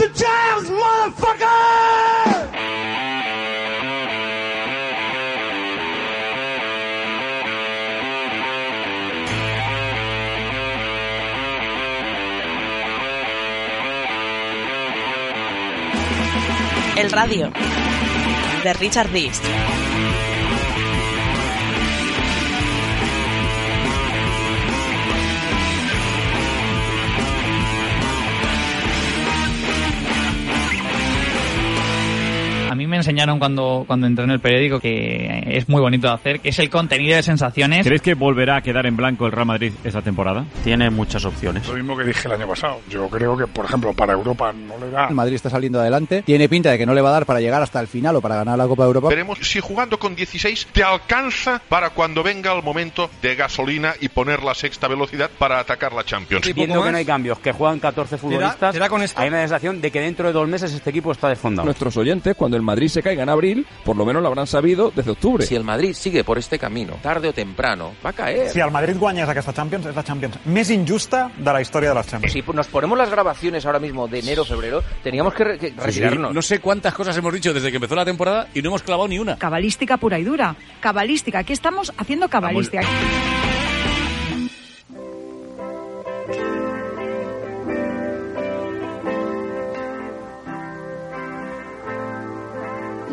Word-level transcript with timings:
the 0.00 0.08
jams, 0.14 0.70
motherfucker! 0.70 1.50
El 16.96 17.10
radio 17.10 17.50
de 18.62 18.72
Richard 18.74 19.10
Beast. 19.12 19.44
Me 32.90 32.96
enseñaron 32.96 33.38
cuando, 33.38 33.84
cuando 33.86 34.06
entré 34.06 34.24
en 34.24 34.32
el 34.32 34.40
periódico 34.40 34.80
que 34.80 35.42
es 35.46 35.68
muy 35.68 35.80
bonito 35.80 36.08
de 36.08 36.14
hacer, 36.14 36.40
que 36.40 36.50
es 36.50 36.58
el 36.58 36.68
contenido 36.68 37.16
de 37.16 37.22
sensaciones. 37.22 37.86
¿Crees 37.86 38.02
que 38.02 38.14
volverá 38.14 38.56
a 38.56 38.60
quedar 38.60 38.86
en 38.86 38.96
blanco 38.96 39.26
el 39.26 39.32
Real 39.32 39.46
Madrid 39.46 39.72
esta 39.84 40.02
temporada? 40.02 40.44
Tiene 40.64 40.90
muchas 40.90 41.24
opciones. 41.24 41.66
Lo 41.68 41.74
mismo 41.74 41.96
que 41.96 42.04
dije 42.04 42.28
el 42.28 42.34
año 42.34 42.48
pasado. 42.48 42.80
Yo 42.90 43.08
creo 43.08 43.36
que, 43.36 43.46
por 43.46 43.64
ejemplo, 43.64 43.92
para 43.94 44.12
Europa 44.12 44.52
no 44.52 44.78
le 44.78 44.90
da. 44.90 45.08
El 45.08 45.14
Madrid 45.14 45.36
está 45.36 45.48
saliendo 45.48 45.80
adelante. 45.80 46.22
Tiene 46.22 46.48
pinta 46.48 46.70
de 46.70 46.78
que 46.78 46.86
no 46.86 46.94
le 46.94 47.00
va 47.00 47.10
a 47.10 47.12
dar 47.12 47.26
para 47.26 47.40
llegar 47.40 47.62
hasta 47.62 47.80
el 47.80 47.86
final 47.86 48.16
o 48.16 48.20
para 48.20 48.36
ganar 48.36 48.58
la 48.58 48.66
Copa 48.66 48.82
de 48.82 48.88
Europa. 48.88 49.08
Veremos 49.08 49.38
si 49.40 49.60
jugando 49.60 49.98
con 49.98 50.14
16 50.14 50.68
te 50.72 50.82
alcanza 50.82 51.62
para 51.68 51.90
cuando 51.90 52.22
venga 52.22 52.52
el 52.52 52.62
momento 52.62 53.10
de 53.22 53.34
gasolina 53.34 53.94
y 54.00 54.08
poner 54.08 54.42
la 54.42 54.54
sexta 54.54 54.88
velocidad 54.88 55.30
para 55.38 55.58
atacar 55.58 55.92
la 55.92 56.04
Champions. 56.04 56.52
Viendo 56.54 56.82
que 56.82 56.90
no 56.90 56.96
hay 56.96 57.04
cambios, 57.04 57.38
que 57.38 57.52
juegan 57.52 57.78
14 57.78 58.18
futbolistas, 58.18 58.74
será 58.74 58.88
con 58.88 59.02
esto? 59.02 59.20
hay 59.20 59.28
una 59.28 59.40
sensación 59.40 59.80
de 59.80 59.90
que 59.90 60.00
dentro 60.00 60.26
de 60.26 60.32
dos 60.32 60.48
meses 60.48 60.72
este 60.72 60.90
equipo 60.90 61.12
está 61.12 61.28
desfondado. 61.28 61.64
Nuestros 61.64 61.96
oyentes, 61.96 62.34
cuando 62.36 62.56
el 62.56 62.62
Madrid 62.62 62.79
se 62.88 63.02
caiga 63.02 63.22
en 63.22 63.28
abril, 63.28 63.66
por 63.84 63.96
lo 63.96 64.04
menos 64.04 64.22
lo 64.22 64.28
habrán 64.28 64.46
sabido 64.46 64.92
desde 64.94 65.10
octubre. 65.10 65.44
Si 65.44 65.54
el 65.54 65.64
Madrid 65.64 65.92
sigue 65.94 66.24
por 66.24 66.38
este 66.38 66.58
camino, 66.58 66.94
tarde 67.02 67.28
o 67.28 67.32
temprano, 67.32 67.92
va 68.04 68.10
a 68.10 68.12
caer. 68.12 68.50
Si 68.50 68.60
el 68.60 68.70
Madrid 68.70 68.96
guanyés 68.98 69.28
aquesta 69.28 69.52
Champions, 69.52 69.86
és 69.86 69.96
la 69.96 70.04
Champions 70.04 70.38
més 70.44 70.70
injusta 70.70 71.30
de 71.36 71.52
la 71.52 71.60
història 71.60 71.90
de 71.90 71.96
les 71.98 72.06
Champions. 72.06 72.32
Si 72.32 72.44
nos 72.52 72.68
ponemos 72.68 72.96
las 72.98 73.10
grabaciones 73.10 73.66
ahora 73.66 73.78
mismo 73.78 74.08
de 74.08 74.20
enero, 74.20 74.44
febrero, 74.44 74.82
teníamos 75.02 75.34
que, 75.34 75.44
re 75.44 75.58
que 75.58 75.74
retirarnos. 75.76 76.34
No 76.34 76.42
sé 76.42 76.60
cuántas 76.60 76.94
cosas 76.94 77.16
hemos 77.16 77.32
dicho 77.32 77.52
desde 77.52 77.70
que 77.70 77.76
empezó 77.76 77.94
la 77.94 78.04
temporada 78.04 78.48
y 78.54 78.62
no 78.62 78.70
hemos 78.70 78.82
clavado 78.82 79.08
ni 79.08 79.18
una. 79.18 79.36
Cabalística 79.36 79.96
pura 79.96 80.18
y 80.18 80.24
dura. 80.24 80.54
Cabalística. 80.80 81.40
Aquí 81.40 81.52
estamos 81.52 81.92
haciendo 81.96 82.28
cabalística. 82.28 82.82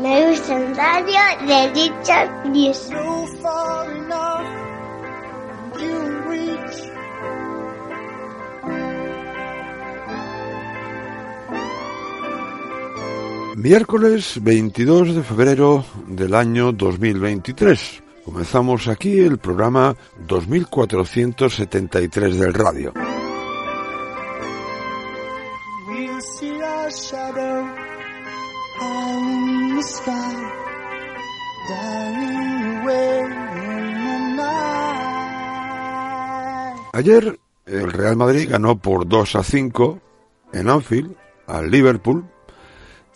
Me 0.02 0.30
gusta 0.30 0.56
el 0.56 0.76
radio 0.76 1.20
de 1.48 1.74
Richard 1.74 2.50
News. 2.50 2.90
Miércoles 13.56 14.40
22 14.42 15.16
de 15.16 15.24
febrero 15.24 15.84
del 16.06 16.36
año 16.36 16.72
2023. 16.72 18.04
Comenzamos 18.24 18.88
aquí 18.88 19.20
el 19.20 19.40
programa 19.40 19.96
2473 20.28 22.38
del 22.38 22.54
radio. 22.54 22.94
Ayer 36.98 37.40
el 37.68 37.92
Real 37.94 38.16
Madrid 38.16 38.50
ganó 38.50 38.80
por 38.80 39.08
2 39.08 39.36
a 39.36 39.44
5 39.44 40.00
en 40.52 40.68
Anfield 40.68 41.16
al 41.46 41.70
Liverpool 41.70 42.26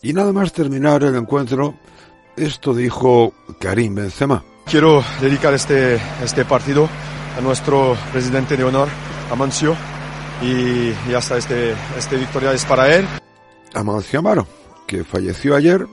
y 0.03 0.13
nada 0.13 0.31
más 0.31 0.53
terminar 0.53 1.01
el 1.01 1.15
encuentro, 1.15 1.73
esto 2.37 2.75
dijo 2.75 3.33
Karim 3.59 3.95
Benzema. 3.95 4.43
Quiero 4.67 5.03
dedicar 5.19 5.55
este, 5.55 5.99
este 6.23 6.45
partido 6.45 6.87
a 7.35 7.41
nuestro 7.41 7.97
presidente 8.11 8.55
de 8.55 8.65
honor, 8.65 8.87
Amancio, 9.31 9.75
y, 10.43 10.89
y 11.09 11.13
hasta 11.15 11.37
este, 11.37 11.73
este 11.97 12.17
victoria 12.17 12.53
es 12.53 12.63
para 12.65 12.95
él. 12.95 13.07
Amancio 13.73 14.19
Amaro, 14.19 14.45
que 14.85 15.03
falleció 15.03 15.55
ayer 15.55 15.87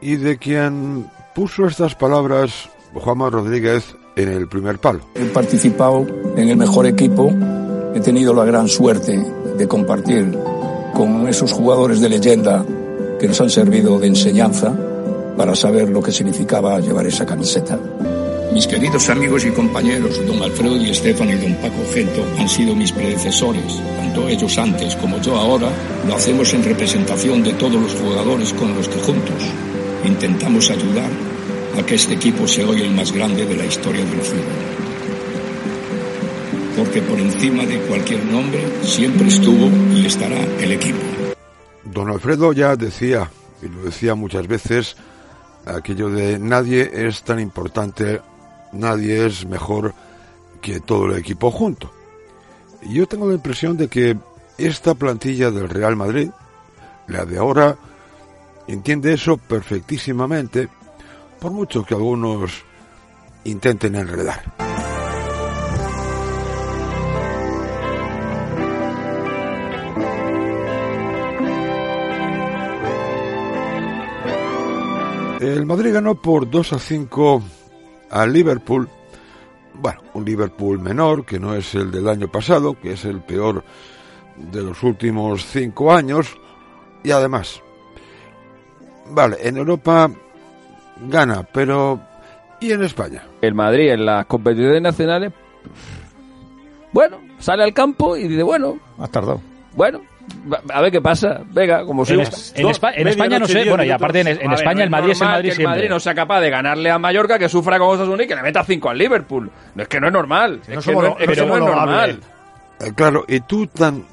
y 0.00 0.16
de 0.16 0.36
quien 0.36 1.08
puso 1.32 1.64
estas 1.64 1.94
palabras 1.94 2.68
Juanma 2.92 3.30
Rodríguez 3.30 3.94
en 4.18 4.28
el 4.28 4.48
primer 4.48 4.78
palo. 4.78 5.00
He 5.14 5.24
participado 5.26 6.06
en 6.36 6.48
el 6.48 6.56
mejor 6.56 6.86
equipo, 6.86 7.32
he 7.94 8.00
tenido 8.00 8.34
la 8.34 8.44
gran 8.44 8.68
suerte 8.68 9.18
de 9.56 9.68
compartir 9.68 10.36
con 10.94 11.28
esos 11.28 11.52
jugadores 11.52 12.00
de 12.00 12.08
leyenda 12.08 12.64
que 13.18 13.28
nos 13.28 13.40
han 13.40 13.50
servido 13.50 13.98
de 13.98 14.08
enseñanza 14.08 14.74
para 15.36 15.54
saber 15.54 15.88
lo 15.88 16.02
que 16.02 16.12
significaba 16.12 16.80
llevar 16.80 17.06
esa 17.06 17.24
camiseta. 17.24 17.78
Mis 18.52 18.66
queridos 18.66 19.08
amigos 19.10 19.44
y 19.44 19.50
compañeros, 19.50 20.26
don 20.26 20.42
Alfredo 20.42 20.76
y 20.76 20.90
Estefano 20.90 21.32
y 21.32 21.36
don 21.36 21.54
Paco 21.56 21.84
Gento 21.92 22.24
han 22.38 22.48
sido 22.48 22.74
mis 22.74 22.90
predecesores. 22.90 23.80
Tanto 23.96 24.26
ellos 24.26 24.58
antes 24.58 24.96
como 24.96 25.20
yo 25.20 25.36
ahora 25.36 25.68
lo 26.06 26.16
hacemos 26.16 26.52
en 26.54 26.64
representación 26.64 27.42
de 27.44 27.52
todos 27.52 27.80
los 27.80 27.94
jugadores 27.94 28.52
con 28.54 28.74
los 28.74 28.88
que 28.88 28.98
juntos 29.00 29.42
intentamos 30.04 30.70
ayudar 30.70 31.27
a 31.78 31.86
que 31.86 31.94
este 31.94 32.14
equipo 32.14 32.46
sea 32.46 32.66
hoy 32.66 32.82
el 32.82 32.92
más 32.92 33.12
grande 33.12 33.46
de 33.46 33.56
la 33.56 33.64
historia 33.64 34.04
del 34.04 34.20
fútbol. 34.20 34.44
Porque 36.76 37.02
por 37.02 37.18
encima 37.18 37.64
de 37.64 37.78
cualquier 37.82 38.24
nombre 38.24 38.60
siempre 38.82 39.28
estuvo 39.28 39.68
y 39.94 40.06
estará 40.06 40.38
el 40.60 40.72
equipo. 40.72 40.98
Don 41.84 42.10
Alfredo 42.10 42.52
ya 42.52 42.76
decía, 42.76 43.30
y 43.62 43.68
lo 43.68 43.82
decía 43.82 44.14
muchas 44.14 44.46
veces, 44.46 44.96
aquello 45.66 46.10
de 46.10 46.38
nadie 46.38 46.90
es 46.92 47.22
tan 47.22 47.40
importante, 47.40 48.20
nadie 48.72 49.26
es 49.26 49.46
mejor 49.46 49.94
que 50.60 50.80
todo 50.80 51.06
el 51.06 51.18
equipo 51.18 51.50
junto. 51.50 51.92
Yo 52.82 53.06
tengo 53.06 53.28
la 53.28 53.34
impresión 53.34 53.76
de 53.76 53.88
que 53.88 54.16
esta 54.56 54.94
plantilla 54.94 55.50
del 55.50 55.68
Real 55.68 55.96
Madrid, 55.96 56.30
la 57.06 57.24
de 57.24 57.38
ahora, 57.38 57.76
entiende 58.66 59.12
eso 59.12 59.36
perfectísimamente, 59.36 60.68
por 61.40 61.52
mucho 61.52 61.84
que 61.84 61.94
algunos 61.94 62.64
intenten 63.44 63.94
enredar. 63.94 64.54
El 75.40 75.66
Madrid 75.66 75.92
ganó 75.92 76.16
por 76.16 76.50
2 76.50 76.72
a 76.72 76.78
5 76.80 77.42
al 78.10 78.32
Liverpool. 78.32 78.88
Bueno, 79.74 80.00
un 80.14 80.24
Liverpool 80.24 80.80
menor, 80.80 81.24
que 81.24 81.38
no 81.38 81.54
es 81.54 81.76
el 81.76 81.92
del 81.92 82.08
año 82.08 82.26
pasado, 82.26 82.78
que 82.80 82.94
es 82.94 83.04
el 83.04 83.20
peor 83.20 83.62
de 84.36 84.62
los 84.62 84.82
últimos 84.82 85.46
cinco 85.46 85.92
años. 85.92 86.36
Y 87.04 87.12
además, 87.12 87.62
vale, 89.10 89.36
en 89.40 89.58
Europa 89.58 90.10
gana, 91.02 91.42
pero 91.52 92.00
¿y 92.60 92.72
en 92.72 92.82
España? 92.84 93.22
El 93.40 93.54
Madrid 93.54 93.90
en 93.92 94.04
las 94.06 94.26
competiciones 94.26 94.82
nacionales, 94.82 95.32
bueno, 96.92 97.18
sale 97.38 97.62
al 97.64 97.72
campo 97.74 98.16
y 98.16 98.28
dice, 98.28 98.42
bueno, 98.42 98.78
Has 98.98 99.10
tardado. 99.10 99.40
bueno, 99.74 100.00
a 100.72 100.80
ver 100.80 100.90
qué 100.92 101.00
pasa. 101.00 101.40
Venga, 101.50 101.84
como 101.84 102.04
si 102.04 102.14
En, 102.14 102.20
es- 102.20 102.52
en 102.56 102.66
Espa- 102.66 102.92
en 102.94 103.08
España 103.08 103.38
no 103.38 103.46
sé, 103.46 103.68
bueno, 103.68 103.84
y 103.84 103.90
aparte 103.90 104.20
en, 104.20 104.28
en 104.28 104.52
España 104.52 104.84
el 104.84 104.90
Madrid 104.90 105.10
es 105.12 105.20
el 105.20 105.28
Madrid 105.28 105.52
que 105.54 105.62
el. 105.62 105.68
Madrid 105.68 105.88
no 105.90 106.00
sea 106.00 106.14
capaz 106.14 106.40
de 106.40 106.50
ganarle 106.50 106.90
a 106.90 106.98
Mallorca, 106.98 107.38
que 107.38 107.48
sufra 107.48 107.78
con 107.78 107.88
Osasuna 107.88 108.22
y 108.22 108.26
que 108.26 108.34
le 108.34 108.42
meta 108.42 108.64
5 108.64 108.88
al 108.88 108.98
Liverpool. 108.98 109.50
No 109.74 109.82
es 109.82 109.88
que 109.88 110.00
no 110.00 110.06
es 110.08 110.12
normal. 110.12 110.60
Es 110.66 110.76
que 110.76 110.82
somos 110.82 111.04
no, 111.04 111.16
es 111.18 111.28
que 111.30 111.46
no 111.46 111.58
normal. 111.58 112.20
Eh, 112.80 112.92
claro, 112.94 113.24
y 113.28 113.40
tú 113.40 113.66
tan 113.66 114.04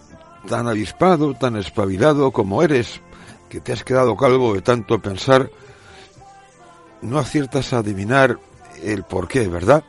tan 0.47 0.67
avispado, 0.67 1.33
tan 1.33 1.55
espabilado 1.55 2.29
como 2.31 2.61
eres, 2.61 3.01
que 3.49 3.59
te 3.61 3.73
has 3.73 3.83
quedado 3.83 4.15
calvo 4.15 4.53
de 4.53 4.61
tanto 4.61 4.99
pensar, 4.99 5.49
no 7.05 7.19
aciertas 7.19 7.71
a 7.73 7.77
adivinar 7.79 8.37
el 8.83 9.03
porqué, 9.03 9.47
¿verdad? 9.47 9.83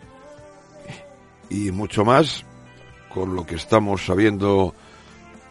Y 1.49 1.71
mucho 1.71 2.05
más 2.05 2.45
con 3.13 3.35
lo 3.35 3.47
que 3.47 3.55
estamos 3.55 4.05
sabiendo 4.05 4.75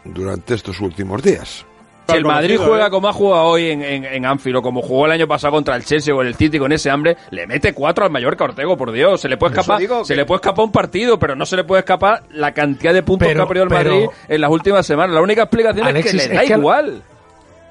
durante 0.04 0.54
estos 0.54 0.80
últimos 0.80 1.22
días. 1.22 1.64
Si 2.08 2.14
el 2.14 2.24
Madrid 2.24 2.56
juega 2.64 2.88
como 2.88 3.08
ha 3.08 3.12
jugado 3.12 3.46
hoy 3.46 3.68
en, 3.70 3.82
en, 3.82 4.04
en 4.04 4.24
Anfield 4.26 4.58
o 4.58 4.62
como 4.62 4.80
jugó 4.80 5.06
el 5.06 5.12
año 5.12 5.26
pasado 5.26 5.54
contra 5.54 5.74
el 5.74 5.84
Chelsea 5.84 6.14
o 6.14 6.22
el 6.22 6.36
City 6.36 6.56
con 6.56 6.70
ese 6.70 6.88
hambre, 6.88 7.16
le 7.30 7.48
mete 7.48 7.72
cuatro 7.72 8.04
al 8.04 8.12
Mallorca 8.12 8.44
Ortego, 8.44 8.76
por 8.76 8.92
Dios. 8.92 9.20
Se 9.20 9.28
le 9.28 9.36
puede 9.36 9.58
escapar, 9.58 9.80
se 9.80 10.12
que- 10.12 10.16
le 10.16 10.24
puede 10.24 10.36
escapar 10.36 10.64
un 10.66 10.70
partido, 10.70 11.18
pero 11.18 11.34
no 11.34 11.44
se 11.44 11.56
le 11.56 11.64
puede 11.64 11.80
escapar 11.80 12.22
la 12.30 12.52
cantidad 12.54 12.94
de 12.94 13.02
puntos 13.02 13.26
Pero- 13.26 13.40
que 13.40 13.42
ha 13.44 13.48
perdido 13.48 13.64
el 13.64 13.70
pero- 13.70 13.90
Madrid 13.96 14.08
en 14.28 14.40
las 14.40 14.50
últimas 14.52 14.86
semanas. 14.86 15.14
La 15.16 15.20
única 15.20 15.42
explicación 15.42 15.84
Alexis, 15.84 16.14
es 16.14 16.22
que 16.22 16.28
le 16.28 16.34
es 16.34 16.40
da 16.48 16.54
que- 16.54 16.60
igual. 16.60 17.02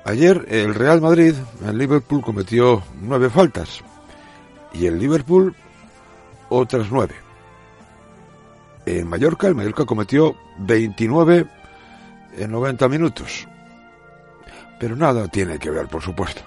Ayer 0.06 0.46
el 0.50 0.76
Real 0.76 1.02
Madrid 1.02 1.34
en 1.66 1.78
Liverpool 1.80 2.22
cometió 2.22 2.84
nueve 3.02 3.32
faltas 3.32 3.84
y 4.72 4.86
el 4.86 5.00
Liverpool 5.00 5.56
otras 6.48 6.92
nueve. 6.92 7.16
En 8.86 9.08
Mallorca, 9.08 9.48
el 9.48 9.56
Mallorca 9.56 9.84
cometió 9.84 10.36
29 10.60 11.48
en 12.38 12.52
90 12.52 12.88
minutos. 12.88 13.48
Pero 14.80 14.96
nada 14.96 15.28
tiene 15.28 15.58
que 15.58 15.72
ver, 15.72 15.88
por 15.88 16.04
supuesto. 16.04 16.44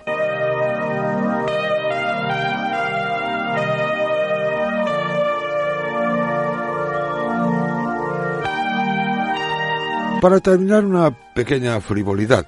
Para 10.20 10.38
terminar, 10.38 10.84
una 10.84 11.10
pequeña 11.34 11.81
frivolidad. 11.81 12.46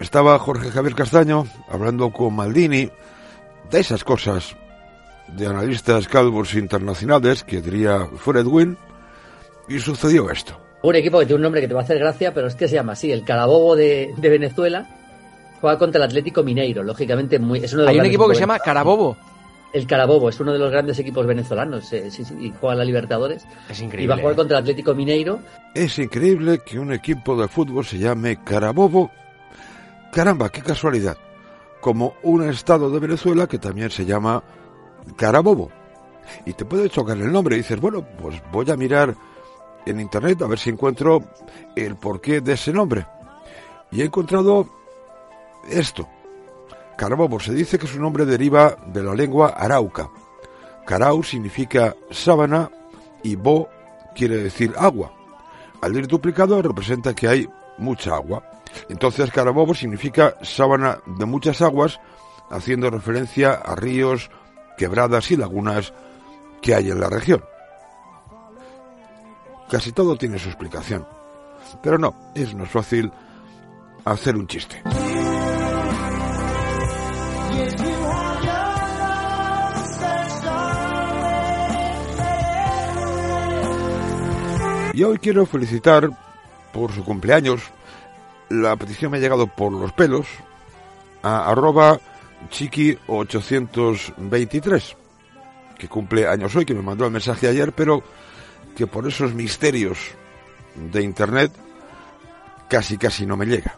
Estaba 0.00 0.38
Jorge 0.38 0.70
Javier 0.70 0.94
Castaño 0.94 1.46
hablando 1.68 2.10
con 2.10 2.34
Maldini 2.34 2.90
de 3.70 3.80
esas 3.80 4.04
cosas 4.04 4.56
de 5.28 5.46
analistas 5.46 6.08
calvos 6.08 6.54
internacionales 6.54 7.44
que 7.44 7.60
diría 7.62 8.06
Fred 8.16 8.46
Wynn 8.46 8.76
y 9.68 9.78
sucedió 9.78 10.30
esto. 10.30 10.58
Un 10.82 10.96
equipo 10.96 11.18
que 11.18 11.24
tiene 11.26 11.36
un 11.36 11.42
nombre 11.42 11.62
que 11.62 11.68
te 11.68 11.74
va 11.74 11.80
a 11.80 11.84
hacer 11.84 11.98
gracia, 11.98 12.34
pero 12.34 12.46
es 12.48 12.54
que 12.54 12.68
se 12.68 12.74
llama 12.74 12.92
así, 12.92 13.10
el 13.10 13.24
Carabobo 13.24 13.74
de, 13.74 14.12
de 14.18 14.28
Venezuela. 14.28 14.86
Juega 15.60 15.78
contra 15.78 15.98
el 15.98 16.04
Atlético 16.10 16.42
Mineiro, 16.42 16.82
lógicamente 16.82 17.38
muy, 17.38 17.60
es 17.64 17.72
uno 17.72 17.82
de 17.82 17.86
los 17.86 17.94
Hay 17.94 18.00
un 18.00 18.06
equipo 18.06 18.28
que 18.28 18.34
se 18.34 18.40
llama 18.40 18.58
Carabobo. 18.58 19.16
El 19.72 19.86
Carabobo 19.86 20.28
es 20.28 20.38
uno 20.38 20.52
de 20.52 20.58
los 20.58 20.70
grandes 20.70 20.98
equipos 20.98 21.26
venezolanos 21.26 21.90
eh, 21.94 22.10
sí, 22.10 22.22
sí, 22.24 22.34
y 22.38 22.52
juega 22.60 22.76
la 22.76 22.84
Libertadores. 22.84 23.46
Es 23.70 23.80
Y 23.80 23.84
increíble. 23.84 24.08
va 24.08 24.14
a 24.16 24.18
jugar 24.18 24.34
¿eh? 24.34 24.36
contra 24.36 24.58
el 24.58 24.62
Atlético 24.62 24.94
Mineiro. 24.94 25.38
Es 25.74 25.98
increíble 25.98 26.58
que 26.64 26.78
un 26.78 26.92
equipo 26.92 27.40
de 27.40 27.48
fútbol 27.48 27.84
se 27.86 27.96
llame 27.98 28.38
Carabobo. 28.44 29.10
Caramba, 30.14 30.48
qué 30.48 30.62
casualidad. 30.62 31.18
Como 31.80 32.14
un 32.22 32.48
estado 32.48 32.88
de 32.88 33.00
Venezuela 33.00 33.48
que 33.48 33.58
también 33.58 33.90
se 33.90 34.04
llama 34.04 34.44
Carabobo. 35.16 35.72
Y 36.46 36.52
te 36.52 36.64
puede 36.64 36.88
chocar 36.88 37.16
el 37.16 37.32
nombre 37.32 37.56
y 37.56 37.58
dices, 37.58 37.80
bueno, 37.80 38.06
pues 38.22 38.40
voy 38.52 38.70
a 38.70 38.76
mirar 38.76 39.16
en 39.84 39.98
internet 39.98 40.40
a 40.40 40.46
ver 40.46 40.60
si 40.60 40.70
encuentro 40.70 41.20
el 41.74 41.96
porqué 41.96 42.40
de 42.40 42.52
ese 42.52 42.72
nombre. 42.72 43.04
Y 43.90 44.02
he 44.02 44.04
encontrado 44.04 44.68
esto. 45.68 46.08
Carabobo 46.96 47.40
se 47.40 47.52
dice 47.52 47.76
que 47.76 47.88
su 47.88 47.98
nombre 47.98 48.24
deriva 48.24 48.76
de 48.86 49.02
la 49.02 49.16
lengua 49.16 49.48
arauca. 49.48 50.08
Carau 50.86 51.24
significa 51.24 51.96
sábana 52.12 52.70
y 53.24 53.34
bo 53.34 53.68
quiere 54.14 54.36
decir 54.36 54.74
agua. 54.78 55.12
Al 55.80 55.96
ir 55.96 56.06
duplicado 56.06 56.62
representa 56.62 57.14
que 57.14 57.26
hay 57.26 57.48
mucha 57.78 58.14
agua. 58.14 58.53
Entonces 58.88 59.30
Carabobo 59.30 59.74
significa 59.74 60.36
sábana 60.42 60.98
de 61.06 61.24
muchas 61.24 61.62
aguas, 61.62 62.00
haciendo 62.50 62.90
referencia 62.90 63.52
a 63.52 63.74
ríos, 63.74 64.30
quebradas 64.76 65.30
y 65.30 65.36
lagunas 65.36 65.92
que 66.60 66.74
hay 66.74 66.90
en 66.90 67.00
la 67.00 67.08
región. 67.08 67.44
Casi 69.70 69.92
todo 69.92 70.16
tiene 70.16 70.38
su 70.38 70.48
explicación. 70.48 71.06
Pero 71.82 71.98
no, 71.98 72.14
es 72.34 72.54
más 72.54 72.70
fácil 72.70 73.10
hacer 74.04 74.36
un 74.36 74.46
chiste. 74.46 74.82
Y 84.94 85.02
hoy 85.02 85.18
quiero 85.18 85.44
felicitar 85.44 86.08
por 86.72 86.92
su 86.92 87.04
cumpleaños. 87.04 87.62
La 88.50 88.76
petición 88.76 89.10
me 89.10 89.18
ha 89.18 89.20
llegado 89.20 89.46
por 89.46 89.72
los 89.72 89.92
pelos 89.92 90.26
a 91.22 91.50
arroba 91.50 91.98
chiqui823, 92.50 94.96
que 95.78 95.88
cumple 95.88 96.28
años 96.28 96.54
hoy, 96.54 96.64
que 96.64 96.74
me 96.74 96.82
mandó 96.82 97.04
el 97.06 97.10
mensaje 97.10 97.48
ayer, 97.48 97.72
pero 97.72 98.04
que 98.76 98.86
por 98.86 99.08
esos 99.08 99.34
misterios 99.34 99.98
de 100.74 101.02
internet 101.02 101.52
casi 102.68 102.98
casi 102.98 103.26
no 103.26 103.36
me 103.36 103.46
llega. 103.46 103.76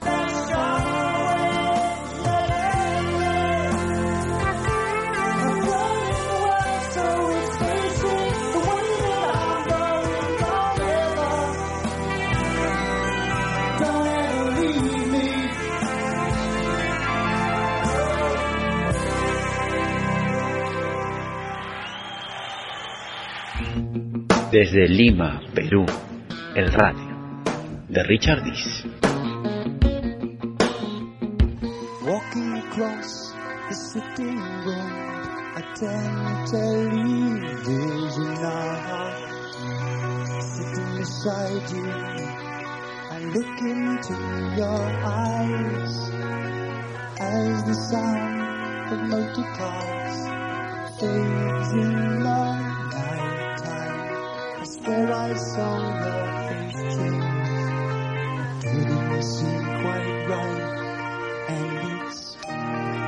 Desde 24.58 24.88
Lima, 24.88 25.42
Perú, 25.54 25.84
el 26.54 26.72
radio 26.72 27.44
de 27.90 28.02
Richard 28.04 28.42
Dis. 28.42 28.86
Walking 32.02 32.56
across 32.56 33.34
the 33.68 33.74
city 33.74 34.32
road, 34.64 35.28
I 35.56 35.62
tend 35.74 36.46
to 36.46 36.56
leave 36.90 37.44
vision 37.66 38.32
out. 38.46 39.20
Sitting 40.40 40.90
beside 41.00 41.70
you, 41.76 41.92
I 43.10 43.18
look 43.34 43.60
into 43.60 44.14
your 44.56 44.86
eyes 45.04 45.96
as 47.20 47.62
the 47.62 47.74
sound 47.74 48.90
of 48.90 49.00
motor 49.10 49.48
cars 49.52 50.18
fades 50.98 51.72
in 51.72 52.22
nighttime. 52.22 52.65
I 54.88 55.34
saw 55.34 55.78
face 56.46 56.94
change. 56.94 57.56
Quite 59.82 60.26
right. 60.28 60.62
And 61.48 62.06
it's 62.06 62.36
heaven? 62.36 63.06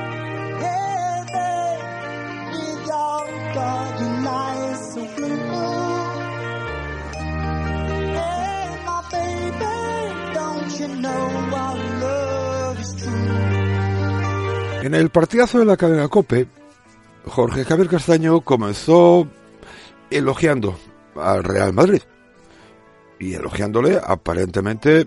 En 14.81 14.95
el 14.95 15.09
partidazo 15.09 15.59
de 15.59 15.65
la 15.65 15.77
cadena 15.77 16.07
Cope, 16.09 16.47
Jorge 17.25 17.63
Javier 17.63 17.87
Castaño 17.87 18.41
comenzó 18.41 19.27
elogiando 20.09 20.75
al 21.21 21.43
Real 21.43 21.73
Madrid. 21.73 22.01
Y 23.19 23.33
elogiándole 23.33 23.99
aparentemente 24.01 25.01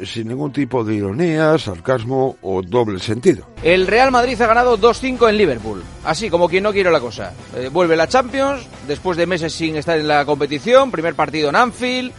eh, 0.00 0.06
sin 0.06 0.28
ningún 0.28 0.52
tipo 0.52 0.84
de 0.84 0.94
ironía, 0.94 1.58
sarcasmo 1.58 2.36
o 2.42 2.62
doble 2.62 2.98
sentido. 2.98 3.46
El 3.62 3.86
Real 3.86 4.10
Madrid 4.10 4.40
ha 4.40 4.46
ganado 4.46 4.78
2-5 4.78 5.28
en 5.28 5.36
Liverpool. 5.36 5.82
Así 6.04 6.30
como 6.30 6.48
quien 6.48 6.62
no 6.62 6.72
quiere 6.72 6.90
la 6.90 7.00
cosa. 7.00 7.32
Eh, 7.56 7.70
vuelve 7.72 7.96
la 7.96 8.08
Champions, 8.08 8.66
después 8.86 9.16
de 9.16 9.26
meses 9.26 9.52
sin 9.52 9.76
estar 9.76 9.98
en 9.98 10.08
la 10.08 10.24
competición, 10.24 10.90
primer 10.90 11.14
partido 11.14 11.48
en 11.48 11.56
Anfield, 11.56 12.12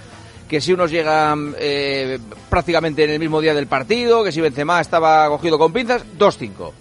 que 0.47 0.61
si 0.61 0.73
unos 0.73 0.91
llegan 0.91 1.55
eh, 1.57 2.19
prácticamente 2.49 3.03
en 3.03 3.11
el 3.11 3.19
mismo 3.19 3.41
día 3.41 3.53
del 3.53 3.67
partido, 3.67 4.23
que 4.23 4.31
si 4.31 4.41
Benzema 4.41 4.81
estaba 4.81 5.27
cogido 5.29 5.57
con 5.57 5.73
pinzas, 5.73 6.03
2-5. 6.17 6.71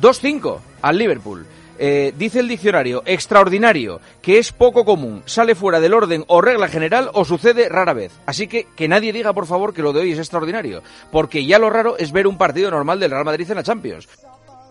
2-5 0.00 0.58
al 0.80 0.98
Liverpool. 0.98 1.46
Eh, 1.78 2.12
dice 2.16 2.40
el 2.40 2.48
diccionario, 2.48 3.02
extraordinario, 3.06 4.00
que 4.20 4.38
es 4.38 4.52
poco 4.52 4.84
común, 4.84 5.22
sale 5.26 5.54
fuera 5.54 5.80
del 5.80 5.94
orden 5.94 6.24
o 6.28 6.40
regla 6.40 6.68
general 6.68 7.10
o 7.14 7.24
sucede 7.24 7.68
rara 7.68 7.94
vez. 7.94 8.12
Así 8.26 8.46
que 8.46 8.66
que 8.76 8.88
nadie 8.88 9.12
diga, 9.12 9.32
por 9.32 9.46
favor, 9.46 9.72
que 9.72 9.82
lo 9.82 9.92
de 9.92 10.00
hoy 10.00 10.12
es 10.12 10.18
extraordinario, 10.18 10.82
porque 11.10 11.44
ya 11.44 11.58
lo 11.58 11.70
raro 11.70 11.96
es 11.98 12.12
ver 12.12 12.26
un 12.26 12.38
partido 12.38 12.70
normal 12.70 13.00
del 13.00 13.10
Real 13.10 13.24
Madrid 13.24 13.50
en 13.50 13.56
la 13.56 13.62
Champions. 13.62 14.08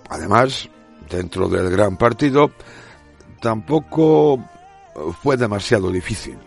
Además, 0.09 0.69
dentro 1.09 1.47
del 1.49 1.69
gran 1.69 1.97
partido, 1.97 2.51
tampoco 3.41 4.39
fue 5.21 5.37
demasiado 5.37 5.91
difícil. 5.91 6.37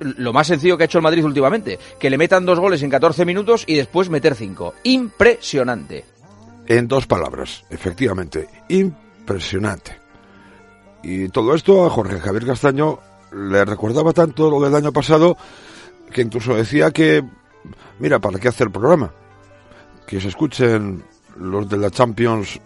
lo 0.00 0.32
más 0.32 0.46
sencillo 0.46 0.76
que 0.76 0.84
ha 0.84 0.86
hecho 0.86 0.98
el 0.98 1.02
Madrid 1.02 1.24
últimamente, 1.24 1.78
que 1.98 2.08
le 2.08 2.18
metan 2.18 2.46
dos 2.46 2.60
goles 2.60 2.82
en 2.82 2.90
14 2.90 3.24
minutos 3.24 3.64
y 3.66 3.74
después 3.74 4.08
meter 4.08 4.36
cinco. 4.36 4.74
Impresionante. 4.84 6.04
En 6.66 6.86
dos 6.86 7.06
palabras, 7.06 7.64
efectivamente, 7.70 8.46
impresionante. 8.68 9.07
Y 11.02 11.28
todo 11.28 11.54
esto 11.54 11.86
a 11.86 11.90
Jorge 11.90 12.18
Javier 12.18 12.46
Castaño 12.46 12.98
le 13.32 13.64
recordaba 13.64 14.12
tanto 14.12 14.50
lo 14.50 14.60
del 14.60 14.74
año 14.74 14.92
pasado 14.92 15.36
que 16.12 16.22
incluso 16.22 16.54
decía 16.54 16.90
que, 16.90 17.22
mira, 17.98 18.18
¿para 18.18 18.38
qué 18.38 18.48
hacer 18.48 18.70
programa? 18.70 19.12
Que 20.06 20.18
se 20.20 20.28
escuchen 20.28 21.02
los 21.36 21.68
de 21.68 21.76
la 21.76 21.90
Champions 21.90 22.58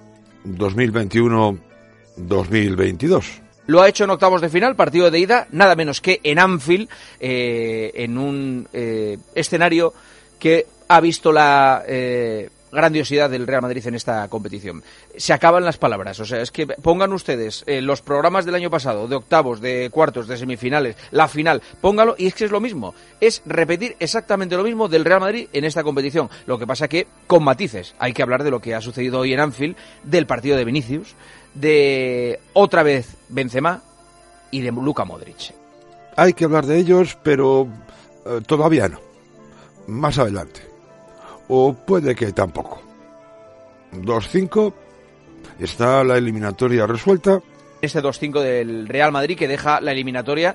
2021-2022. 0.44 3.40
Lo 3.66 3.80
ha 3.80 3.88
hecho 3.88 4.04
en 4.04 4.10
octavos 4.10 4.40
de 4.40 4.48
final, 4.48 4.76
partido 4.76 5.10
de 5.10 5.18
ida, 5.18 5.48
nada 5.52 5.74
menos 5.76 6.00
que 6.00 6.20
en 6.22 6.38
Anfield, 6.38 6.88
eh, 7.20 7.92
en 7.94 8.16
un 8.18 8.68
eh, 8.72 9.18
escenario 9.34 9.92
que 10.38 10.66
ha 10.88 11.00
visto 11.00 11.32
la 11.32 11.84
eh, 11.86 12.48
grandiosidad 12.72 13.30
del 13.30 13.46
Real 13.46 13.62
Madrid 13.62 13.86
en 13.86 13.94
esta 13.94 14.26
competición. 14.28 14.82
Se 15.16 15.32
acaban 15.32 15.64
las 15.64 15.76
palabras, 15.76 16.18
o 16.20 16.24
sea, 16.24 16.40
es 16.40 16.50
que 16.50 16.66
pongan 16.66 17.12
ustedes 17.12 17.62
eh, 17.66 17.82
los 17.82 18.00
programas 18.00 18.44
del 18.44 18.54
año 18.54 18.70
pasado, 18.70 19.06
de 19.06 19.16
octavos, 19.16 19.60
de 19.60 19.90
cuartos, 19.90 20.26
de 20.26 20.38
semifinales, 20.38 20.96
la 21.10 21.28
final, 21.28 21.62
póngalo 21.80 22.14
y 22.18 22.26
es 22.26 22.34
que 22.34 22.46
es 22.46 22.50
lo 22.50 22.60
mismo, 22.60 22.94
es 23.20 23.42
repetir 23.44 23.96
exactamente 24.00 24.56
lo 24.56 24.64
mismo 24.64 24.88
del 24.88 25.04
Real 25.04 25.20
Madrid 25.20 25.48
en 25.52 25.64
esta 25.64 25.84
competición. 25.84 26.30
Lo 26.46 26.58
que 26.58 26.66
pasa 26.66 26.88
que 26.88 27.06
con 27.26 27.44
matices, 27.44 27.94
hay 27.98 28.12
que 28.12 28.22
hablar 28.22 28.42
de 28.42 28.50
lo 28.50 28.60
que 28.60 28.74
ha 28.74 28.80
sucedido 28.80 29.20
hoy 29.20 29.34
en 29.34 29.40
Anfield, 29.40 29.76
del 30.02 30.26
partido 30.26 30.56
de 30.56 30.64
Vinicius, 30.64 31.14
de 31.54 32.40
otra 32.54 32.82
vez 32.82 33.16
Benzema 33.28 33.82
y 34.50 34.62
de 34.62 34.72
Luka 34.72 35.04
Modric. 35.04 35.54
Hay 36.16 36.32
que 36.32 36.44
hablar 36.44 36.66
de 36.66 36.78
ellos, 36.78 37.18
pero 37.22 37.68
eh, 38.26 38.40
todavía 38.46 38.88
no. 38.88 39.00
Más 39.86 40.18
adelante. 40.18 40.71
O 41.48 41.74
puede 41.74 42.14
que 42.14 42.32
tampoco. 42.32 42.82
2-5. 43.92 44.72
Está 45.58 46.02
la 46.04 46.16
eliminatoria 46.16 46.86
resuelta. 46.86 47.40
Este 47.80 48.00
2-5 48.00 48.40
del 48.40 48.88
Real 48.88 49.12
Madrid 49.12 49.36
que 49.36 49.48
deja 49.48 49.80
la 49.80 49.92
eliminatoria, 49.92 50.54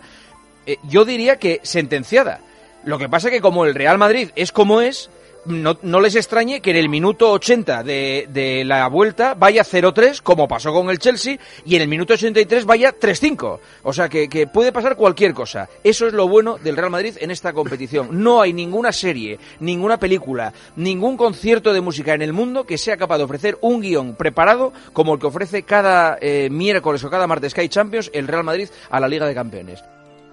eh, 0.66 0.78
yo 0.84 1.06
diría 1.06 1.38
que 1.38 1.60
sentenciada. 1.64 2.40
Lo 2.84 2.98
que 2.98 3.10
pasa 3.10 3.30
que 3.30 3.42
como 3.42 3.66
el 3.66 3.76
Real 3.76 3.98
Madrid 3.98 4.30
es 4.36 4.52
como 4.52 4.82
es, 4.82 5.10
no, 5.48 6.00
les 6.02 6.16
extrañe 6.16 6.62
que 6.62 6.72
en 6.72 6.78
el 6.78 6.90
minuto 6.90 7.32
80 7.32 7.84
de, 7.84 8.28
de 8.30 8.64
la 8.66 8.88
vuelta 8.88 9.34
vaya 9.34 9.64
0-3, 9.64 10.22
como 10.22 10.48
pasó 10.48 10.74
con 10.74 10.90
el 10.90 11.00
Chelsea, 11.00 11.40
y 11.66 11.76
en 11.76 11.82
el 11.82 11.88
minuto 11.88 12.14
83 12.14 12.66
vaya 12.66 12.94
3-5. 12.98 13.60
O 13.84 13.94
sea 13.94 14.10
que, 14.10 14.30
que 14.30 14.48
puede 14.48 14.72
pasar 14.72 14.96
cualquier 14.96 15.34
cosa. 15.34 15.70
Eso 15.84 16.08
es 16.08 16.14
lo 16.14 16.28
bueno 16.28 16.58
del 16.58 16.78
Real 16.78 16.92
Madrid 16.92 17.16
en 17.20 17.32
esta 17.32 17.54
competición. 17.54 18.10
No 18.12 18.42
hay 18.42 18.54
ninguna 18.54 18.92
serie, 18.92 19.40
ninguna 19.60 19.98
película, 19.98 20.54
ningún 20.76 21.18
concierto 21.18 21.74
de 21.74 21.82
música 21.82 22.14
en 22.14 22.22
el 22.22 22.34
mundo 22.34 22.66
que 22.66 22.78
sea 22.78 22.98
capaz 22.98 23.18
de 23.18 23.24
ofrecer 23.24 23.58
un 23.62 23.82
guion 23.82 24.16
preparado 24.16 24.74
como 24.94 25.14
el 25.14 25.20
que 25.20 25.28
ofrece 25.28 25.64
cada 25.64 26.18
eh, 26.22 26.50
miércoles 26.52 27.04
o 27.04 27.10
cada 27.10 27.28
martes 27.28 27.52
Sky 27.52 27.70
Champions 27.70 28.12
el 28.14 28.28
Real 28.28 28.44
Madrid 28.44 28.70
a 28.90 29.00
la 29.00 29.08
Liga 29.08 29.26
de 29.26 29.36
Campeones. 29.36 29.84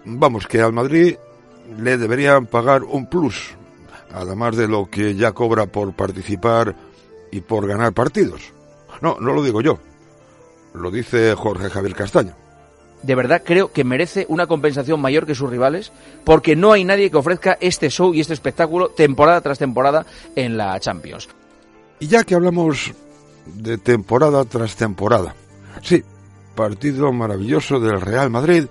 Vamos, 0.04 0.46
que 0.46 0.60
al 0.60 0.72
Madrid 0.72 1.16
le 1.78 1.96
deberían 1.96 2.46
pagar 2.46 2.82
un 2.84 3.06
plus, 3.06 3.56
además 4.12 4.56
de 4.56 4.68
lo 4.68 4.88
que 4.90 5.14
ya 5.14 5.32
cobra 5.32 5.66
por 5.66 5.94
participar 5.94 6.74
y 7.30 7.40
por 7.40 7.66
ganar 7.66 7.92
partidos. 7.92 8.52
No, 9.02 9.16
no 9.20 9.32
lo 9.32 9.42
digo 9.42 9.60
yo, 9.60 9.78
lo 10.74 10.90
dice 10.90 11.34
Jorge 11.34 11.70
Javier 11.70 11.94
Castaño. 11.94 12.34
de 13.02 13.14
verdad 13.14 13.42
creo 13.44 13.70
que 13.72 13.84
merece 13.84 14.24
una 14.28 14.46
compensación 14.46 15.00
mayor 15.00 15.26
que 15.26 15.34
sus 15.34 15.50
rivales, 15.50 15.92
porque 16.24 16.56
no 16.56 16.72
hay 16.72 16.84
nadie 16.84 17.10
que 17.10 17.16
ofrezca 17.16 17.58
este 17.60 17.90
show 17.90 18.14
y 18.14 18.20
este 18.20 18.34
espectáculo 18.34 18.88
temporada 18.88 19.40
tras 19.40 19.58
temporada 19.58 20.06
en 20.34 20.56
la 20.56 20.78
Champions. 20.80 21.28
Y 22.00 22.06
ya 22.06 22.24
que 22.24 22.34
hablamos 22.34 22.92
de 23.46 23.78
temporada 23.78 24.44
tras 24.44 24.76
temporada, 24.76 25.34
sí, 25.82 26.02
partido 26.54 27.12
maravilloso 27.12 27.78
del 27.78 28.00
Real 28.00 28.30
Madrid, 28.30 28.66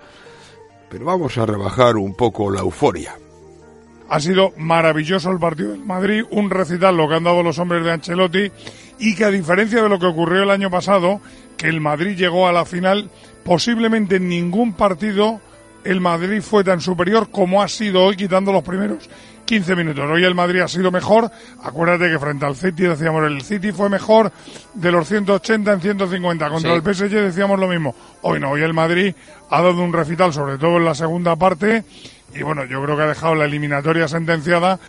pero 0.89 1.05
vamos 1.05 1.37
a 1.37 1.45
rebajar 1.45 1.97
un 1.97 2.15
poco 2.15 2.49
la 2.49 2.61
euforia. 2.61 3.15
Ha 4.10 4.19
sido 4.19 4.53
maravilloso 4.57 5.31
el 5.31 5.39
partido 5.39 5.72
del 5.72 5.86
Madrid, 5.86 6.24
un 6.31 6.50
recital 6.50 6.95
lo 6.98 7.07
que 7.07 7.15
han 7.15 7.24
dado 7.24 7.41
los 7.43 7.57
hombres 7.60 7.83
de 7.83 7.91
Ancelotti 7.91 8.51
y 9.00 9.15
que 9.15 9.25
a 9.25 9.31
diferencia 9.31 9.81
de 9.81 9.89
lo 9.89 10.00
que 10.00 10.05
ocurrió 10.05 10.43
el 10.43 10.51
año 10.51 10.69
pasado, 10.69 11.19
que 11.57 11.67
el 11.67 11.81
Madrid 11.81 12.15
llegó 12.15 12.48
a 12.48 12.51
la 12.51 12.65
final, 12.65 13.10
posiblemente 13.43 14.17
en 14.17 14.27
ningún 14.29 14.74
partido 14.74 15.39
el 15.83 16.00
Madrid 16.00 16.41
fue 16.41 16.63
tan 16.63 16.79
superior 16.79 17.29
como 17.29 17.62
ha 17.62 17.67
sido 17.67 18.03
hoy 18.03 18.15
quitando 18.15 18.53
los 18.53 18.63
primeros 18.63 19.10
15 19.45 19.75
minutos. 19.75 20.05
Hoy 20.10 20.24
el 20.24 20.33
Madrid 20.36 20.62
ha 20.62 20.69
sido 20.69 20.89
mejor. 20.91 21.29
Acuérdate 21.62 22.10
que 22.10 22.17
frente 22.17 22.45
al 22.45 22.55
City 22.55 22.83
decíamos 22.83 23.25
el 23.25 23.41
City 23.41 23.74
fue 23.74 23.89
mejor 23.89 24.31
de 24.74 24.91
los 24.91 25.05
180 25.10 25.74
en 25.74 25.81
150. 25.81 26.50
Contra 26.50 26.72
Sí. 26.72 26.75
el 26.77 26.81
PSG 26.95 27.10
decíamos 27.10 27.60
lo 27.60 27.67
mismo. 27.67 27.93
Hoy 28.22 28.39
no, 28.39 28.51
hoy 28.51 28.62
el 28.62 28.74
Madrid 28.74 29.13
ha 29.50 29.62
dado 29.62 29.83
un 29.83 29.91
recital, 29.91 30.31
sobre 30.31 30.57
todo 30.57 30.77
en 30.77 30.86
la 30.86 30.95
segunda 30.95 31.36
parte. 31.36 31.83
Y 32.35 32.41
bueno, 32.43 32.65
yo 32.65 32.83
creo 32.83 32.95
que 32.95 33.03
ha 33.03 33.07
dejado 33.07 33.35
la 33.35 33.45
eliminatoria 33.45 34.07
sentenciada. 34.07 34.79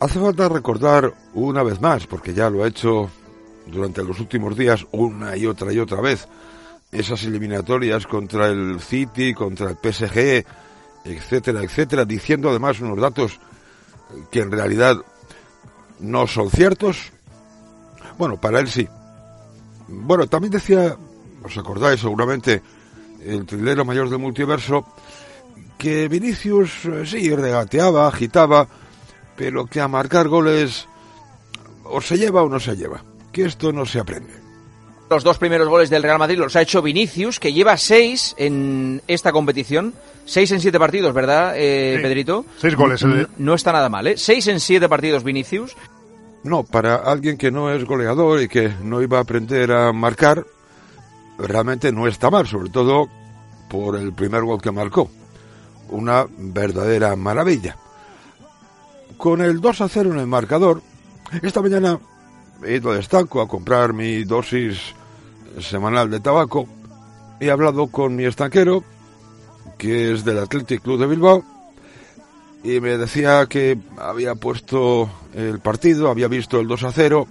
Hace 0.00 0.20
falta 0.20 0.48
recordar 0.48 1.12
una 1.34 1.62
vez 1.62 1.80
más, 1.80 2.06
porque 2.06 2.34
ya 2.34 2.50
lo 2.50 2.64
ha 2.64 2.68
hecho 2.68 3.10
durante 3.66 4.02
los 4.02 4.18
últimos 4.20 4.56
días 4.56 4.86
una 4.92 5.36
y 5.36 5.46
otra 5.46 5.72
y 5.72 5.78
otra 5.78 6.00
vez, 6.00 6.28
esas 6.90 7.22
eliminatorias 7.24 8.06
contra 8.06 8.48
el 8.48 8.80
City, 8.80 9.32
contra 9.32 9.70
el 9.70 9.76
PSG, 9.76 10.44
etcétera, 11.04 11.62
etcétera, 11.62 12.04
diciendo 12.04 12.50
además 12.50 12.80
unos 12.80 13.00
datos 13.00 13.40
que 14.30 14.40
en 14.40 14.50
realidad 14.50 14.96
no 16.00 16.26
son 16.26 16.50
ciertos. 16.50 17.12
Bueno, 18.18 18.40
para 18.40 18.60
él 18.60 18.68
sí. 18.68 18.88
Bueno, 19.88 20.26
también 20.26 20.52
decía, 20.52 20.96
os 21.42 21.56
acordáis 21.56 22.00
seguramente, 22.00 22.62
el 23.24 23.46
trilero 23.46 23.84
mayor 23.84 24.10
del 24.10 24.18
multiverso, 24.18 24.84
que 25.78 26.08
Vinicius 26.08 26.84
eh, 26.84 27.04
sí 27.06 27.34
regateaba, 27.34 28.06
agitaba, 28.06 28.68
pero 29.36 29.66
que 29.66 29.80
a 29.80 29.88
marcar 29.88 30.28
goles 30.28 30.86
o 31.84 32.00
se 32.00 32.16
lleva 32.18 32.42
o 32.42 32.48
no 32.48 32.60
se 32.60 32.76
lleva, 32.76 33.04
que 33.32 33.44
esto 33.44 33.72
no 33.72 33.84
se 33.86 33.98
aprende. 34.00 34.32
Los 35.10 35.24
dos 35.24 35.36
primeros 35.38 35.68
goles 35.68 35.90
del 35.90 36.02
Real 36.02 36.18
Madrid 36.18 36.38
los 36.38 36.56
ha 36.56 36.62
hecho 36.62 36.80
Vinicius, 36.80 37.38
que 37.38 37.52
lleva 37.52 37.76
seis 37.76 38.34
en 38.38 39.02
esta 39.06 39.30
competición. 39.32 39.92
Seis 40.24 40.50
en 40.52 40.60
siete 40.60 40.78
partidos, 40.78 41.12
¿verdad, 41.12 41.54
eh, 41.56 41.94
Sí, 41.96 42.02
Pedrito? 42.02 42.44
seis 42.58 42.76
goles, 42.76 43.02
eh. 43.02 43.26
No 43.38 43.54
está 43.54 43.72
nada 43.72 43.88
mal, 43.88 44.06
¿eh? 44.06 44.16
Seis 44.16 44.46
en 44.46 44.60
siete 44.60 44.88
partidos 44.88 45.24
Vinicius. 45.24 45.76
No, 46.44 46.62
para 46.62 46.94
alguien 46.96 47.36
que 47.36 47.50
no 47.50 47.70
es 47.72 47.84
goleador 47.84 48.40
y 48.40 48.48
que 48.48 48.72
no 48.82 49.02
iba 49.02 49.18
a 49.18 49.22
aprender 49.22 49.70
a 49.72 49.92
marcar, 49.92 50.46
realmente 51.38 51.92
no 51.92 52.06
está 52.06 52.30
mal, 52.30 52.46
sobre 52.46 52.70
todo 52.70 53.08
por 53.68 53.96
el 53.96 54.12
primer 54.12 54.42
gol 54.44 54.62
que 54.62 54.70
marcó. 54.70 55.10
Una 55.92 56.26
verdadera 56.36 57.14
maravilla. 57.16 57.76
Con 59.18 59.40
el 59.42 59.60
2 59.60 59.80
a 59.82 59.88
0 59.88 60.12
en 60.12 60.18
el 60.18 60.26
marcador, 60.26 60.82
esta 61.42 61.60
mañana 61.60 62.00
he 62.64 62.76
ido 62.76 62.90
al 62.90 62.98
estanco 62.98 63.40
a 63.40 63.46
comprar 63.46 63.92
mi 63.92 64.24
dosis 64.24 64.94
semanal 65.60 66.10
de 66.10 66.20
tabaco. 66.20 66.66
He 67.40 67.50
hablado 67.50 67.88
con 67.88 68.16
mi 68.16 68.24
estanquero, 68.24 68.82
que 69.76 70.12
es 70.12 70.24
del 70.24 70.38
Athletic 70.38 70.82
Club 70.82 70.98
de 70.98 71.06
Bilbao, 71.06 71.44
y 72.64 72.80
me 72.80 72.96
decía 72.96 73.46
que 73.46 73.78
había 73.98 74.34
puesto 74.34 75.10
el 75.34 75.60
partido, 75.60 76.08
había 76.08 76.28
visto 76.28 76.58
el 76.58 76.68
2 76.68 76.84
a 76.84 76.92
0 76.92 77.26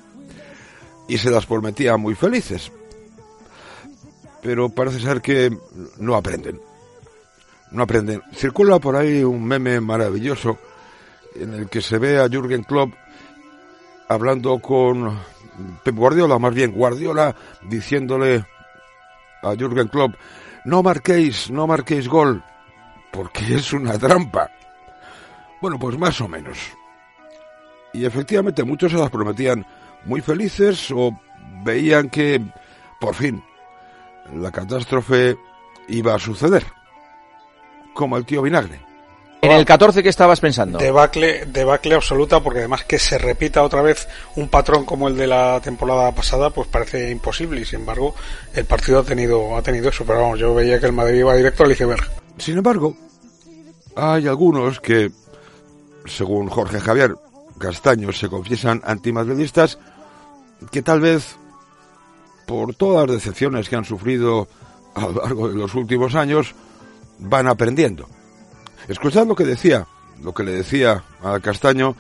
y 1.08 1.18
se 1.18 1.32
las 1.32 1.46
prometía 1.46 1.98
muy 1.98 2.16
felices. 2.16 2.72
Pero 4.44 4.70
parece 4.70 5.00
ser 5.00 5.22
que 5.22 5.56
no 5.98 6.16
aprenden. 6.16 6.60
No 7.72 7.84
aprenden. 7.84 8.22
Circula 8.34 8.80
por 8.80 8.96
ahí 8.96 9.24
un 9.24 9.44
meme 9.46 9.80
maravilloso 9.80 10.60
en 11.36 11.54
el 11.54 11.70
que 11.70 11.82
se 11.82 11.98
ve 11.98 12.20
a 12.20 12.28
Jürgen 12.28 12.64
Klopp 12.64 12.94
hablando 14.10 14.60
con 14.60 15.18
Pep 15.84 15.96
Guardiola, 15.96 16.38
más 16.38 16.54
bien 16.54 16.74
Guardiola 16.74 17.34
diciéndole 17.64 18.46
a 19.42 19.56
Jürgen 19.56 19.88
Klopp, 19.88 20.16
no 20.66 20.84
marquéis, 20.84 21.50
no 21.50 21.66
marquéis 21.66 22.08
gol, 22.08 22.44
porque 23.12 23.56
es 23.56 23.72
una 23.74 23.98
trampa. 23.98 24.52
Bueno, 25.62 25.80
pues 25.80 25.98
más 25.98 26.20
o 26.22 26.28
menos. 26.28 26.58
Y 27.94 28.06
efectivamente 28.06 28.64
muchos 28.64 28.92
se 28.92 28.98
las 28.98 29.10
prometían 29.10 29.66
muy 30.06 30.22
felices 30.22 30.92
o 30.92 31.18
veían 31.64 32.10
que, 32.10 32.42
por 33.00 33.16
fin, 33.16 33.44
la 34.34 34.52
catástrofe 34.52 35.38
iba 35.88 36.16
a 36.16 36.20
suceder. 36.20 36.66
Como 37.94 38.18
el 38.18 38.26
tío 38.26 38.42
Vinagre. 38.42 38.80
En 39.44 39.52
el 39.52 39.66
14, 39.66 40.04
¿qué 40.04 40.10
estabas 40.10 40.40
pensando? 40.40 40.78
Debacle, 40.78 41.48
debacle 41.48 41.96
absoluta, 41.96 42.42
porque 42.42 42.60
además 42.60 42.84
que 42.84 43.00
se 43.00 43.18
repita 43.18 43.64
otra 43.64 43.82
vez 43.82 44.08
un 44.36 44.50
patrón 44.50 44.86
como 44.86 45.08
el 45.08 45.18
de 45.18 45.26
la 45.26 45.60
temporada 45.62 46.12
pasada, 46.12 46.52
pues 46.52 46.68
parece 46.68 47.10
imposible. 47.10 47.62
Y 47.62 47.66
sin 47.66 47.80
embargo, 47.80 48.14
el 48.54 48.66
partido 48.66 49.00
ha 49.00 49.04
tenido, 49.04 49.58
ha 49.58 49.64
tenido 49.64 49.90
eso. 49.90 50.06
Pero 50.06 50.22
vamos, 50.22 50.40
yo 50.40 50.54
veía 50.54 50.80
que 50.80 50.86
el 50.86 50.92
Madrid 50.94 51.20
iba 51.22 51.36
directo 51.36 51.64
al 51.64 51.72
iceberg. 51.72 52.08
Sin 52.38 52.58
embargo, 52.58 52.96
Hay 53.96 54.28
algunos 54.28 54.80
que, 54.80 55.12
según 56.06 56.48
Jorge 56.50 56.80
Javier 56.80 57.16
Castaño, 57.58 58.12
se 58.12 58.30
confiesan 58.30 58.82
antimadridistas 58.86 59.80
que 60.72 60.82
tal 60.82 61.02
vez, 61.02 61.36
por 62.48 62.74
todas 62.76 63.08
las 63.08 63.18
decepciones 63.18 63.68
que 63.70 63.76
han 63.76 63.86
sufrido 63.86 64.48
a 64.96 65.02
lo 65.02 65.12
largo 65.14 65.50
de 65.50 65.56
los 65.56 65.76
últimos 65.76 66.16
años, 66.16 66.56
van 67.22 67.48
aprendiendo. 67.48 68.08
Escuchad 68.88 69.26
lo 69.26 69.36
que 69.36 69.46
decía, 69.46 69.88
lo 70.22 70.34
que 70.34 70.44
le 70.44 70.52
decía 70.52 71.04
a 71.24 71.40
Castaño 71.40 71.96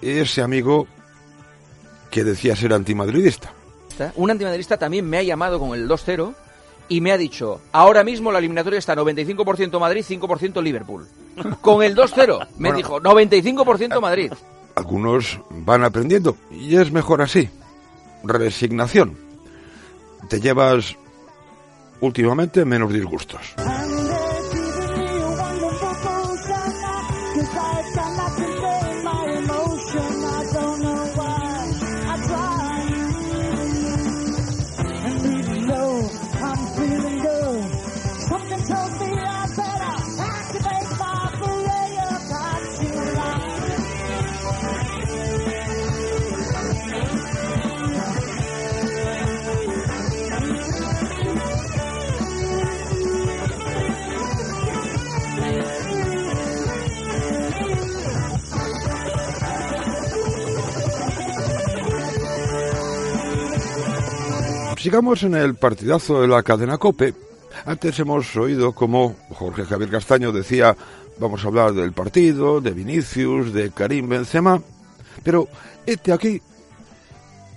ese 0.00 0.42
amigo 0.42 0.86
que 2.10 2.24
decía 2.24 2.54
ser 2.56 2.72
antimadridista. 2.72 3.52
Un 4.16 4.30
antimadridista 4.30 4.78
también 4.78 5.08
me 5.08 5.18
ha 5.18 5.22
llamado 5.22 5.58
con 5.58 5.74
el 5.74 5.88
2-0 5.88 6.34
y 6.88 7.00
me 7.00 7.12
ha 7.12 7.16
dicho, 7.18 7.60
ahora 7.72 8.02
mismo 8.04 8.32
la 8.32 8.38
eliminatoria 8.38 8.78
está 8.78 8.94
95% 8.94 9.78
Madrid, 9.78 10.04
5% 10.06 10.62
Liverpool. 10.62 11.06
Con 11.60 11.82
el 11.82 11.94
2-0 11.96 12.48
me 12.58 12.70
Bueno. 12.70 12.76
dijo, 12.76 13.00
95% 13.00 14.00
Madrid. 14.00 14.32
Algunos 14.74 15.40
van 15.50 15.84
aprendiendo 15.84 16.36
y 16.50 16.76
es 16.76 16.90
mejor 16.90 17.22
así. 17.22 17.48
Resignación. 18.24 19.16
Te 20.28 20.40
llevas 20.40 20.96
últimamente 22.00 22.64
menos 22.64 22.92
disgustos. 22.92 23.54
Sigamos 64.82 65.22
en 65.22 65.36
el 65.36 65.54
partidazo 65.54 66.22
de 66.22 66.26
la 66.26 66.42
cadena 66.42 66.76
Cope. 66.76 67.14
Antes 67.66 68.00
hemos 68.00 68.34
oído 68.34 68.72
como 68.72 69.14
Jorge 69.30 69.64
Javier 69.64 69.88
Castaño 69.88 70.32
decía, 70.32 70.76
vamos 71.20 71.44
a 71.44 71.46
hablar 71.46 71.72
del 71.72 71.92
partido, 71.92 72.60
de 72.60 72.72
Vinicius, 72.72 73.52
de 73.52 73.70
Karim 73.70 74.08
Benzema, 74.08 74.60
pero 75.22 75.46
este 75.86 76.12
aquí, 76.12 76.42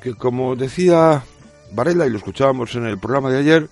que 0.03 0.13
como 0.13 0.55
decía 0.55 1.23
Varela 1.71 2.05
y 2.05 2.11
lo 2.11 2.17
escuchábamos 2.17 2.75
en 2.75 2.85
el 2.85 2.99
programa 2.99 3.31
de 3.31 3.39
ayer, 3.39 3.69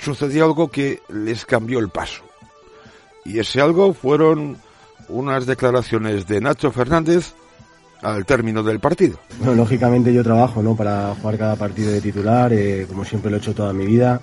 sucedió 0.00 0.44
algo 0.44 0.68
que 0.68 1.00
les 1.10 1.46
cambió 1.46 1.78
el 1.78 1.90
paso. 1.90 2.24
Y 3.24 3.38
ese 3.38 3.60
algo 3.60 3.94
fueron 3.94 4.58
unas 5.08 5.46
declaraciones 5.46 6.26
de 6.26 6.40
Nacho 6.40 6.72
Fernández 6.72 7.34
al 8.04 8.26
término 8.26 8.62
del 8.62 8.80
partido. 8.80 9.18
Bueno, 9.38 9.54
lógicamente 9.54 10.12
yo 10.12 10.22
trabajo 10.22 10.62
¿no? 10.62 10.76
para 10.76 11.14
jugar 11.14 11.38
cada 11.38 11.56
partido 11.56 11.90
de 11.90 12.00
titular, 12.00 12.52
eh, 12.52 12.86
como 12.86 13.04
siempre 13.04 13.30
lo 13.30 13.38
he 13.38 13.40
hecho 13.40 13.54
toda 13.54 13.72
mi 13.72 13.86
vida. 13.86 14.20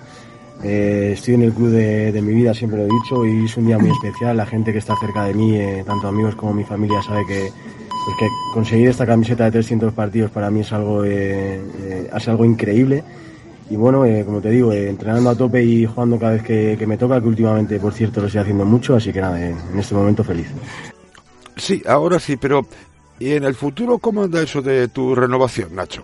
Eh, 0.62 1.10
estoy 1.14 1.34
en 1.34 1.42
el 1.42 1.52
club 1.52 1.70
de, 1.70 2.12
de 2.12 2.22
mi 2.22 2.32
vida, 2.32 2.54
siempre 2.54 2.78
lo 2.78 2.84
he 2.84 3.02
dicho, 3.02 3.26
y 3.26 3.44
es 3.44 3.56
un 3.56 3.66
día 3.66 3.78
muy 3.78 3.90
especial. 3.90 4.36
La 4.36 4.46
gente 4.46 4.72
que 4.72 4.78
está 4.78 4.94
cerca 4.96 5.24
de 5.24 5.34
mí, 5.34 5.56
eh, 5.56 5.82
tanto 5.84 6.06
amigos 6.06 6.36
como 6.36 6.54
mi 6.54 6.62
familia, 6.62 7.02
sabe 7.02 7.26
que, 7.26 7.50
pues 7.88 8.16
que 8.20 8.28
conseguir 8.54 8.88
esta 8.88 9.04
camiseta 9.04 9.44
de 9.44 9.50
300 9.50 9.92
partidos 9.92 10.30
para 10.30 10.50
mí 10.50 10.60
es 10.60 10.72
algo, 10.72 11.02
es 11.04 12.28
algo 12.28 12.44
increíble. 12.44 13.02
Y 13.68 13.76
bueno, 13.76 14.04
como 14.24 14.40
te 14.40 14.50
digo, 14.50 14.72
entrenando 14.72 15.30
a 15.30 15.34
tope 15.34 15.64
y 15.64 15.86
jugando 15.86 16.18
cada 16.18 16.32
vez 16.32 16.42
que, 16.42 16.76
que 16.78 16.86
me 16.86 16.96
toca, 16.96 17.20
que 17.20 17.26
últimamente, 17.26 17.80
por 17.80 17.92
cierto, 17.92 18.20
lo 18.20 18.26
estoy 18.26 18.42
haciendo 18.42 18.64
mucho, 18.64 18.94
así 18.94 19.12
que 19.12 19.20
nada, 19.20 19.44
en 19.44 19.56
este 19.76 19.94
momento 19.94 20.22
feliz. 20.22 20.46
Sí, 21.56 21.82
ahora 21.86 22.18
sí, 22.18 22.36
pero 22.36 22.66
¿y 23.22 23.32
en 23.32 23.44
el 23.44 23.54
futuro 23.54 23.98
cómo 23.98 24.24
anda 24.24 24.42
eso 24.42 24.60
de 24.60 24.88
tu 24.88 25.14
renovación, 25.14 25.74
Nacho? 25.74 26.02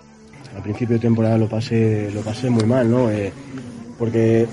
al 0.58 0.62
principio 0.62 0.94
de 0.94 1.00
temporada 1.00 1.38
lo 1.38 1.48
pasé, 1.48 2.10
lo 2.12 2.20
pasé 2.20 2.50
muy 2.50 2.64
mal, 2.64 2.90
¿no? 2.90 3.10
Eh, 3.10 3.32
porque 3.96 4.46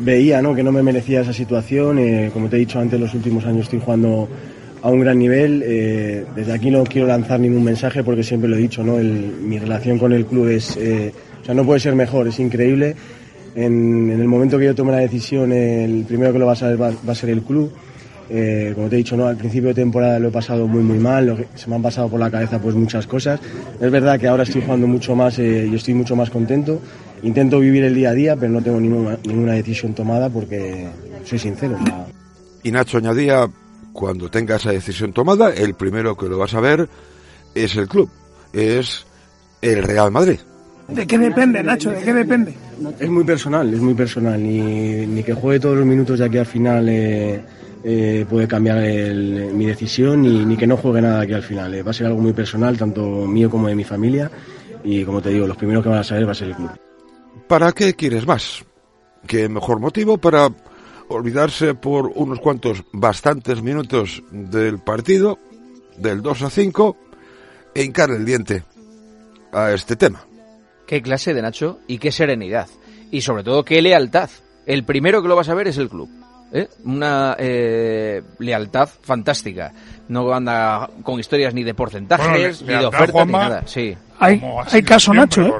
veía 0.00 0.40
¿no? 0.40 0.54
que 0.54 0.62
no 0.62 0.70
me 0.70 0.82
merecía 0.82 1.22
esa 1.22 1.32
situación. 1.32 1.98
eh, 1.98 2.30
como 2.32 2.48
te 2.48 2.56
he 2.56 2.58
dicho 2.60 2.78
antes, 2.78 2.98
los 2.98 3.12
últimos 3.12 3.44
años 3.44 3.64
estoy 3.64 3.80
jugando 3.80 4.28
a 4.82 4.88
un 4.88 5.00
gran 5.00 5.18
nivel. 5.18 5.64
eh, 5.66 6.24
desde 6.36 6.52
aquí 6.52 6.70
no 6.70 6.84
quiero 6.84 7.08
lanzar 7.08 7.40
ningún 7.40 7.64
mensaje 7.64 8.04
porque 8.04 8.22
siempre 8.22 8.48
lo 8.48 8.56
he 8.56 8.60
dicho, 8.60 8.84
¿no? 8.84 8.98
Mi 8.98 9.58
relación 9.58 9.98
con 9.98 10.12
el 10.12 10.26
club 10.26 10.48
es, 10.48 10.76
o 10.76 11.44
sea, 11.44 11.54
no 11.54 11.64
puede 11.64 11.80
ser 11.80 11.96
mejor, 11.96 12.28
es 12.28 12.38
increíble. 12.38 12.94
En, 13.56 14.10
el 14.10 14.28
momento 14.28 14.58
que 14.58 14.66
yo 14.66 14.74
tome 14.76 14.92
la 14.92 14.98
decisión, 14.98 15.50
el 15.50 16.04
primero 16.04 16.32
que 16.32 16.38
lo 16.38 16.46
va 16.46 16.52
a 16.52 16.56
saber 16.56 16.80
va 16.80 17.12
a 17.12 17.14
ser 17.16 17.30
el 17.30 17.42
club. 17.42 17.72
Eh, 18.28 18.72
como 18.74 18.88
te 18.88 18.96
he 18.96 18.98
dicho, 18.98 19.16
¿no? 19.16 19.26
al 19.26 19.36
principio 19.36 19.68
de 19.68 19.74
temporada 19.74 20.18
lo 20.18 20.28
he 20.28 20.30
pasado 20.32 20.66
muy 20.66 20.82
muy 20.82 20.98
mal, 20.98 21.26
lo 21.26 21.36
que- 21.36 21.46
se 21.54 21.68
me 21.70 21.76
han 21.76 21.82
pasado 21.82 22.08
por 22.08 22.18
la 22.18 22.30
cabeza 22.30 22.58
pues 22.60 22.74
muchas 22.74 23.06
cosas. 23.06 23.38
Es 23.80 23.90
verdad 23.90 24.18
que 24.18 24.26
ahora 24.26 24.42
estoy 24.42 24.62
jugando 24.62 24.86
mucho 24.88 25.14
más 25.14 25.38
eh, 25.38 25.68
y 25.70 25.74
estoy 25.74 25.94
mucho 25.94 26.16
más 26.16 26.28
contento. 26.30 26.80
Intento 27.22 27.60
vivir 27.60 27.84
el 27.84 27.94
día 27.94 28.10
a 28.10 28.14
día, 28.14 28.36
pero 28.36 28.52
no 28.52 28.60
tengo 28.62 28.80
ninguna, 28.80 29.16
ninguna 29.24 29.52
decisión 29.52 29.94
tomada 29.94 30.28
porque 30.28 30.86
soy 31.24 31.38
sincero. 31.38 31.76
o 31.80 31.84
sea, 31.86 32.06
Y 32.62 32.72
Nacho 32.72 32.98
añadía, 32.98 33.48
cuando 33.92 34.28
tenga 34.28 34.56
esa 34.56 34.72
decisión 34.72 35.12
tomada, 35.12 35.50
el 35.54 35.74
primero 35.74 36.16
que 36.16 36.28
lo 36.28 36.36
vas 36.38 36.52
a 36.54 36.60
ver 36.60 36.88
es 37.54 37.76
el 37.76 37.86
club, 37.88 38.10
es 38.52 39.06
el 39.62 39.82
Real 39.84 40.10
Madrid. 40.10 40.38
¿De 40.88 41.06
qué 41.06 41.16
depende, 41.18 41.62
Nacho? 41.62 41.90
¿De 41.90 42.02
qué 42.02 42.12
depende? 42.12 42.54
Es 43.00 43.08
muy 43.08 43.24
personal, 43.24 43.72
es 43.72 43.80
muy 43.80 43.94
personal. 43.94 44.40
Ni, 44.42 45.06
ni 45.06 45.22
que 45.22 45.32
juegue 45.32 45.58
todos 45.60 45.76
los 45.76 45.86
minutos 45.86 46.18
de 46.18 46.24
aquí 46.26 46.38
al 46.38 46.46
final 46.46 46.88
eh, 46.88 47.40
eh, 47.88 48.26
puede 48.28 48.48
cambiar 48.48 48.78
el- 48.78 49.52
mi 49.54 49.64
decisión, 49.64 50.22
ni, 50.22 50.44
ni 50.44 50.56
que 50.56 50.66
no 50.66 50.76
juegue 50.76 51.00
nada 51.02 51.20
aquí 51.20 51.34
al 51.34 51.42
final. 51.44 51.72
Eh, 51.72 51.82
va 51.84 51.92
a 51.92 51.94
ser 51.94 52.08
algo 52.08 52.20
muy 52.20 52.32
personal, 52.32 52.76
tanto 52.76 53.00
mío 53.26 53.48
como 53.48 53.68
de 53.68 53.76
mi 53.76 53.84
familia. 53.84 54.28
Y 54.82 55.04
como 55.04 55.22
te 55.22 55.30
digo, 55.30 55.46
los 55.46 55.56
primeros 55.56 55.84
que 55.84 55.88
van 55.90 55.98
a 56.00 56.04
saber 56.04 56.26
va 56.26 56.32
a 56.32 56.34
ser 56.34 56.48
el 56.48 56.56
club. 56.56 56.70
¿Para 57.46 57.70
qué 57.70 57.94
quieres 57.94 58.26
más? 58.26 58.64
¿Qué 59.26 59.48
mejor 59.48 59.78
motivo 59.78 60.18
para 60.18 60.48
olvidarse 61.08 61.74
por 61.74 62.10
unos 62.16 62.40
cuantos 62.40 62.82
bastantes 62.92 63.62
minutos 63.62 64.22
del 64.32 64.78
partido, 64.80 65.38
del 65.96 66.22
2 66.22 66.42
a 66.42 66.50
5, 66.50 66.96
e 67.74 67.84
hincar 67.84 68.10
el 68.10 68.24
diente 68.24 68.64
a 69.52 69.72
este 69.72 69.94
tema? 69.94 70.26
Qué 70.88 71.02
clase 71.02 71.34
de 71.34 71.42
Nacho 71.42 71.78
y 71.86 71.98
qué 71.98 72.10
serenidad. 72.10 72.66
Y 73.12 73.20
sobre 73.20 73.44
todo 73.44 73.64
qué 73.64 73.80
lealtad. 73.80 74.28
El 74.66 74.84
primero 74.84 75.22
que 75.22 75.28
lo 75.28 75.36
vas 75.36 75.48
a 75.48 75.54
ver 75.54 75.68
es 75.68 75.78
el 75.78 75.88
club. 75.88 76.08
¿Eh? 76.52 76.68
Una 76.84 77.36
eh, 77.38 78.22
lealtad 78.38 78.88
fantástica. 79.02 79.72
No 80.08 80.32
anda 80.32 80.88
con 81.02 81.18
historias 81.18 81.52
ni 81.54 81.64
de 81.64 81.74
porcentajes, 81.74 82.62
Bueno, 82.62 82.72
ni 82.76 82.80
de 82.80 82.86
ofertas, 82.86 83.26
ni 83.26 83.32
nada. 83.32 83.62
Sí. 83.66 83.96
Hay, 84.20 84.42
hay 84.70 84.82
caso, 84.82 85.12
Nacho, 85.12 85.42
¿eh? 85.46 85.52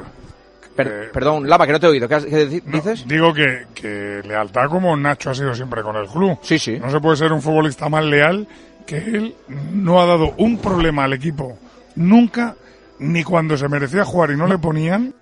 Per- 0.75 1.11
perdón, 1.11 1.49
Lava, 1.49 1.65
que 1.65 1.71
no 1.73 1.79
te 1.79 1.87
he 1.87 1.89
oído. 1.89 2.07
¿Qué, 2.07 2.15
has- 2.15 2.25
qué 2.25 2.47
dici- 2.49 2.63
dices? 2.63 3.07
Digo 3.07 3.33
que, 3.33 3.65
que 3.73 4.21
lealtad 4.25 4.69
como 4.69 4.95
Nacho 4.95 5.31
ha 5.31 5.35
sido 5.35 5.53
siempre 5.55 5.81
con 5.81 5.95
el 5.95 6.07
club. 6.07 6.37
Sí, 6.43 6.59
sí. 6.59 6.77
No 6.79 6.89
se 6.91 6.99
puede 6.99 7.17
ser 7.17 7.31
un 7.33 7.41
futbolista 7.41 7.89
más 7.89 8.05
leal 8.05 8.47
que 8.85 8.97
él 8.97 9.35
no 9.73 9.99
ha 10.01 10.05
dado 10.05 10.33
un 10.37 10.59
problema 10.59 11.03
al 11.03 11.13
equipo 11.13 11.57
nunca, 11.95 12.55
ni 12.99 13.23
cuando 13.23 13.57
se 13.57 13.67
merecía 13.67 14.05
jugar 14.05 14.31
y 14.31 14.37
no 14.37 14.45
le 14.47 14.57
ponían. 14.59 15.13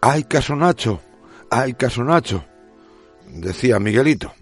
Hay 0.00 0.24
caso 0.24 0.56
Nacho, 0.56 1.00
hay 1.50 1.74
caso 1.74 2.02
Nacho, 2.02 2.42
decía 3.28 3.78
Miguelito. 3.78 4.32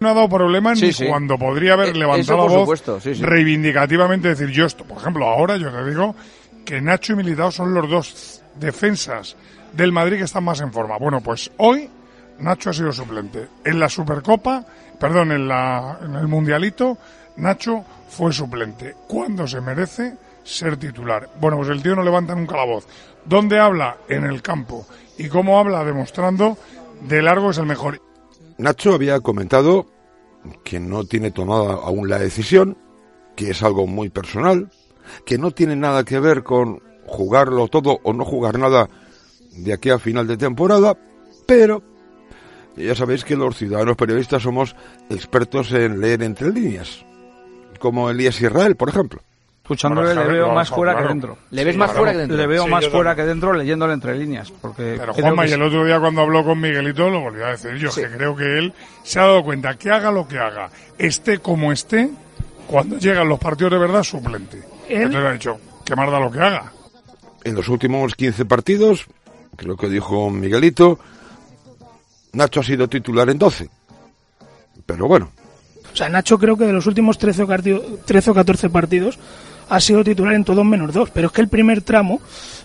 No 0.00 0.10
ha 0.10 0.14
dado 0.14 0.28
problemas 0.28 0.78
Sí, 0.78 0.86
ni 0.86 0.92
sí. 0.92 1.06
cuando 1.06 1.38
podría 1.38 1.72
haber 1.74 1.88
Eh, 1.90 1.94
levantado 1.94 2.38
la 2.38 2.44
voz 2.52 2.60
supuesto, 2.60 3.00
sí, 3.00 3.14
sí. 3.14 3.22
reivindicativamente 3.22 4.28
decir 4.28 4.48
yo 4.50 4.66
esto. 4.66 4.84
Por 4.84 4.98
ejemplo, 4.98 5.26
ahora 5.26 5.56
yo 5.56 5.70
te 5.70 5.84
digo 5.88 6.14
que 6.64 6.80
Nacho 6.80 7.12
y 7.14 7.16
Militao 7.16 7.50
son 7.50 7.72
los 7.72 7.88
dos 7.88 8.42
defensas 8.56 9.36
del 9.72 9.92
Madrid 9.92 10.18
que 10.18 10.24
están 10.24 10.44
más 10.44 10.60
en 10.60 10.72
forma. 10.72 10.98
Bueno, 10.98 11.20
pues 11.20 11.50
hoy 11.58 11.88
Nacho 12.40 12.70
ha 12.70 12.72
sido 12.74 12.92
suplente. 12.92 13.46
En 13.64 13.80
la 13.80 13.88
Supercopa, 13.88 14.64
perdón, 15.00 15.32
en, 15.32 15.48
la, 15.48 15.98
en 16.02 16.14
el 16.14 16.28
Mundialito, 16.28 16.98
Nacho 17.36 17.84
fue 18.08 18.32
suplente. 18.32 18.94
¿Cuándo 19.08 19.46
se 19.46 19.60
merece 19.60 20.14
ser 20.44 20.76
titular? 20.76 21.28
Bueno, 21.40 21.56
pues 21.58 21.68
el 21.70 21.82
tío 21.82 21.94
no 21.96 22.02
levanta 22.02 22.34
nunca 22.34 22.56
la 22.56 22.64
voz. 22.66 22.86
¿Dónde 23.24 23.58
habla? 23.58 23.96
En 24.08 24.24
el 24.24 24.42
campo. 24.42 24.86
¿Y 25.18 25.28
cómo 25.28 25.58
habla? 25.58 25.84
Demostrando 25.84 26.58
de 27.02 27.22
largo 27.22 27.50
es 27.50 27.58
el 27.58 27.66
mejor. 27.66 28.00
Nacho 28.58 28.94
había 28.94 29.20
comentado 29.20 29.86
que 30.64 30.80
no 30.80 31.04
tiene 31.04 31.30
tomada 31.30 31.74
aún 31.74 32.08
la 32.08 32.18
decisión, 32.18 32.76
que 33.34 33.50
es 33.50 33.62
algo 33.62 33.86
muy 33.86 34.08
personal, 34.08 34.70
que 35.24 35.38
no 35.38 35.50
tiene 35.50 35.76
nada 35.76 36.04
que 36.04 36.20
ver 36.20 36.42
con 36.42 36.80
jugarlo 37.06 37.68
todo 37.68 38.00
o 38.02 38.12
no 38.12 38.24
jugar 38.24 38.58
nada 38.58 38.88
de 39.52 39.72
aquí 39.72 39.90
a 39.90 39.98
final 39.98 40.26
de 40.26 40.36
temporada, 40.36 40.96
pero 41.46 41.82
ya 42.76 42.94
sabéis 42.94 43.24
que 43.24 43.36
los 43.36 43.56
ciudadanos 43.56 43.96
periodistas 43.96 44.42
somos 44.42 44.76
expertos 45.08 45.72
en 45.72 46.00
leer 46.00 46.22
entre 46.22 46.52
líneas. 46.52 47.04
como 47.78 48.08
Elías 48.08 48.40
Israel, 48.40 48.74
por 48.76 48.88
ejemplo. 48.88 49.20
Escuchándole 49.66 50.14
Bueno, 50.14 50.24
le 50.30 50.32
veo 50.32 50.52
más 50.52 50.70
fuera 50.70 50.92
claro. 50.92 51.08
que 51.08 51.12
dentro. 51.14 51.38
¿Le 51.50 51.64
ves 51.64 51.76
más 51.76 51.90
fuera 51.92 52.12
que 52.12 52.18
dentro? 52.18 52.36
Le 52.36 52.46
veo 52.46 52.62
Sí, 52.64 52.70
más 52.70 52.86
fuera 52.88 53.10
también. 53.10 53.16
que 53.16 53.28
dentro 53.30 53.52
leyéndole 53.52 53.94
entre 53.94 54.14
líneas. 54.16 54.52
Porque 54.52 54.94
Pero 54.96 55.12
Juanma, 55.12 55.42
que 55.42 55.50
y 55.50 55.52
el 55.54 55.58
sí. 55.60 55.66
otro 55.66 55.84
día 55.84 55.98
cuando 55.98 56.20
habló 56.20 56.44
con 56.44 56.60
Miguelito 56.60 57.10
lo 57.10 57.20
volvió 57.20 57.46
a 57.46 57.50
decir 57.50 57.74
yo, 57.74 57.90
que 57.92 58.06
creo 58.08 58.36
que 58.36 58.44
él 58.58 58.72
se 59.02 59.18
ha 59.18 59.22
dado 59.22 59.42
cuenta 59.42 59.74
que 59.76 59.90
haga 59.90 60.12
lo 60.12 60.28
que 60.28 60.38
haga, 60.38 60.70
esté 60.98 61.38
como 61.40 61.72
esté, 61.72 62.10
cuando 62.68 62.96
llegan 62.98 63.28
los 63.28 63.40
partidos 63.40 63.72
de 63.72 63.78
verdad, 63.78 64.04
suplente. 64.04 64.62
Entonces 64.88 65.24
ha 65.24 65.32
dicho, 65.32 65.58
que 65.84 65.96
más 65.96 66.12
da 66.12 66.20
lo 66.20 66.30
que 66.30 66.38
haga. 66.38 66.72
En 67.42 67.56
los 67.56 67.68
últimos 67.68 68.14
15 68.14 68.44
partidos, 68.44 69.06
creo 69.56 69.76
que 69.76 69.88
dijo 69.88 70.30
Miguelito, 70.30 71.00
Nacho 72.34 72.60
ha 72.60 72.62
sido 72.62 72.86
titular 72.88 73.28
en 73.30 73.38
12. 73.38 73.68
Pero 74.86 75.08
bueno, 75.08 75.32
O 75.92 75.96
sea, 75.96 76.08
Nacho 76.08 76.38
creo 76.38 76.56
que 76.56 76.66
de 76.66 76.72
los 76.72 76.86
últimos 76.86 77.18
13 77.18 77.42
o, 77.42 77.48
carti- 77.48 77.98
13 78.04 78.30
o 78.30 78.34
14 78.34 78.68
partidos 78.70 79.18
ha 79.68 79.80
sido 79.80 80.04
titular 80.04 80.34
en 80.34 80.44
todos 80.44 80.64
menos 80.64 80.92
dos. 80.92 81.10
Pero 81.10 81.28
es 81.28 81.32
que 81.32 81.40
el 81.40 81.48
primer 81.48 81.82
tramo 81.82 82.20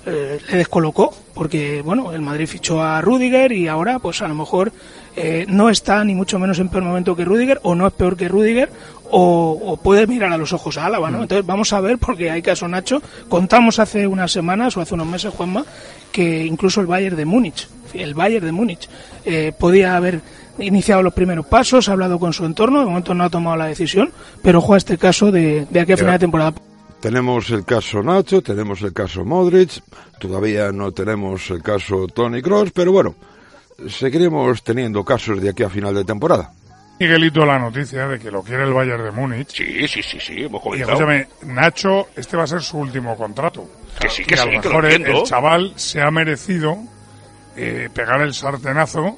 eh, 0.06 0.40
le 0.50 0.58
descolocó, 0.58 1.14
porque 1.34 1.82
bueno, 1.82 2.12
el 2.14 2.22
Madrid 2.22 2.48
fichó 2.48 2.82
a 2.82 3.02
Rudiger 3.02 3.52
y 3.52 3.68
ahora 3.68 4.00
pues 4.00 4.22
a 4.22 4.28
lo 4.28 4.36
mejor 4.36 4.72
eh, 5.16 5.46
no 5.48 5.70
está 5.70 6.04
ni 6.04 6.16
mucho 6.16 6.40
menos 6.40 6.60
en 6.60 6.70
peor 6.70 6.84
momento 6.84 7.16
que 7.16 7.26
Rudiger, 7.26 7.60
o 7.64 7.76
no 7.76 7.88
es 7.88 7.94
peor 7.94 8.16
que 8.16 8.28
Rudiger, 8.28 8.70
o, 9.10 9.60
o 9.66 9.78
puede 9.78 10.08
mirar 10.08 10.32
a 10.32 10.38
los 10.38 10.54
ojos 10.54 10.78
a 10.78 10.86
Álava, 10.86 11.12
¿no? 11.12 11.22
Entonces 11.22 11.46
vamos 11.46 11.74
a 11.74 11.82
ver, 11.82 11.98
porque 11.98 12.32
hay 12.32 12.42
caso 12.42 12.68
Nacho. 12.68 13.02
Contamos 13.28 13.80
hace 13.80 14.08
unas 14.08 14.32
semanas 14.32 14.78
o 14.78 14.82
hace 14.82 14.94
unos 14.94 15.08
meses, 15.08 15.34
Juanma, 15.34 15.66
que 16.12 16.46
incluso 16.46 16.82
el 16.82 16.88
Bayern 16.88 17.18
de 17.18 17.26
Múnich, 17.26 17.68
el 17.94 18.14
Bayern 18.14 18.46
de 18.46 18.52
Múnich, 18.52 18.90
eh, 19.26 19.52
podía 19.58 19.98
haber 19.98 20.22
iniciado 20.60 21.04
los 21.04 21.14
primeros 21.14 21.46
pasos, 21.46 21.90
ha 21.90 21.94
hablado 21.94 22.20
con 22.20 22.34
su 22.34 22.46
entorno, 22.46 22.80
de 22.80 22.86
momento 22.86 23.14
no 23.14 23.24
ha 23.24 23.30
tomado 23.30 23.58
la 23.58 23.66
decisión, 23.66 24.12
pero 24.42 24.62
juega 24.62 24.78
este 24.78 24.98
caso 24.98 25.32
de, 25.32 25.66
de 25.70 25.80
aquí 25.80 25.92
a 25.92 25.98
final 25.98 26.14
de 26.14 26.20
temporada. 26.20 26.54
Tenemos 27.02 27.50
el 27.50 27.66
caso 27.66 28.04
Nacho, 28.04 28.42
tenemos 28.42 28.82
el 28.84 28.94
caso 28.94 29.26
Modric, 29.26 29.82
todavía 30.20 30.72
no 30.72 30.92
tenemos 30.92 31.50
el 31.50 31.62
caso 31.62 32.08
Tony 32.08 32.42
Cross, 32.42 32.72
pero 32.74 32.92
bueno, 32.92 33.16
seguiremos 33.88 34.64
teniendo 34.64 35.04
casos 35.04 35.42
de 35.42 35.50
aquí 35.50 35.64
a 35.64 35.70
final 35.70 35.96
de 35.96 36.06
temporada. 36.06 36.54
Miguelito 37.00 37.44
la 37.44 37.58
noticia 37.58 38.08
de 38.08 38.20
que 38.20 38.30
lo 38.30 38.44
quiere 38.44 38.64
el 38.64 38.74
Bayern 38.74 39.04
de 39.04 39.12
Múnich. 39.12 39.50
Sí, 39.50 39.88
sí, 39.88 40.04
sí, 40.04 40.20
sí, 40.20 40.44
hemos 40.44 40.62
Y 40.78 40.82
escúchame, 40.82 41.28
Nacho, 41.48 42.10
este 42.16 42.38
va 42.38 42.44
a 42.44 42.48
ser 42.48 42.62
su 42.62 42.78
último 42.78 43.18
contrato. 43.18 43.68
Que 44.00 44.08
sí, 44.08 44.24
que 44.24 44.36
Y 44.36 44.38
a 44.38 44.44
sí, 44.44 44.52
lo 44.52 44.62
que 44.62 44.70
lo 44.70 44.82
mejor 44.82 44.86
el 44.86 45.24
chaval 45.24 45.74
se 45.76 46.00
ha 46.00 46.12
merecido 46.12 46.78
eh, 47.58 47.90
pegar 47.92 48.22
el 48.22 48.36
sartenazo 48.36 49.18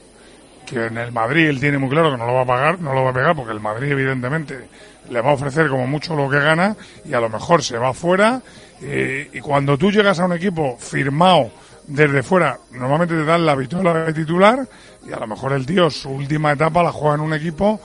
que 0.65 0.86
en 0.86 0.98
el 0.98 1.12
Madrid 1.12 1.50
él 1.50 1.60
tiene 1.60 1.78
muy 1.78 1.89
claro 1.89 2.12
que 2.12 2.17
no 2.17 2.26
lo 2.26 2.34
va 2.34 2.41
a 2.43 2.46
pagar, 2.46 2.80
no 2.80 2.93
lo 2.93 3.04
va 3.04 3.10
a 3.10 3.13
pegar 3.13 3.36
porque 3.36 3.52
el 3.52 3.60
Madrid 3.60 3.91
evidentemente 3.91 4.69
le 5.09 5.21
va 5.21 5.31
a 5.31 5.33
ofrecer 5.33 5.69
como 5.69 5.87
mucho 5.87 6.15
lo 6.15 6.29
que 6.29 6.39
gana 6.39 6.75
y 7.05 7.13
a 7.13 7.19
lo 7.19 7.29
mejor 7.29 7.63
se 7.63 7.77
va 7.77 7.93
fuera 7.93 8.41
y 8.81 9.39
cuando 9.39 9.77
tú 9.77 9.91
llegas 9.91 10.19
a 10.19 10.25
un 10.25 10.33
equipo 10.33 10.77
firmado 10.77 11.51
desde 11.87 12.23
fuera, 12.23 12.59
normalmente 12.71 13.15
te 13.15 13.23
dan 13.23 13.45
la 13.45 13.55
vitola 13.55 13.93
de 14.05 14.13
titular 14.13 14.67
y 15.07 15.13
a 15.13 15.19
lo 15.19 15.27
mejor 15.27 15.53
el 15.53 15.65
tío 15.65 15.89
su 15.89 16.09
última 16.09 16.51
etapa 16.51 16.83
la 16.83 16.91
juega 16.91 17.15
en 17.15 17.21
un 17.21 17.33
equipo 17.33 17.79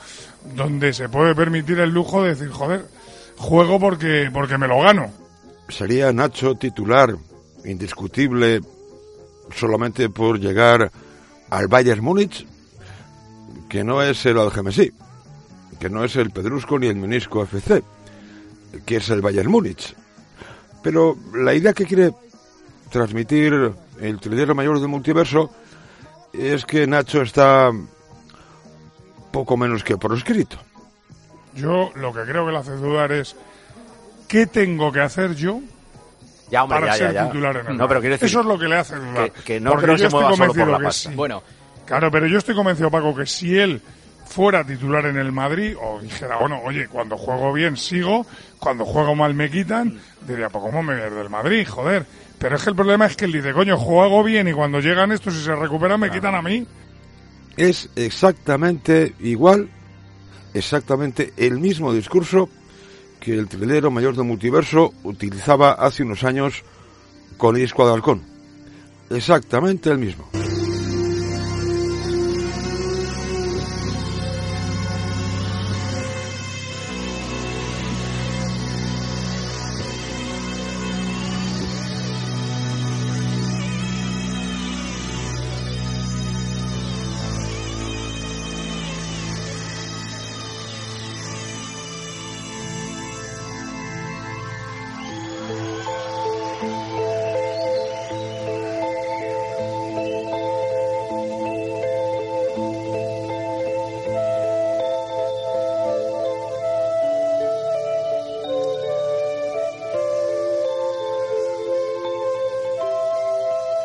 donde 0.55 0.93
se 0.93 1.09
puede 1.09 1.35
permitir 1.35 1.79
el 1.81 1.91
lujo 1.91 2.23
de 2.23 2.31
decir, 2.31 2.49
joder, 2.51 2.87
juego 3.37 3.79
porque, 3.79 4.31
porque 4.33 4.59
me 4.59 4.69
lo 4.69 4.81
gano. 4.81 5.11
¿Sería 5.69 6.13
Nacho 6.13 6.55
titular 6.55 7.15
indiscutible 7.65 8.61
solamente 9.55 10.09
por 10.09 10.39
llegar 10.39 10.91
al 11.51 11.69
Bayern 11.69 12.03
Múnich? 12.03 12.47
Que 13.69 13.85
no 13.85 14.03
es 14.03 14.25
el 14.27 14.39
Algemesí, 14.39 14.93
que 15.79 15.89
no 15.91 16.05
es 16.05 16.17
el 16.17 16.31
Pedrusco 16.31 16.79
ni 16.79 16.87
el 16.89 16.97
Menisco 16.97 17.43
FC, 17.43 17.83
que 18.85 18.97
es 18.97 19.09
el 19.11 19.21
Bayern 19.21 19.51
Múnich. 19.51 19.95
Pero 20.83 21.17
la 21.35 21.55
idea 21.55 21.73
que 21.73 21.87
quiere 21.87 22.13
transmitir 22.91 23.73
el 24.01 24.21
trilero 24.21 24.55
mayor 24.55 24.79
del 24.81 24.89
multiverso 24.89 25.51
es 26.33 26.65
que 26.65 26.87
Nacho 26.87 27.23
está 27.23 27.71
poco 29.33 29.57
menos 29.57 29.85
que 29.85 29.97
por 29.97 30.15
escrito. 30.15 30.57
Yo 31.55 31.91
lo 31.97 32.13
que 32.13 32.23
creo 32.23 32.47
que 32.47 32.53
le 32.53 32.59
hace 32.59 32.73
dudar 32.73 33.13
es 33.13 33.37
¿qué 34.29 34.47
tengo 34.47 34.93
que 34.93 35.01
hacer 35.01 35.35
yo 35.35 35.61
Ya, 36.51 36.63
hombre, 36.65 36.81
para 36.81 36.93
ya, 36.93 36.99
ya, 36.99 37.07
ser 37.07 37.15
ya. 37.15 37.27
titular 37.27 37.57
en 37.57 37.67
el 37.69 37.77
No, 37.77 37.89
pero 37.89 38.01
decir 38.01 38.27
Eso 38.27 38.41
es 38.41 38.47
lo 38.47 38.59
que 38.59 38.69
le 38.69 38.77
hace 38.77 38.97
dudar. 38.97 39.33
que- 39.33 39.43
que 39.43 39.61
no 39.61 39.73
creo 39.75 39.81
que 39.81 39.87
yo 39.93 39.99
se 39.99 40.05
estoy 40.07 40.21
mueva 40.21 40.37
solo 40.37 40.39
por 40.39 40.47
convencido 40.57 40.73
la 40.73 40.79
que 40.79 40.85
pasta. 40.85 41.11
sí. 41.11 41.17
Bueno. 41.17 41.43
Claro, 41.85 42.11
pero 42.11 42.27
yo 42.27 42.37
estoy 42.39 42.55
convencido, 42.55 42.91
Paco, 42.91 43.15
que 43.15 43.25
si 43.27 43.59
él 43.59 43.81
fuera 44.29 44.65
titular 44.65 45.07
en 45.07 45.17
el 45.17 45.33
Madrid 45.33 45.75
o 45.81 46.01
dijera, 46.01 46.37
bueno, 46.39 46.61
oye, 46.65 46.87
cuando 46.89 47.17
juego 47.17 47.53
bien 47.53 47.77
sigo, 47.77 48.27
cuando 48.59 48.85
juego 48.85 49.15
mal 49.15 49.35
me 49.35 49.51
quitan, 49.51 49.99
diría, 50.27 50.51
pues 50.51 50.63
cómo 50.63 50.83
me 50.83 51.01
voy 51.01 51.17
del 51.17 51.31
Madrid, 51.31 51.67
joder. 51.67 52.07
Pero 52.39 52.57
es 52.57 52.63
que 52.63 52.71
el 52.71 52.77
problema 52.77 53.07
es 53.07 53.17
que 53.17 53.25
él 53.25 53.33
dice, 53.33 53.53
coño, 53.53 53.77
juego 53.77 54.23
bien 54.23 54.47
y 54.49 54.53
cuando 54.53 54.81
llegan 54.81 55.13
estos 55.13 55.35
y 55.35 55.43
se 55.43 55.57
recuperan 55.57 55.99
me 55.99 56.11
quitan 56.11 56.35
a 56.35 56.43
mí. 56.43 56.67
es 57.57 57.91
exactamente 57.97 59.15
igual, 59.21 59.69
exactamente 60.55 61.33
el 61.37 61.59
mismo 61.59 61.93
discurso 61.93 62.49
que 63.21 63.35
el 63.35 63.49
trilero 63.49 63.91
mayor 63.91 64.15
del 64.15 64.25
multiverso 64.25 64.93
utilizaba 65.03 65.73
hace 65.73 66.05
unos 66.05 66.23
años 66.23 66.63
con 67.37 67.57
Isco 67.57 67.89
de. 67.89 68.23
Exactamente 69.11 69.91
el 69.91 69.99
mismo. 69.99 70.29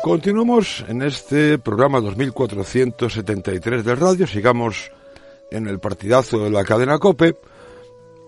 Continuamos 0.04 0.84
en 0.86 1.00
este 1.00 1.58
programa 1.58 1.98
2473 1.98 3.84
de 3.86 3.94
radio, 3.94 4.26
sigamos 4.26 4.92
en 5.50 5.66
el 5.66 5.80
partidazo 5.80 6.44
de 6.44 6.50
la 6.50 6.62
cadena 6.62 6.98
Cope 6.98 7.38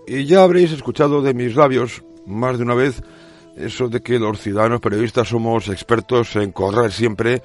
y 0.07 0.25
ya 0.25 0.41
habréis 0.41 0.71
escuchado 0.71 1.21
de 1.21 1.35
mis 1.35 1.55
labios 1.55 2.01
más 2.25 2.57
de 2.57 2.63
una 2.63 2.73
vez 2.73 3.03
eso 3.55 3.89
de 3.89 4.01
que 4.01 4.17
los 4.17 4.41
ciudadanos 4.41 4.81
periodistas 4.81 5.27
somos 5.27 5.67
expertos 5.67 6.35
en 6.35 6.51
correr 6.51 6.91
siempre 6.91 7.43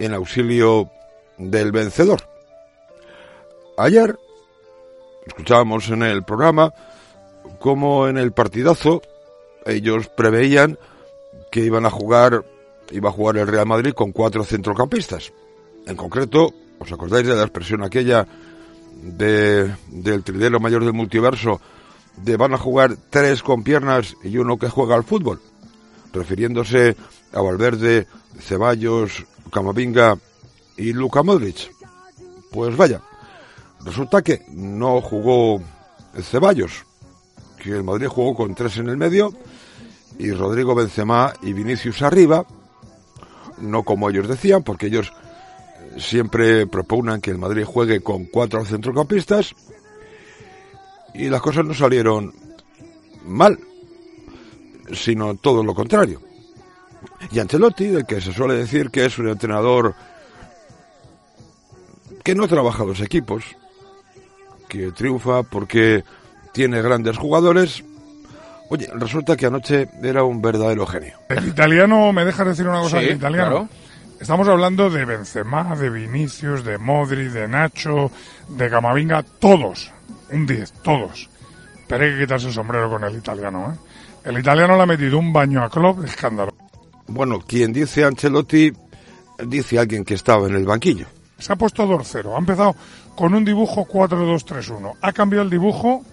en 0.00 0.14
auxilio 0.14 0.90
del 1.38 1.70
vencedor. 1.70 2.22
Ayer 3.78 4.18
escuchábamos 5.28 5.90
en 5.90 6.02
el 6.02 6.24
programa 6.24 6.74
como 7.60 8.08
en 8.08 8.18
el 8.18 8.32
partidazo 8.32 9.00
ellos 9.64 10.08
preveían 10.08 10.76
que 11.52 11.60
iban 11.60 11.86
a 11.86 11.90
jugar 11.90 12.44
iba 12.90 13.08
a 13.08 13.12
jugar 13.12 13.36
el 13.36 13.46
Real 13.46 13.66
Madrid 13.66 13.92
con 13.92 14.12
cuatro 14.12 14.44
centrocampistas. 14.44 15.32
En 15.86 15.96
concreto, 15.96 16.52
¿os 16.78 16.92
acordáis 16.92 17.26
de 17.26 17.34
la 17.34 17.42
expresión 17.42 17.82
aquella 17.82 18.26
de, 19.02 19.74
del 19.88 20.22
trilero 20.22 20.60
mayor 20.60 20.84
del 20.84 20.92
multiverso 20.92 21.60
de 22.16 22.36
van 22.36 22.54
a 22.54 22.58
jugar 22.58 22.96
tres 23.08 23.42
con 23.42 23.62
piernas 23.62 24.16
y 24.22 24.36
uno 24.38 24.58
que 24.58 24.68
juega 24.68 24.94
al 24.94 25.04
fútbol? 25.04 25.40
Refiriéndose 26.12 26.96
a 27.32 27.40
Valverde, 27.40 28.06
Ceballos, 28.38 29.24
Camavinga 29.52 30.18
y 30.76 30.92
Luka 30.92 31.22
Modric. 31.22 31.70
Pues 32.50 32.76
vaya, 32.76 33.00
resulta 33.84 34.22
que 34.22 34.42
no 34.48 35.00
jugó 35.00 35.62
Ceballos, 36.20 36.84
que 37.62 37.70
el 37.70 37.84
Madrid 37.84 38.08
jugó 38.08 38.34
con 38.34 38.54
tres 38.54 38.78
en 38.78 38.88
el 38.88 38.96
medio 38.96 39.32
y 40.18 40.32
Rodrigo 40.32 40.74
Benzema 40.74 41.32
y 41.42 41.52
Vinicius 41.52 42.02
arriba, 42.02 42.44
no 43.60 43.82
como 43.82 44.10
ellos 44.10 44.28
decían, 44.28 44.62
porque 44.62 44.86
ellos 44.86 45.12
siempre 45.98 46.66
proponen 46.66 47.20
que 47.20 47.30
el 47.30 47.38
Madrid 47.38 47.64
juegue 47.64 48.00
con 48.00 48.26
cuatro 48.26 48.64
centrocampistas 48.64 49.54
y 51.14 51.28
las 51.28 51.40
cosas 51.40 51.64
no 51.64 51.74
salieron 51.74 52.32
mal, 53.24 53.58
sino 54.92 55.34
todo 55.36 55.62
lo 55.64 55.74
contrario. 55.74 56.20
Y 57.32 57.38
Ancelotti, 57.38 57.88
del 57.88 58.06
que 58.06 58.20
se 58.20 58.32
suele 58.32 58.54
decir 58.54 58.90
que 58.90 59.04
es 59.04 59.18
un 59.18 59.28
entrenador 59.28 59.94
que 62.22 62.34
no 62.34 62.48
trabaja 62.48 62.84
los 62.84 63.00
equipos, 63.00 63.44
que 64.68 64.92
triunfa 64.92 65.42
porque 65.42 66.04
tiene 66.52 66.82
grandes 66.82 67.16
jugadores. 67.18 67.84
Oye, 68.70 68.88
resulta 68.94 69.36
que 69.36 69.46
anoche 69.46 69.88
era 70.02 70.24
un 70.24 70.40
verdadero 70.40 70.86
genio. 70.86 71.14
El 71.28 71.48
italiano, 71.48 72.12
¿me 72.12 72.24
dejas 72.24 72.46
decir 72.46 72.66
una 72.66 72.80
cosa 72.80 73.00
Sí, 73.00 73.06
del 73.06 73.16
italiano? 73.16 73.50
claro. 73.50 73.68
Estamos 74.20 74.46
hablando 74.48 74.88
de 74.90 75.04
Benzema, 75.04 75.74
de 75.76 75.90
Vinicius, 75.90 76.62
de 76.64 76.78
Modri, 76.78 77.28
de 77.28 77.48
Nacho, 77.48 78.10
de 78.48 78.68
Camavinga, 78.70 79.22
todos. 79.22 79.90
Un 80.30 80.46
10, 80.46 80.72
todos. 80.82 81.28
Pero 81.88 82.04
hay 82.04 82.12
que 82.12 82.20
quitarse 82.20 82.46
el 82.48 82.52
sombrero 82.52 82.88
con 82.90 83.02
el 83.02 83.16
italiano, 83.16 83.72
¿eh? 83.74 83.78
El 84.28 84.38
italiano 84.38 84.76
le 84.76 84.82
ha 84.82 84.86
metido 84.86 85.18
un 85.18 85.32
baño 85.32 85.64
a 85.64 85.70
Klopp 85.70 86.00
de 86.00 86.06
escándalo. 86.06 86.54
Bueno, 87.08 87.40
quien 87.40 87.72
dice 87.72 88.04
Ancelotti, 88.04 88.70
dice 89.46 89.78
alguien 89.78 90.04
que 90.04 90.14
estaba 90.14 90.46
en 90.46 90.54
el 90.54 90.66
banquillo. 90.66 91.06
Se 91.38 91.52
ha 91.54 91.56
puesto 91.56 91.86
2-0. 91.86 92.34
Ha 92.34 92.38
empezado 92.38 92.76
con 93.16 93.34
un 93.34 93.44
dibujo 93.44 93.86
4-2-3-1. 93.88 94.96
Ha 95.00 95.12
cambiado 95.12 95.44
el 95.44 95.50
dibujo 95.50 96.04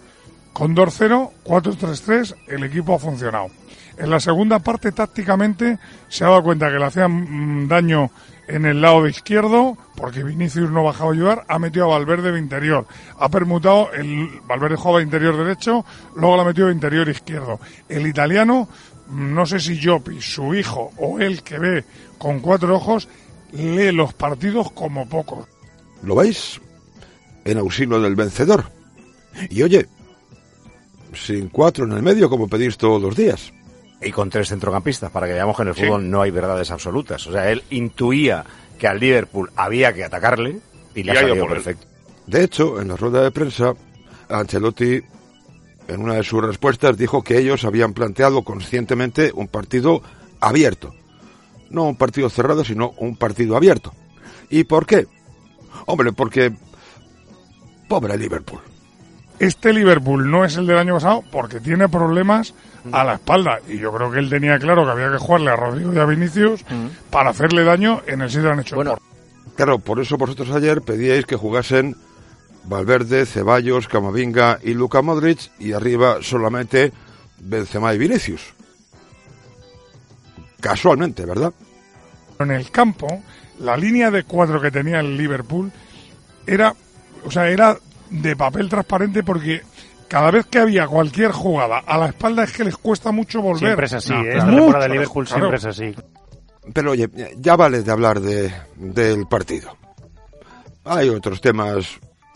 con 0.57 0.75
2-0, 0.75 1.29
4-3-3. 1.45 2.35
El 2.47 2.63
equipo 2.63 2.95
ha 2.95 2.97
funcionado. 2.97 3.49
En 3.95 4.09
la 4.09 4.19
segunda 4.19 4.57
parte, 4.57 4.91
tácticamente, 4.91 5.77
se 6.09 6.23
ha 6.23 6.29
dado 6.29 6.41
cuenta 6.41 6.71
que 6.71 6.79
le 6.79 6.85
hacían 6.85 7.11
mm, 7.11 7.67
daño 7.67 8.09
en 8.47 8.65
el 8.65 8.81
lado 8.81 9.03
de 9.03 9.11
izquierdo, 9.11 9.77
porque 9.95 10.23
Vinicius 10.23 10.71
no 10.71 10.83
bajaba 10.83 11.11
a 11.11 11.13
ayudar, 11.13 11.45
ha 11.47 11.59
metido 11.59 11.85
a 11.85 11.99
Valverde 11.99 12.31
de 12.31 12.39
interior. 12.39 12.87
Ha 13.19 13.29
permutado, 13.29 13.91
el 13.93 14.29
Valverde 14.47 14.77
jugaba 14.77 14.97
de 14.97 15.03
interior 15.03 15.37
derecho, 15.37 15.85
luego 16.15 16.37
lo 16.37 16.41
ha 16.41 16.45
metido 16.45 16.67
de 16.67 16.73
interior 16.73 17.07
izquierdo. 17.07 17.59
El 17.87 18.07
italiano, 18.07 18.67
mm, 19.09 19.35
no 19.35 19.45
sé 19.45 19.59
si 19.59 19.79
Jopi, 19.79 20.19
su 20.21 20.55
hijo 20.55 20.91
o 20.97 21.19
él 21.19 21.43
que 21.43 21.59
ve 21.59 21.85
con 22.17 22.39
cuatro 22.39 22.75
ojos, 22.75 23.07
lee 23.51 23.91
los 23.91 24.11
partidos 24.15 24.71
como 24.71 25.07
pocos. 25.07 25.47
¿Lo 26.01 26.15
veis? 26.15 26.59
En 27.45 27.59
auxilio 27.59 28.01
del 28.01 28.15
vencedor. 28.15 28.71
Y 29.51 29.61
oye, 29.61 29.87
sin 31.13 31.49
cuatro 31.49 31.85
en 31.85 31.91
el 31.93 32.01
medio 32.03 32.29
como 32.29 32.47
pedís 32.47 32.77
todos 32.77 33.01
los 33.01 33.15
días. 33.15 33.51
Y 34.01 34.11
con 34.11 34.29
tres 34.29 34.49
centrocampistas, 34.49 35.09
para 35.11 35.25
que 35.27 35.33
veamos 35.33 35.55
que 35.55 35.63
en 35.63 35.67
el 35.69 35.75
Sí. 35.75 35.81
fútbol 35.85 36.09
no 36.09 36.21
hay 36.21 36.31
verdades 36.31 36.69
absolutas. 36.71 37.25
O 37.27 37.31
sea, 37.31 37.49
él 37.51 37.63
intuía 37.71 38.45
que 38.77 38.87
al 38.87 38.99
Liverpool 38.99 39.49
había 39.55 39.91
que 39.93 40.03
atacarle 40.03 40.59
y 40.93 41.03
le 41.03 41.13
Y 41.13 41.15
ha 41.15 41.19
ha 41.19 41.23
ido 41.23 41.29
salido 41.29 41.45
él. 41.45 41.51
perfecto. 41.51 41.87
De 42.27 42.43
hecho, 42.43 42.79
en 42.81 42.89
la 42.89 42.95
rueda 42.95 43.23
de 43.23 43.31
prensa, 43.31 43.73
Ancelotti, 44.29 45.01
en 45.87 46.01
una 46.01 46.15
de 46.15 46.23
sus 46.23 46.43
respuestas, 46.43 46.97
dijo 46.97 47.23
que 47.23 47.37
ellos 47.39 47.63
habían 47.63 47.93
planteado 47.93 48.43
conscientemente 48.43 49.31
un 49.33 49.47
partido 49.47 50.01
abierto. 50.39 50.93
No 51.69 51.85
un 51.85 51.95
partido 51.95 52.29
cerrado, 52.29 52.63
sino 52.63 52.93
un 52.97 53.15
partido 53.15 53.57
abierto. 53.57 53.93
¿Y 54.49 54.65
por 54.65 54.85
qué? 54.85 55.07
Hombre, 55.85 56.11
porque... 56.13 56.53
Pobre 57.87 58.17
Liverpool. 58.17 58.59
Este 59.39 59.71
Liverpool 59.71 60.29
no 60.29 60.45
es 60.45 60.57
el 60.57 60.65
del 60.65 60.77
año 60.77 60.95
pasado 60.95 61.23
porque 61.31 61.59
tiene 61.59 61.87
problemas 61.89 62.53
a 62.91 63.03
la 63.03 63.15
espalda. 63.15 63.59
Y 63.67 63.77
yo 63.77 63.91
creo 63.93 64.09
que 64.11 64.19
él 64.19 64.29
tenía 64.29 64.57
claro 64.57 64.83
que 64.85 64.91
había 64.91 65.11
que 65.11 65.17
jugarle 65.17 65.51
a 65.51 65.55
Rodrigo 65.55 65.93
y 65.93 65.99
a 65.99 66.05
Vinicius 66.05 66.65
para 67.09 67.29
hacerle 67.29 67.63
daño 67.63 68.01
en 68.07 68.21
el 68.21 68.29
sitio 68.29 68.51
han 68.51 68.59
hecho. 68.59 68.75
Bueno, 68.75 68.97
Claro, 69.55 69.79
por 69.79 69.99
eso 69.99 70.17
vosotros 70.17 70.51
ayer 70.51 70.83
pedíais 70.83 71.25
que 71.25 71.35
jugasen 71.35 71.95
Valverde, 72.65 73.25
Ceballos, 73.25 73.87
Camavinga 73.87 74.59
y 74.61 74.75
Luka 74.75 75.01
Modric 75.01 75.49
y 75.57 75.73
arriba 75.73 76.17
solamente 76.21 76.93
Benzema 77.39 77.91
y 77.93 77.97
Vinicius. 77.97 78.53
Casualmente, 80.59 81.25
¿verdad? 81.25 81.53
en 82.39 82.51
el 82.51 82.69
campo, 82.69 83.23
la 83.59 83.75
línea 83.75 84.11
de 84.11 84.23
cuatro 84.23 84.61
que 84.61 84.69
tenía 84.69 84.99
el 84.99 85.17
Liverpool 85.17 85.71
era, 86.45 86.75
o 87.25 87.31
sea, 87.31 87.49
era 87.49 87.75
de 88.09 88.35
papel 88.35 88.69
transparente 88.69 89.23
porque 89.23 89.61
cada 90.07 90.31
vez 90.31 90.45
que 90.45 90.59
había 90.59 90.87
cualquier 90.87 91.31
jugada 91.31 91.79
a 91.85 91.97
la 91.97 92.07
espalda 92.07 92.43
es 92.43 92.53
que 92.53 92.63
les 92.63 92.77
cuesta 92.77 93.11
mucho 93.11 93.41
volver. 93.41 93.59
Siempre 93.59 93.85
es 93.87 93.93
así, 93.93 94.13
No, 94.13 94.19
¿eh? 94.21 94.23
claro. 94.23 94.37
esta 94.39 94.55
temporada 94.55 94.83
de 94.87 94.89
Liverpool 94.93 95.25
claro. 95.25 95.39
siempre 95.41 95.57
es 95.57 95.65
así. 95.65 95.95
Pero 96.73 96.91
oye, 96.91 97.09
ya 97.37 97.55
vale 97.55 97.81
de 97.83 97.91
hablar 97.91 98.19
de, 98.19 98.51
del 98.75 99.25
partido. 99.27 99.77
Hay 100.83 101.09
otros 101.09 101.41
temas 101.41 101.87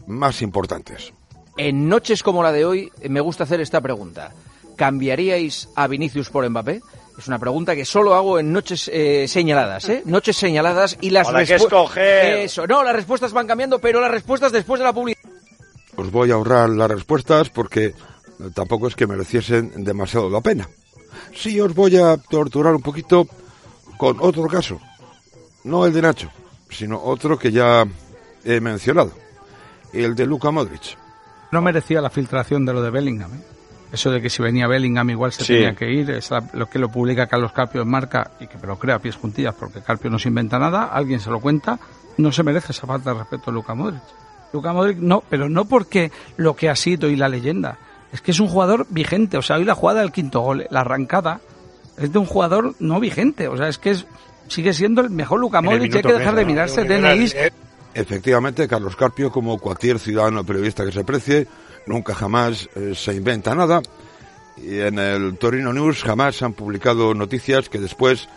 más 0.07 0.41
importantes. 0.41 1.13
En 1.57 1.87
noches 1.89 2.23
como 2.23 2.43
la 2.43 2.51
de 2.51 2.65
hoy, 2.65 2.91
me 3.09 3.19
gusta 3.21 3.43
hacer 3.43 3.61
esta 3.61 3.81
pregunta. 3.81 4.31
¿Cambiaríais 4.77 5.69
a 5.75 5.87
Vinicius 5.87 6.29
por 6.29 6.49
Mbappé? 6.49 6.81
Es 7.17 7.27
una 7.27 7.37
pregunta 7.39 7.75
que 7.75 7.85
solo 7.85 8.15
hago 8.15 8.39
en 8.39 8.51
noches 8.51 8.89
eh, 8.91 9.27
señaladas, 9.27 9.87
¿eh? 9.89 10.01
Noches 10.05 10.37
señaladas 10.37 10.97
y 11.01 11.11
las 11.11 11.27
que 11.29 11.55
escoger. 11.55 12.37
Eso, 12.37 12.65
no, 12.65 12.83
las 12.83 12.95
respuestas 12.95 13.31
van 13.33 13.45
cambiando, 13.47 13.79
pero 13.79 14.01
las 14.01 14.09
respuestas 14.09 14.51
después 14.51 14.79
de 14.79 14.85
la 14.85 14.93
publicidad. 14.93 15.29
Os 15.97 16.11
voy 16.11 16.31
a 16.31 16.35
ahorrar 16.35 16.69
las 16.69 16.89
respuestas 16.89 17.49
porque 17.49 17.93
tampoco 18.53 18.87
es 18.87 18.95
que 18.95 19.07
mereciesen 19.07 19.83
demasiado 19.83 20.29
la 20.29 20.41
pena. 20.41 20.67
Sí 21.35 21.59
os 21.59 21.73
voy 21.75 21.97
a 21.97 22.17
torturar 22.17 22.73
un 22.75 22.81
poquito 22.81 23.27
con 23.97 24.17
otro 24.19 24.47
caso. 24.47 24.79
No 25.63 25.85
el 25.85 25.93
de 25.93 26.01
Nacho, 26.01 26.29
sino 26.69 27.01
otro 27.03 27.37
que 27.37 27.51
ya 27.51 27.85
he 28.43 28.59
mencionado. 28.59 29.11
El 29.93 30.15
de 30.15 30.25
Luka 30.25 30.49
Modric. 30.51 30.97
No 31.51 31.61
merecía 31.61 32.01
la 32.01 32.09
filtración 32.09 32.65
de 32.65 32.73
lo 32.73 32.81
de 32.81 32.89
Bellingham. 32.89 33.33
¿eh? 33.35 33.41
Eso 33.91 34.09
de 34.09 34.21
que 34.21 34.29
si 34.29 34.41
venía 34.41 34.67
Bellingham 34.67 35.09
igual 35.09 35.33
se 35.33 35.43
Sí. 35.43 35.53
tenía 35.53 35.75
que 35.75 35.91
ir, 35.91 36.09
es 36.11 36.29
lo 36.53 36.67
que 36.69 36.79
lo 36.79 36.89
publica 36.89 37.27
Carlos 37.27 37.51
Carpio 37.51 37.81
en 37.81 37.89
marca 37.89 38.31
y 38.39 38.47
que 38.47 38.57
me 38.57 38.67
lo 38.67 38.79
crea 38.79 38.95
a 38.95 38.99
pies 38.99 39.17
juntillas 39.17 39.53
porque 39.53 39.81
Carpio 39.81 40.09
no 40.09 40.17
se 40.17 40.29
inventa 40.29 40.57
nada, 40.57 40.85
alguien 40.85 41.19
se 41.19 41.29
lo 41.29 41.41
cuenta, 41.41 41.77
no 42.17 42.31
se 42.31 42.41
merece 42.43 42.71
esa 42.71 42.87
falta 42.87 43.11
de 43.13 43.19
respeto 43.19 43.51
a 43.51 43.53
Luka 43.53 43.75
Modric. 43.75 44.01
Luka 44.53 44.73
Modric 44.73 44.97
no, 44.97 45.23
pero 45.29 45.49
no 45.49 45.65
porque 45.65 46.11
lo 46.37 46.55
que 46.55 46.69
ha 46.69 46.75
sido 46.75 47.09
y 47.09 47.15
la 47.15 47.29
leyenda, 47.29 47.77
es 48.11 48.21
que 48.21 48.31
es 48.31 48.39
un 48.39 48.47
jugador 48.47 48.85
vigente, 48.89 49.37
o 49.37 49.41
sea, 49.41 49.57
hoy 49.57 49.65
la 49.65 49.75
jugada 49.75 50.01
del 50.01 50.11
quinto 50.11 50.41
gol, 50.41 50.67
la 50.69 50.81
arrancada, 50.81 51.41
es 51.97 52.11
de 52.11 52.19
un 52.19 52.25
jugador 52.25 52.75
no 52.79 52.99
vigente, 52.99 53.47
o 53.47 53.57
sea, 53.57 53.67
es 53.67 53.77
que 53.77 53.91
es, 53.91 54.05
sigue 54.47 54.73
siendo 54.73 55.01
el 55.01 55.09
mejor 55.09 55.39
Luka 55.39 55.61
Modric, 55.61 55.95
hay 55.95 56.01
que 56.01 56.13
dejar 56.13 56.35
de 56.35 56.45
mirarse 56.45 56.83
DNIs. 56.83 57.35
Efectivamente, 57.93 58.67
Carlos 58.67 58.95
Carpio, 58.95 59.31
como 59.31 59.57
cualquier 59.57 59.99
ciudadano 59.99 60.45
periodista 60.45 60.85
que 60.85 60.93
se 60.93 61.03
precie, 61.03 61.47
nunca 61.85 62.15
jamás 62.15 62.69
eh, 62.75 62.93
se 62.95 63.13
inventa 63.13 63.53
nada. 63.53 63.81
Y 64.57 64.79
en 64.79 64.99
el 64.99 65.37
Torino 65.37 65.73
News 65.73 66.03
jamás 66.03 66.41
han 66.41 66.53
publicado 66.53 67.13
noticias 67.13 67.67
que 67.67 67.79
después 67.79 68.29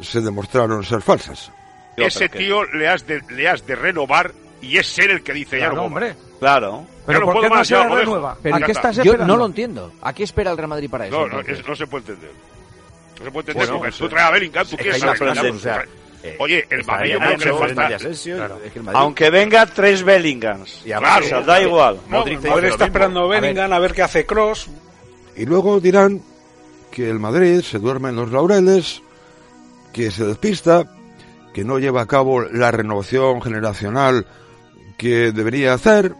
se 0.00 0.20
demostraron 0.20 0.82
ser 0.84 1.02
falsas. 1.02 1.52
Ese 1.96 2.28
tío 2.28 2.64
le 2.64 2.88
has, 2.88 3.06
de, 3.06 3.20
le 3.30 3.48
has 3.48 3.66
de 3.66 3.74
renovar 3.74 4.32
y 4.62 4.76
es 4.78 4.98
él 4.98 5.10
el 5.10 5.22
que 5.22 5.32
dice 5.32 5.58
ya 5.58 5.66
Claro, 5.70 5.74
no 5.74 5.82
puedo 5.82 5.86
hombre. 5.86 6.08
más. 6.14 6.38
Claro. 6.38 6.86
Pero 7.06 7.18
Ya 7.20 7.24
¿por 7.24 7.34
puedo 7.34 7.42
qué 7.44 7.48
no 7.50 7.54
más, 7.56 7.66
se 7.68 7.74
ya 7.74 7.82
dejo. 7.84 7.96
renueva? 7.96 8.34
Ya 8.34 8.40
¿Pero 8.42 8.56
a 8.56 8.60
qué 8.60 8.72
está. 8.72 8.90
estás 8.90 9.04
Yo 9.06 9.16
no 9.16 9.36
lo 9.36 9.46
entiendo. 9.46 9.92
¿A 10.02 10.12
qué 10.12 10.22
espera 10.24 10.50
el 10.50 10.56
Real 10.56 10.68
Madrid 10.68 10.90
para 10.90 11.06
eso? 11.06 11.18
No, 11.18 11.28
no, 11.28 11.40
es- 11.40 11.66
no 11.66 11.74
se 11.76 11.86
puede 11.86 12.12
entender. 12.12 12.30
No 13.18 13.24
se 13.24 13.30
puede 13.30 13.50
entender 13.50 13.54
Bueno, 13.56 13.72
porque 13.78 13.88
pues, 13.90 13.98
tú 13.98 14.08
traes 14.08 14.26
a 14.26 14.30
Bellingham, 14.30 14.66
tú 14.66 14.76
quieres 14.76 15.02
a 15.02 15.10
o 15.10 15.16
sea, 15.16 15.26
traes- 15.76 15.88
Oye, 16.40 16.66
el 16.68 16.84
Madrid 16.84 17.12
yo 17.12 17.18
creo 17.20 17.38
que 17.38 17.44
le 17.44 17.52
falta... 17.74 17.96
Claro. 17.96 18.58
es 18.64 18.72
que 18.72 18.80
Madrid- 18.80 18.98
Aunque 19.00 19.30
venga 19.30 19.66
tres 19.66 20.02
Bellinghams. 20.02 20.82
Y 20.84 20.88
claro, 20.90 21.24
o 21.24 21.28
sea, 21.28 21.40
da 21.42 21.60
igual. 21.62 22.00
Dice 22.26 22.48
está 22.68 22.84
esperando 22.86 23.28
Bellingham 23.28 23.72
a 23.72 23.78
ver 23.78 23.92
qué 23.94 24.02
hace 24.02 24.26
Cross. 24.26 24.68
Y 25.36 25.46
luego 25.46 25.78
dirán 25.80 26.20
que 26.90 27.08
el 27.08 27.20
Madrid 27.20 27.60
se 27.62 27.78
duerme 27.78 28.08
en 28.08 28.16
los 28.16 28.32
laureles, 28.32 29.00
que 29.92 30.10
se 30.10 30.24
despista, 30.24 30.84
que 31.54 31.64
no 31.64 31.78
lleva 31.78 32.02
a 32.02 32.06
cabo 32.06 32.40
la 32.42 32.70
renovación 32.72 33.40
generacional 33.40 34.26
que 34.98 35.32
debería 35.32 35.72
hacer 35.72 36.14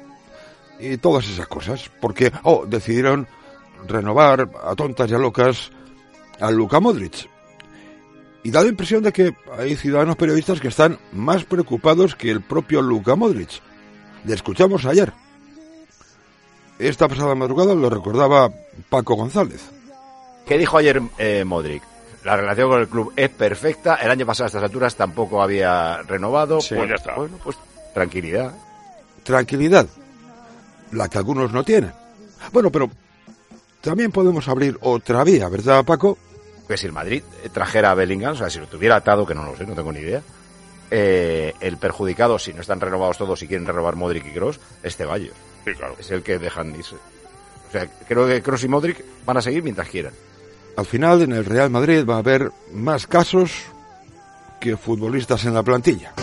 y 0.79 0.97
todas 0.97 1.29
esas 1.29 1.47
cosas. 1.47 1.91
Porque, 2.01 2.33
oh, 2.45 2.65
decidieron 2.67 3.27
renovar 3.87 4.49
a 4.65 4.75
tontas 4.75 5.11
y 5.11 5.15
a 5.15 5.19
locas 5.19 5.71
a 6.41 6.51
Luka 6.51 6.81
Modric. 6.81 7.29
Y 8.45 8.51
da 8.51 8.63
la 8.63 8.69
impresión 8.69 9.03
de 9.03 9.13
que 9.13 9.35
hay 9.59 9.77
ciudadanos 9.77 10.17
periodistas 10.17 10.61
que 10.61 10.69
están 10.69 10.99
más 11.13 11.45
preocupados 11.45 12.15
que 12.15 12.31
el 12.31 12.41
propio 12.41 12.81
Luka 12.81 13.17
Modric. 13.17 13.61
Le 14.25 14.35
escuchamos 14.35 14.87
ayer. 14.87 15.13
Esta 16.79 17.09
pasada 17.09 17.35
madrugada 17.35 17.75
lo 17.75 17.91
recordaba 17.91 18.51
Paco 18.89 19.17
González. 19.17 19.69
¿Qué 20.47 20.57
dijo 20.57 20.79
ayer 20.79 21.03
eh, 21.19 21.45
Modric? 21.45 21.83
La 22.25 22.37
relación 22.37 22.69
con 22.69 22.81
el 22.81 22.89
club 22.89 23.13
es 23.17 23.29
perfecta. 23.31 23.97
El 23.97 24.11
año 24.11 24.25
pasado 24.25 24.45
a 24.45 24.49
estas 24.49 24.63
alturas 24.63 24.95
tampoco 24.95 25.43
había 25.43 26.03
renovado. 26.03 26.61
Sí. 26.61 26.75
Pues 26.75 26.81
Pues 26.81 26.89
ya 26.89 26.95
está. 26.95 27.15
Bueno, 27.17 27.37
pues 27.43 27.57
tranquilidad. 27.93 28.55
Tranquilidad, 29.23 29.87
la 30.93 31.09
que 31.09 31.19
algunos 31.19 31.53
no 31.53 31.65
tienen. 31.65 31.93
Bueno, 32.53 32.71
pero 32.71 32.91
también 33.81 34.13
podemos 34.13 34.49
abrir 34.49 34.79
otra 34.81 35.25
vía, 35.25 35.49
¿verdad, 35.49 35.85
Paco? 35.85 36.19
Que 36.67 36.77
si 36.77 36.87
el 36.87 36.93
Madrid 36.93 37.23
trajera 37.53 37.91
a 37.91 37.95
Bellingham, 37.95 38.33
o 38.33 38.37
sea, 38.37 38.51
si 38.51 38.59
lo 38.59 38.67
tuviera 38.67 38.97
atado, 38.97 39.27
que 39.27 39.35
no 39.35 39.45
lo 39.45 39.57
sé, 39.57 39.67
no 39.67 39.75
tengo 39.75 39.93
ni 39.93 40.01
idea, 40.01 40.23
eh, 40.91 41.55
el 41.61 41.77
perjudicado, 41.77 42.39
si 42.39 42.53
no 42.53 42.61
están 42.61 42.81
renovados 42.81 43.19
todos 43.19 43.43
y 43.43 43.49
quieren 43.49 43.67
renovar 43.67 43.97
Modric 43.97 44.27
y 44.27 44.33
Kroos, 44.33 44.61
es 44.83 44.97
Ceballos. 44.97 45.35
Sí, 45.65 45.73
claro. 45.75 45.97
Es 45.99 46.11
el 46.11 46.23
que 46.23 46.39
dejan 46.39 46.75
irse. 46.75 46.97
O 46.97 47.71
sea, 47.71 47.87
creo 48.07 48.27
que 48.27 48.43
Kroos 48.43 48.65
y 48.65 48.69
Modric 48.69 49.05
van 49.27 49.37
a 49.37 49.43
seguir 49.43 49.63
mientras 49.63 49.89
quieran. 49.89 50.13
Al 50.77 50.87
final, 50.87 51.23
en 51.23 51.33
el 51.33 51.45
Real 51.45 51.71
Madrid 51.71 52.05
va 52.09 52.17
a 52.17 52.19
haber 52.19 52.51
más 52.73 53.07
casos 53.07 53.51
que 54.61 54.77
futbolistas 54.77 55.45
en 55.45 55.55
la 55.55 55.63
plantilla. 55.63 56.15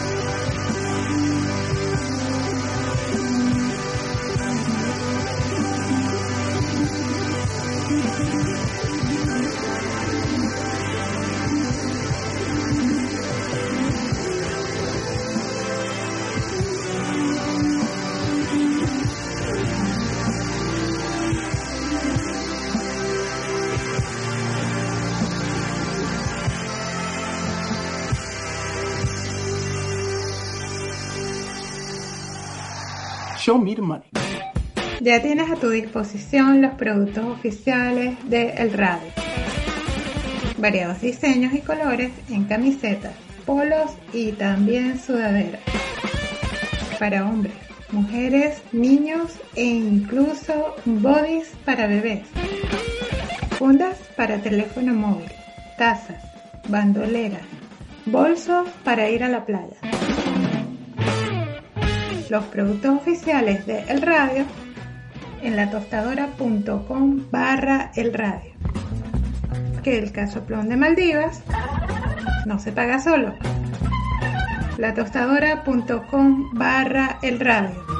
Ya 35.02 35.22
tienes 35.22 35.52
a 35.52 35.56
tu 35.56 35.70
disposición 35.70 36.64
los 36.64 36.74
productos 36.74 37.26
oficiales 37.26 38.18
de 38.28 38.50
El 38.54 38.74
Radio. 38.74 39.12
Variados 40.58 41.02
diseños 41.02 41.54
y 41.54 41.60
colores 41.60 42.12
en 42.32 42.46
camisetas, 42.46 43.14
polos 43.46 43.92
y 44.14 44.32
también 44.32 45.00
sudaderas. 45.00 45.62
Para 46.98 47.24
hombres, 47.30 47.54
mujeres, 47.92 48.64
niños 48.72 49.34
e 49.54 49.64
incluso 49.64 50.76
bodies 50.86 51.52
para 51.66 51.86
bebés. 51.86 52.26
Fundas 53.60 54.00
para 54.18 54.40
teléfono 54.40 54.96
móvil, 54.96 55.30
tazas, 55.78 56.24
bandoleras, 56.68 57.46
bolsos 58.08 58.68
para 58.84 59.08
ir 59.08 59.24
a 59.24 59.30
la 59.30 59.46
playa. 59.46 59.78
Los 62.30 62.44
productos 62.46 62.98
oficiales 62.98 63.66
de 63.68 63.82
El 63.88 64.02
Radio 64.02 64.46
en 65.44 65.56
latostadora.com 65.56 67.26
barra 67.30 67.92
el 67.96 68.14
radio. 68.14 68.52
Que 69.84 70.00
el 70.00 70.12
casoplón 70.12 70.70
de 70.70 70.76
Maldivas 70.76 71.44
no 72.46 72.58
se 72.60 72.72
paga 72.72 73.00
solo. 73.00 73.36
latostadora.com 74.78 76.50
barra 76.54 77.20
el 77.22 77.40
radio. 77.40 77.95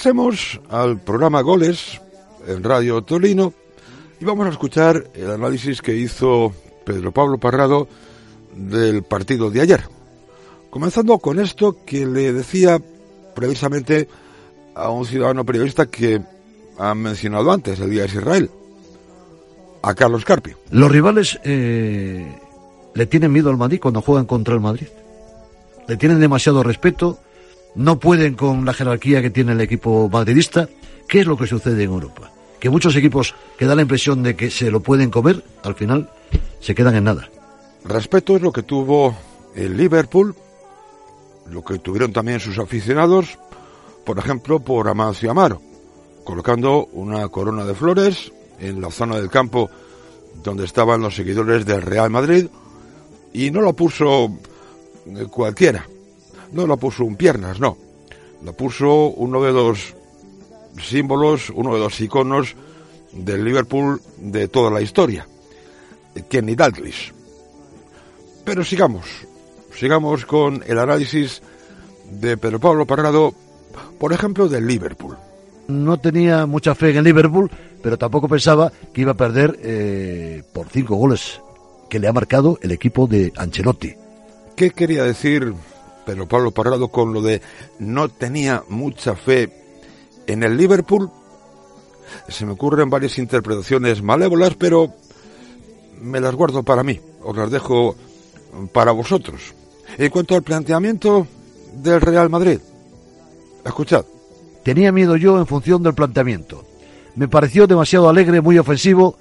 Pasemos 0.00 0.58
al 0.70 0.98
programa 0.98 1.42
Goles 1.42 2.00
en 2.46 2.64
Radio 2.64 3.02
Tolino 3.02 3.52
y 4.18 4.24
vamos 4.24 4.46
a 4.46 4.48
escuchar 4.48 5.10
el 5.12 5.30
análisis 5.30 5.82
que 5.82 5.94
hizo 5.94 6.54
Pedro 6.86 7.12
Pablo 7.12 7.36
Parrado 7.36 7.86
del 8.54 9.02
partido 9.02 9.50
de 9.50 9.60
ayer. 9.60 9.82
Comenzando 10.70 11.18
con 11.18 11.38
esto 11.38 11.76
que 11.84 12.06
le 12.06 12.32
decía 12.32 12.80
precisamente 13.34 14.08
a 14.74 14.88
un 14.88 15.04
ciudadano 15.04 15.44
periodista 15.44 15.84
que 15.84 16.22
han 16.78 16.96
mencionado 16.96 17.52
antes, 17.52 17.78
el 17.78 17.90
día 17.90 18.04
de 18.04 18.08
Israel, 18.08 18.50
a 19.82 19.94
Carlos 19.94 20.24
Carpio. 20.24 20.56
Los 20.70 20.90
rivales 20.90 21.38
eh, 21.44 22.38
le 22.94 23.04
tienen 23.04 23.32
miedo 23.32 23.50
al 23.50 23.58
Madrid 23.58 23.80
cuando 23.82 24.00
juegan 24.00 24.24
contra 24.24 24.54
el 24.54 24.60
Madrid. 24.60 24.88
Le 25.86 25.98
tienen 25.98 26.20
demasiado 26.20 26.62
respeto 26.62 27.18
no 27.74 27.98
pueden 27.98 28.34
con 28.34 28.64
la 28.64 28.72
jerarquía 28.72 29.22
que 29.22 29.30
tiene 29.30 29.52
el 29.52 29.60
equipo 29.60 30.08
madridista. 30.08 30.68
¿Qué 31.08 31.20
es 31.20 31.26
lo 31.26 31.36
que 31.36 31.46
sucede 31.46 31.84
en 31.84 31.90
Europa? 31.90 32.30
Que 32.58 32.70
muchos 32.70 32.94
equipos 32.96 33.34
que 33.58 33.66
da 33.66 33.74
la 33.74 33.82
impresión 33.82 34.22
de 34.22 34.36
que 34.36 34.50
se 34.50 34.70
lo 34.70 34.80
pueden 34.80 35.10
comer, 35.10 35.42
al 35.62 35.74
final 35.74 36.10
se 36.60 36.74
quedan 36.74 36.96
en 36.96 37.04
nada. 37.04 37.28
Respeto 37.84 38.36
es 38.36 38.42
lo 38.42 38.52
que 38.52 38.62
tuvo 38.62 39.16
el 39.54 39.76
Liverpool, 39.76 40.34
lo 41.50 41.64
que 41.64 41.78
tuvieron 41.78 42.12
también 42.12 42.40
sus 42.40 42.58
aficionados, 42.58 43.38
por 44.04 44.18
ejemplo, 44.18 44.60
por 44.60 44.88
Amancio 44.88 45.30
Amaro, 45.30 45.60
colocando 46.24 46.86
una 46.92 47.28
corona 47.28 47.64
de 47.64 47.74
flores 47.74 48.32
en 48.58 48.80
la 48.80 48.90
zona 48.90 49.16
del 49.16 49.30
campo 49.30 49.70
donde 50.42 50.64
estaban 50.64 51.00
los 51.00 51.16
seguidores 51.16 51.66
del 51.66 51.82
Real 51.82 52.10
Madrid 52.10 52.46
y 53.32 53.50
no 53.50 53.60
lo 53.60 53.72
puso 53.74 54.30
cualquiera, 55.30 55.86
no 56.52 56.66
la 56.66 56.76
puso 56.76 57.04
un 57.04 57.16
piernas, 57.16 57.60
no. 57.60 57.76
La 58.44 58.52
puso 58.52 59.08
uno 59.08 59.42
de 59.42 59.52
los 59.52 59.94
símbolos, 60.80 61.50
uno 61.50 61.74
de 61.74 61.80
los 61.80 62.00
iconos 62.00 62.54
del 63.12 63.44
Liverpool 63.44 64.00
de 64.18 64.48
toda 64.48 64.70
la 64.70 64.80
historia, 64.80 65.26
Kenny 66.28 66.54
Dalglish. 66.54 67.12
Pero 68.44 68.64
sigamos, 68.64 69.06
sigamos 69.74 70.24
con 70.24 70.62
el 70.66 70.78
análisis 70.78 71.42
de 72.10 72.36
Pedro 72.36 72.60
Pablo 72.60 72.86
Parrado, 72.86 73.34
por 73.98 74.12
ejemplo, 74.12 74.48
del 74.48 74.66
Liverpool. 74.66 75.16
No 75.68 75.98
tenía 76.00 76.46
mucha 76.46 76.74
fe 76.74 76.90
en 76.90 76.98
el 76.98 77.04
Liverpool, 77.04 77.50
pero 77.82 77.98
tampoco 77.98 78.28
pensaba 78.28 78.72
que 78.92 79.02
iba 79.02 79.12
a 79.12 79.16
perder 79.16 79.58
eh, 79.62 80.42
por 80.52 80.68
cinco 80.68 80.96
goles 80.96 81.40
que 81.88 81.98
le 81.98 82.08
ha 82.08 82.12
marcado 82.12 82.58
el 82.62 82.72
equipo 82.72 83.06
de 83.06 83.32
Ancelotti. 83.36 83.94
¿Qué 84.56 84.70
quería 84.70 85.04
decir 85.04 85.54
pero 86.04 86.26
Pablo 86.26 86.50
Parrado 86.50 86.88
con 86.88 87.12
lo 87.12 87.22
de 87.22 87.40
no 87.78 88.08
tenía 88.08 88.62
mucha 88.68 89.14
fe 89.14 89.50
en 90.26 90.42
el 90.42 90.56
Liverpool. 90.56 91.10
Se 92.28 92.44
me 92.44 92.52
ocurren 92.52 92.90
varias 92.90 93.18
interpretaciones 93.18 94.02
malévolas, 94.02 94.54
pero 94.54 94.92
me 96.00 96.20
las 96.20 96.34
guardo 96.34 96.62
para 96.62 96.82
mí, 96.82 97.00
os 97.22 97.36
las 97.36 97.50
dejo 97.50 97.96
para 98.72 98.92
vosotros. 98.92 99.54
En 99.98 100.10
cuanto 100.10 100.34
al 100.34 100.42
planteamiento 100.42 101.26
del 101.74 102.00
Real 102.00 102.30
Madrid, 102.30 102.58
escuchad. 103.64 104.04
Tenía 104.64 104.92
miedo 104.92 105.16
yo 105.16 105.38
en 105.38 105.46
función 105.46 105.82
del 105.82 105.94
planteamiento. 105.94 106.64
Me 107.16 107.28
pareció 107.28 107.66
demasiado 107.66 108.08
alegre, 108.08 108.40
muy 108.40 108.58
ofensivo, 108.58 109.16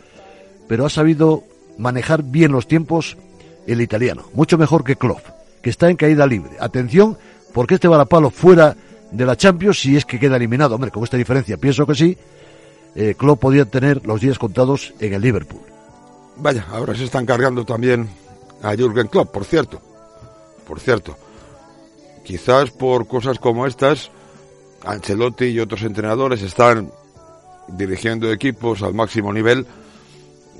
pero 0.68 0.86
ha 0.86 0.90
sabido 0.90 1.44
manejar 1.78 2.24
bien 2.24 2.52
los 2.52 2.68
tiempos 2.68 3.18
el 3.66 3.82
italiano, 3.82 4.26
mucho 4.34 4.58
mejor 4.58 4.84
que 4.84 4.96
Klopp 4.96 5.39
que 5.62 5.70
está 5.70 5.90
en 5.90 5.96
caída 5.96 6.26
libre. 6.26 6.52
Atención, 6.60 7.18
porque 7.54 7.76
este 7.76 7.88
varapalo 7.88 8.30
fuera 8.30 8.76
de 9.12 9.26
la 9.26 9.36
Champions 9.36 9.80
si 9.80 9.98
es 9.98 10.06
que 10.06 10.20
queda 10.20 10.38
eliminado. 10.38 10.76
Hombre, 10.76 10.92
con 10.92 11.04
esta 11.04 11.18
diferencia 11.18 11.58
pienso 11.58 11.86
que 11.86 11.96
sí. 11.96 12.18
Eh, 12.96 13.16
Klopp 13.18 13.40
podía 13.40 13.66
tener 13.66 14.06
los 14.06 14.20
días 14.20 14.40
contados 14.40 14.94
en 15.00 15.14
el 15.14 15.22
Liverpool. 15.22 15.62
Vaya, 16.38 16.66
ahora 16.72 16.96
se 16.96 17.04
están 17.04 17.26
cargando 17.26 17.66
también 17.66 18.10
a 18.64 18.76
Jürgen 18.76 19.08
Klopp, 19.08 19.32
por 19.32 19.46
cierto. 19.46 19.82
Por 20.66 20.80
cierto. 20.80 21.16
Quizás 22.24 22.72
por 22.72 23.08
cosas 23.08 23.40
como 23.40 23.66
estas, 23.66 24.12
Ancelotti 24.86 25.46
y 25.46 25.60
otros 25.60 25.82
entrenadores 25.84 26.42
están 26.42 26.92
dirigiendo 27.68 28.32
equipos 28.32 28.82
al 28.82 28.94
máximo 28.94 29.34
nivel 29.34 29.66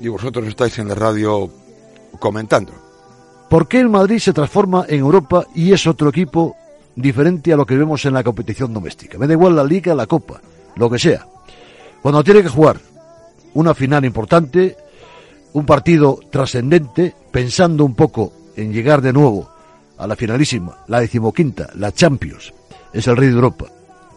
y 0.00 0.08
vosotros 0.08 0.46
estáis 0.46 0.78
en 0.78 0.88
la 0.88 0.94
radio 0.94 1.50
comentando. 2.18 2.89
¿Por 3.50 3.66
qué 3.66 3.80
el 3.80 3.88
Madrid 3.88 4.20
se 4.20 4.32
transforma 4.32 4.84
en 4.88 5.00
Europa 5.00 5.44
y 5.56 5.72
es 5.72 5.84
otro 5.88 6.10
equipo 6.10 6.56
diferente 6.94 7.52
a 7.52 7.56
lo 7.56 7.66
que 7.66 7.76
vemos 7.76 8.04
en 8.04 8.14
la 8.14 8.22
competición 8.22 8.72
doméstica? 8.72 9.18
Me 9.18 9.26
da 9.26 9.32
igual 9.32 9.56
la 9.56 9.64
liga, 9.64 9.92
la 9.92 10.06
copa, 10.06 10.40
lo 10.76 10.88
que 10.88 11.00
sea. 11.00 11.26
Cuando 12.00 12.22
tiene 12.22 12.44
que 12.44 12.48
jugar 12.48 12.78
una 13.54 13.74
final 13.74 14.04
importante, 14.04 14.76
un 15.54 15.66
partido 15.66 16.20
trascendente, 16.30 17.12
pensando 17.32 17.84
un 17.84 17.96
poco 17.96 18.32
en 18.54 18.72
llegar 18.72 19.02
de 19.02 19.12
nuevo 19.12 19.50
a 19.98 20.06
la 20.06 20.14
finalísima, 20.14 20.84
la 20.86 21.00
decimoquinta, 21.00 21.70
la 21.74 21.90
Champions, 21.90 22.54
es 22.92 23.08
el 23.08 23.16
rey 23.16 23.30
de 23.30 23.34
Europa. 23.34 23.66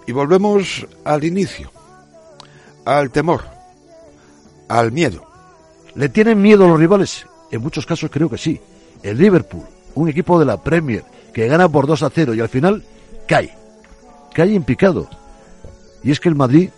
Y 0.05 0.11
volvemos 0.11 0.85
al 1.05 1.23
inicio, 1.23 1.71
al 2.85 3.09
temor, 3.09 3.41
al 4.67 4.91
miedo. 4.91 5.25
¿Le 5.95 6.09
tienen 6.09 6.39
miedo 6.39 6.65
a 6.65 6.67
los 6.67 6.79
rivales? 6.79 7.25
En 7.49 7.63
muchos 7.63 7.87
casos 7.87 8.11
creo 8.11 8.29
que 8.29 8.37
sí 8.37 8.61
el 9.03 9.17
Liverpool, 9.17 9.65
un 9.95 10.09
equipo 10.09 10.39
de 10.39 10.45
la 10.45 10.61
Premier 10.63 11.03
que 11.33 11.47
gana 11.47 11.67
por 11.67 11.87
2 11.87 12.03
a 12.03 12.09
0 12.09 12.33
y 12.33 12.39
al 12.39 12.49
final 12.49 12.83
cae. 13.27 13.53
Cae 14.33 14.55
en 14.55 14.63
picado. 14.63 15.09
Y 16.03 16.11
es 16.11 16.19
que 16.19 16.29
el 16.29 16.35
Madrid 16.35 16.69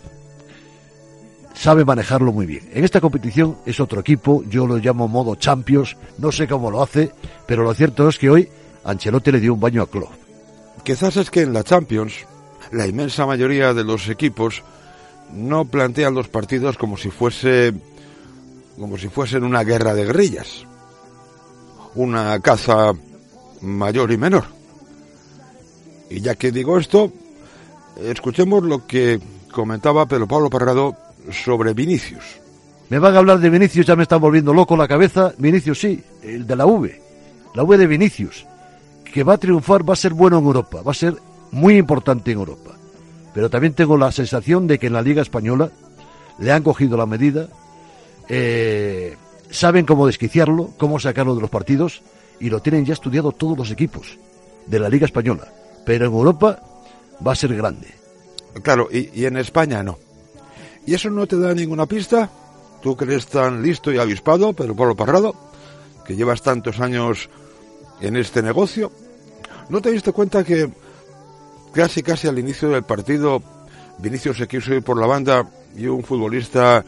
sabe 1.54 1.84
manejarlo 1.84 2.32
muy 2.32 2.46
bien. 2.46 2.68
En 2.72 2.84
esta 2.84 3.00
competición 3.00 3.56
es 3.64 3.80
otro 3.80 4.00
equipo, 4.00 4.44
yo 4.48 4.66
lo 4.66 4.76
llamo 4.76 5.08
modo 5.08 5.36
Champions, 5.36 5.96
no 6.18 6.30
sé 6.32 6.46
cómo 6.46 6.70
lo 6.70 6.82
hace, 6.82 7.12
pero 7.46 7.62
lo 7.62 7.72
cierto 7.74 8.08
es 8.08 8.18
que 8.18 8.30
hoy 8.30 8.48
Ancelotti 8.84 9.32
le 9.32 9.40
dio 9.40 9.54
un 9.54 9.60
baño 9.60 9.82
a 9.82 9.90
Klopp. 9.90 10.12
Quizás 10.84 11.16
es 11.16 11.30
que 11.30 11.42
en 11.42 11.52
la 11.52 11.64
Champions 11.64 12.26
la 12.72 12.86
inmensa 12.86 13.26
mayoría 13.26 13.74
de 13.74 13.84
los 13.84 14.08
equipos 14.08 14.62
no 15.32 15.64
plantean 15.64 16.14
los 16.14 16.28
partidos 16.28 16.76
como 16.76 16.96
si 16.96 17.10
fuese 17.10 17.74
como 18.78 18.98
si 18.98 19.08
fuesen 19.08 19.42
una 19.42 19.64
guerra 19.64 19.94
de 19.94 20.04
guerrillas 20.04 20.66
una 21.96 22.38
caza 22.40 22.92
mayor 23.60 24.12
y 24.12 24.16
menor. 24.16 24.44
Y 26.08 26.20
ya 26.20 26.34
que 26.36 26.52
digo 26.52 26.78
esto, 26.78 27.12
escuchemos 28.00 28.62
lo 28.62 28.86
que 28.86 29.20
comentaba 29.50 30.06
Pedro 30.06 30.28
Pablo 30.28 30.50
Parrado 30.50 30.96
sobre 31.32 31.74
Vinicius. 31.74 32.24
Me 32.88 32.98
van 32.98 33.16
a 33.16 33.18
hablar 33.18 33.40
de 33.40 33.50
Vinicius, 33.50 33.86
ya 33.86 33.96
me 33.96 34.04
están 34.04 34.20
volviendo 34.20 34.54
loco 34.54 34.76
la 34.76 34.86
cabeza. 34.86 35.32
Vinicius 35.38 35.80
sí, 35.80 36.00
el 36.22 36.46
de 36.46 36.54
la 36.54 36.66
V, 36.66 37.02
la 37.54 37.64
V 37.64 37.76
de 37.76 37.86
Vinicius, 37.86 38.46
que 39.12 39.24
va 39.24 39.34
a 39.34 39.38
triunfar, 39.38 39.88
va 39.88 39.94
a 39.94 39.96
ser 39.96 40.14
bueno 40.14 40.38
en 40.38 40.44
Europa, 40.44 40.82
va 40.82 40.92
a 40.92 40.94
ser 40.94 41.16
muy 41.50 41.76
importante 41.76 42.30
en 42.30 42.38
Europa. 42.38 42.76
Pero 43.34 43.50
también 43.50 43.74
tengo 43.74 43.96
la 43.96 44.12
sensación 44.12 44.66
de 44.66 44.78
que 44.78 44.86
en 44.86 44.92
la 44.92 45.02
Liga 45.02 45.22
Española 45.22 45.70
le 46.38 46.52
han 46.52 46.62
cogido 46.62 46.96
la 46.96 47.06
medida, 47.06 47.48
eh, 48.28 49.16
saben 49.50 49.86
cómo 49.86 50.06
desquiciarlo, 50.06 50.70
cómo 50.76 50.98
sacarlo 50.98 51.34
de 51.34 51.40
los 51.40 51.50
partidos 51.50 52.02
y 52.40 52.50
lo 52.50 52.60
tienen 52.60 52.84
ya 52.84 52.92
estudiado 52.92 53.32
todos 53.32 53.56
los 53.56 53.70
equipos 53.70 54.18
de 54.66 54.78
la 54.78 54.88
Liga 54.88 55.06
Española. 55.06 55.48
Pero 55.84 56.06
en 56.06 56.12
Europa 56.12 56.60
va 57.26 57.32
a 57.32 57.36
ser 57.36 57.54
grande. 57.54 57.88
Claro, 58.62 58.88
y, 58.90 59.24
en 59.24 59.36
España 59.36 59.82
no. 59.82 59.98
¿Y 60.86 60.94
eso 60.94 61.10
no 61.10 61.26
te 61.26 61.38
da 61.38 61.54
ninguna 61.54 61.86
pista? 61.86 62.30
Tú 62.82 62.96
que 62.96 63.04
eres 63.04 63.26
tan 63.26 63.62
listo 63.62 63.92
y 63.92 63.98
avispado, 63.98 64.52
pero 64.52 64.74
por 64.74 64.88
lo 64.88 64.94
parrado, 64.94 65.34
que 66.04 66.16
llevas 66.16 66.42
tantos 66.42 66.80
años 66.80 67.28
en 68.00 68.16
este 68.16 68.42
negocio, 68.42 68.92
¿no 69.68 69.80
te 69.80 69.90
diste 69.90 70.12
cuenta 70.12 70.44
que 70.44 70.70
casi 71.72 72.02
casi 72.02 72.28
al 72.28 72.38
inicio 72.38 72.68
del 72.70 72.84
partido 72.84 73.42
Vinicius 73.98 74.38
se 74.38 74.48
quiso 74.48 74.74
ir 74.74 74.82
por 74.82 74.98
la 74.98 75.06
banda 75.06 75.48
y 75.76 75.86
un 75.86 76.02
futbolista 76.02 76.84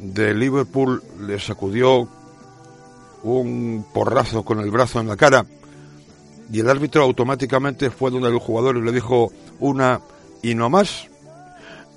de 0.00 0.34
Liverpool 0.34 1.02
le 1.20 1.38
sacudió 1.38 2.08
un 3.22 3.84
porrazo 3.92 4.44
con 4.44 4.60
el 4.60 4.70
brazo 4.70 5.00
en 5.00 5.08
la 5.08 5.16
cara 5.16 5.46
y 6.52 6.60
el 6.60 6.68
árbitro 6.68 7.02
automáticamente 7.02 7.90
fue 7.90 8.10
donde 8.10 8.28
el 8.28 8.38
jugador 8.38 8.76
y 8.76 8.82
le 8.82 8.92
dijo 8.92 9.32
una 9.58 10.00
y 10.42 10.54
no 10.54 10.70
más. 10.70 11.08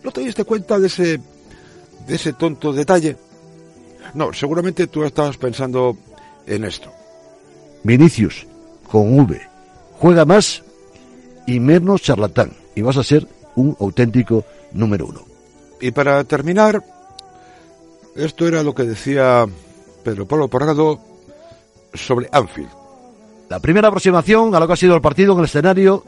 ¿No 0.03 0.11
te 0.11 0.21
diste 0.21 0.43
cuenta 0.43 0.79
de 0.79 0.87
ese 0.87 1.21
de 2.07 2.15
ese 2.15 2.33
tonto 2.33 2.73
detalle? 2.73 3.17
No, 4.13 4.33
seguramente 4.33 4.87
tú 4.87 5.03
estabas 5.03 5.37
pensando 5.37 5.97
en 6.47 6.63
esto. 6.63 6.91
Vinicius, 7.83 8.47
con 8.89 9.19
V, 9.19 9.39
juega 9.99 10.25
más 10.25 10.63
y 11.45 11.59
menos 11.59 12.01
charlatán 12.01 12.53
y 12.75 12.81
vas 12.81 12.97
a 12.97 13.03
ser 13.03 13.27
un 13.55 13.75
auténtico 13.79 14.45
número 14.71 15.07
uno. 15.07 15.25
Y 15.79 15.91
para 15.91 16.23
terminar, 16.23 16.83
esto 18.15 18.47
era 18.47 18.63
lo 18.63 18.73
que 18.73 18.83
decía 18.83 19.45
Pedro 20.03 20.27
Pablo 20.27 20.47
Parrado 20.47 20.99
sobre 21.93 22.29
Anfield. 22.31 22.69
La 23.49 23.59
primera 23.59 23.87
aproximación 23.87 24.53
a 24.53 24.59
lo 24.59 24.67
que 24.67 24.73
ha 24.73 24.77
sido 24.77 24.95
el 24.95 25.01
partido 25.01 25.33
en 25.33 25.39
el 25.39 25.45
escenario 25.45 26.03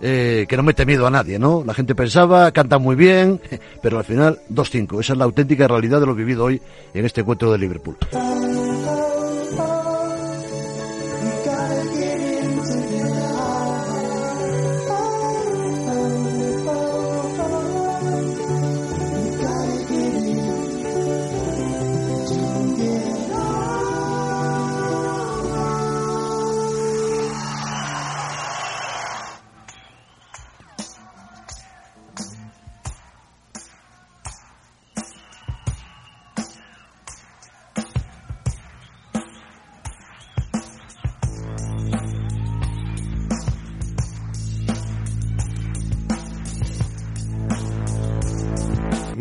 eh, 0.00 0.46
que 0.48 0.56
no 0.56 0.62
mete 0.62 0.86
miedo 0.86 1.06
a 1.06 1.10
nadie, 1.10 1.38
¿no? 1.38 1.62
La 1.64 1.74
gente 1.74 1.94
pensaba, 1.94 2.50
canta 2.52 2.78
muy 2.78 2.96
bien, 2.96 3.40
pero 3.82 3.98
al 3.98 4.04
final 4.04 4.40
2-5. 4.50 5.00
Esa 5.00 5.12
es 5.12 5.18
la 5.18 5.24
auténtica 5.24 5.68
realidad 5.68 6.00
de 6.00 6.06
lo 6.06 6.14
vivido 6.14 6.44
hoy 6.44 6.60
en 6.94 7.04
este 7.04 7.20
encuentro 7.20 7.52
de 7.52 7.58
Liverpool. 7.58 7.96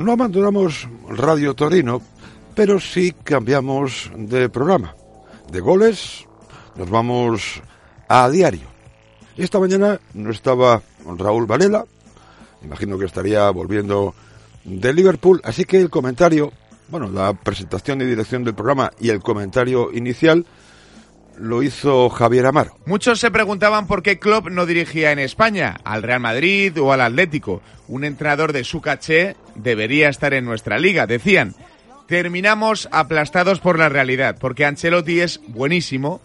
No 0.09 0.13
abandonamos 0.13 0.87
Radio 1.07 1.53
Torino, 1.53 2.01
pero 2.55 2.79
sí 2.79 3.13
cambiamos 3.23 4.09
de 4.15 4.49
programa. 4.49 4.95
De 5.51 5.59
goles 5.59 6.25
nos 6.75 6.89
vamos 6.89 7.61
a 8.07 8.27
diario. 8.27 8.65
Esta 9.37 9.59
mañana 9.59 9.99
no 10.15 10.31
estaba 10.31 10.81
Raúl 11.05 11.45
Varela, 11.45 11.85
imagino 12.63 12.97
que 12.97 13.05
estaría 13.05 13.47
volviendo 13.51 14.15
de 14.63 14.93
Liverpool, 14.93 15.41
así 15.43 15.65
que 15.65 15.79
el 15.79 15.91
comentario, 15.91 16.53
bueno, 16.87 17.07
la 17.11 17.35
presentación 17.35 18.01
y 18.01 18.05
dirección 18.05 18.43
del 18.43 18.55
programa 18.55 18.89
y 18.99 19.09
el 19.09 19.21
comentario 19.21 19.93
inicial 19.93 20.43
lo 21.39 21.63
hizo 21.63 22.09
Javier 22.09 22.45
Amaro. 22.45 22.75
Muchos 22.85 23.19
se 23.19 23.31
preguntaban 23.31 23.87
por 23.87 24.03
qué 24.03 24.19
Klopp 24.19 24.49
no 24.49 24.65
dirigía 24.65 25.11
en 25.11 25.19
España, 25.19 25.79
al 25.83 26.03
Real 26.03 26.19
Madrid 26.19 26.79
o 26.79 26.91
al 26.91 27.01
Atlético. 27.01 27.61
Un 27.87 28.03
entrenador 28.03 28.53
de 28.53 28.63
su 28.63 28.81
caché 28.81 29.35
debería 29.55 30.09
estar 30.09 30.33
en 30.33 30.45
nuestra 30.45 30.77
liga, 30.77 31.07
decían. 31.07 31.55
Terminamos 32.07 32.89
aplastados 32.91 33.59
por 33.59 33.77
la 33.77 33.87
realidad, 33.87 34.37
porque 34.39 34.65
Ancelotti 34.65 35.21
es 35.21 35.41
buenísimo, 35.47 36.21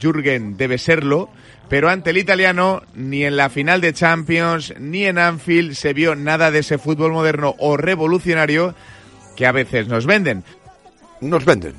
Jürgen 0.00 0.56
debe 0.56 0.78
serlo, 0.78 1.28
pero 1.68 1.90
ante 1.90 2.10
el 2.10 2.16
italiano 2.16 2.82
ni 2.94 3.24
en 3.24 3.36
la 3.36 3.50
final 3.50 3.80
de 3.80 3.92
Champions 3.92 4.74
ni 4.78 5.04
en 5.04 5.18
Anfield 5.18 5.74
se 5.74 5.92
vio 5.92 6.14
nada 6.14 6.50
de 6.50 6.60
ese 6.60 6.78
fútbol 6.78 7.12
moderno 7.12 7.54
o 7.58 7.76
revolucionario 7.76 8.74
que 9.36 9.46
a 9.46 9.52
veces 9.52 9.88
nos 9.88 10.06
venden. 10.06 10.42
Nos 11.20 11.44
venden. 11.44 11.74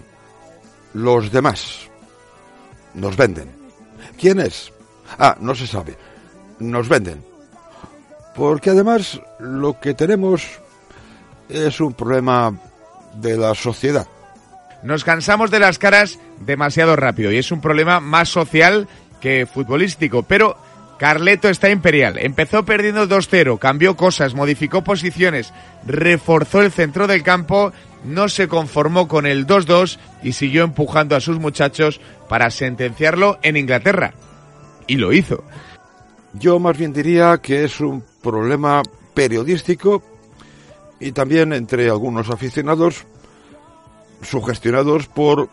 Los 0.93 1.31
demás. 1.31 1.86
Nos 2.97 3.15
venden. 3.15 3.49
¿Quién 4.19 4.39
es? 4.39 4.73
Ah, 5.19 5.37
no 5.39 5.53
se 5.53 5.67
sabe. 5.67 5.95
Nos 6.59 6.89
venden. 6.89 7.23
Porque 8.35 8.71
además 8.71 9.21
lo 9.39 9.79
que 9.79 9.93
tenemos 9.93 10.43
es 11.47 11.79
un 11.79 11.93
problema 11.93 12.59
de 13.13 13.37
la 13.37 13.53
sociedad. 13.53 14.07
Nos 14.83 15.03
cansamos 15.03 15.51
de 15.51 15.59
las 15.59 15.79
caras 15.79 16.19
demasiado 16.39 16.95
rápido 16.95 17.31
y 17.31 17.37
es 17.37 17.51
un 17.51 17.61
problema 17.61 17.99
más 17.99 18.29
social 18.29 18.87
que 19.21 19.45
futbolístico, 19.45 20.23
pero 20.23 20.57
Carleto 20.97 21.49
está 21.49 21.69
imperial. 21.69 22.17
Empezó 22.17 22.65
perdiendo 22.65 23.07
2-0, 23.07 23.59
cambió 23.59 23.95
cosas, 23.95 24.33
modificó 24.33 24.83
posiciones, 24.83 25.53
reforzó 25.85 26.61
el 26.61 26.71
centro 26.71 27.07
del 27.07 27.23
campo, 27.23 27.71
no 28.07 28.29
se 28.29 28.47
conformó 28.47 29.07
con 29.07 29.25
el 29.25 29.45
2-2 29.45 29.99
y 30.23 30.33
siguió 30.33 30.63
empujando 30.63 31.15
a 31.15 31.19
sus 31.19 31.39
muchachos 31.39 31.99
para 32.29 32.49
sentenciarlo 32.49 33.37
en 33.43 33.57
Inglaterra. 33.57 34.13
Y 34.87 34.95
lo 34.95 35.11
hizo. 35.13 35.43
Yo 36.33 36.59
más 36.59 36.77
bien 36.77 36.93
diría 36.93 37.37
que 37.39 37.65
es 37.65 37.79
un 37.79 38.03
problema 38.21 38.81
periodístico 39.13 40.01
y 40.99 41.11
también 41.11 41.53
entre 41.53 41.89
algunos 41.89 42.29
aficionados 42.29 43.05
sugestionados 44.21 45.07
por 45.07 45.49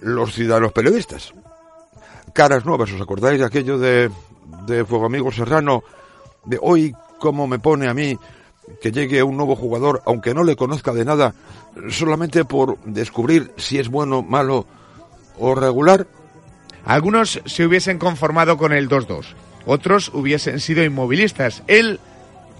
los 0.00 0.34
ciudadanos 0.34 0.72
periodistas. 0.72 1.32
Caras 2.32 2.66
nuevas, 2.66 2.90
¿os 2.92 3.00
acordáis 3.00 3.38
de 3.38 3.46
aquello 3.46 3.78
de, 3.78 4.10
de 4.66 4.84
Fuego 4.84 5.06
Amigo 5.06 5.30
Serrano? 5.30 5.84
De 6.44 6.58
hoy, 6.60 6.94
cómo 7.18 7.46
me 7.46 7.58
pone 7.58 7.88
a 7.88 7.94
mí 7.94 8.18
que 8.80 8.92
llegue 8.92 9.22
un 9.22 9.36
nuevo 9.36 9.56
jugador, 9.56 10.02
aunque 10.06 10.34
no 10.34 10.44
le 10.44 10.56
conozca 10.56 10.92
de 10.92 11.04
nada, 11.04 11.34
solamente 11.88 12.44
por 12.44 12.78
descubrir 12.84 13.52
si 13.56 13.78
es 13.78 13.88
bueno, 13.88 14.22
malo 14.22 14.66
o 15.38 15.54
regular. 15.54 16.06
Algunos 16.84 17.40
se 17.44 17.64
hubiesen 17.64 17.98
conformado 17.98 18.56
con 18.58 18.72
el 18.72 18.88
2-2, 18.88 19.34
otros 19.66 20.10
hubiesen 20.12 20.60
sido 20.60 20.84
inmovilistas. 20.84 21.62
Él 21.66 22.00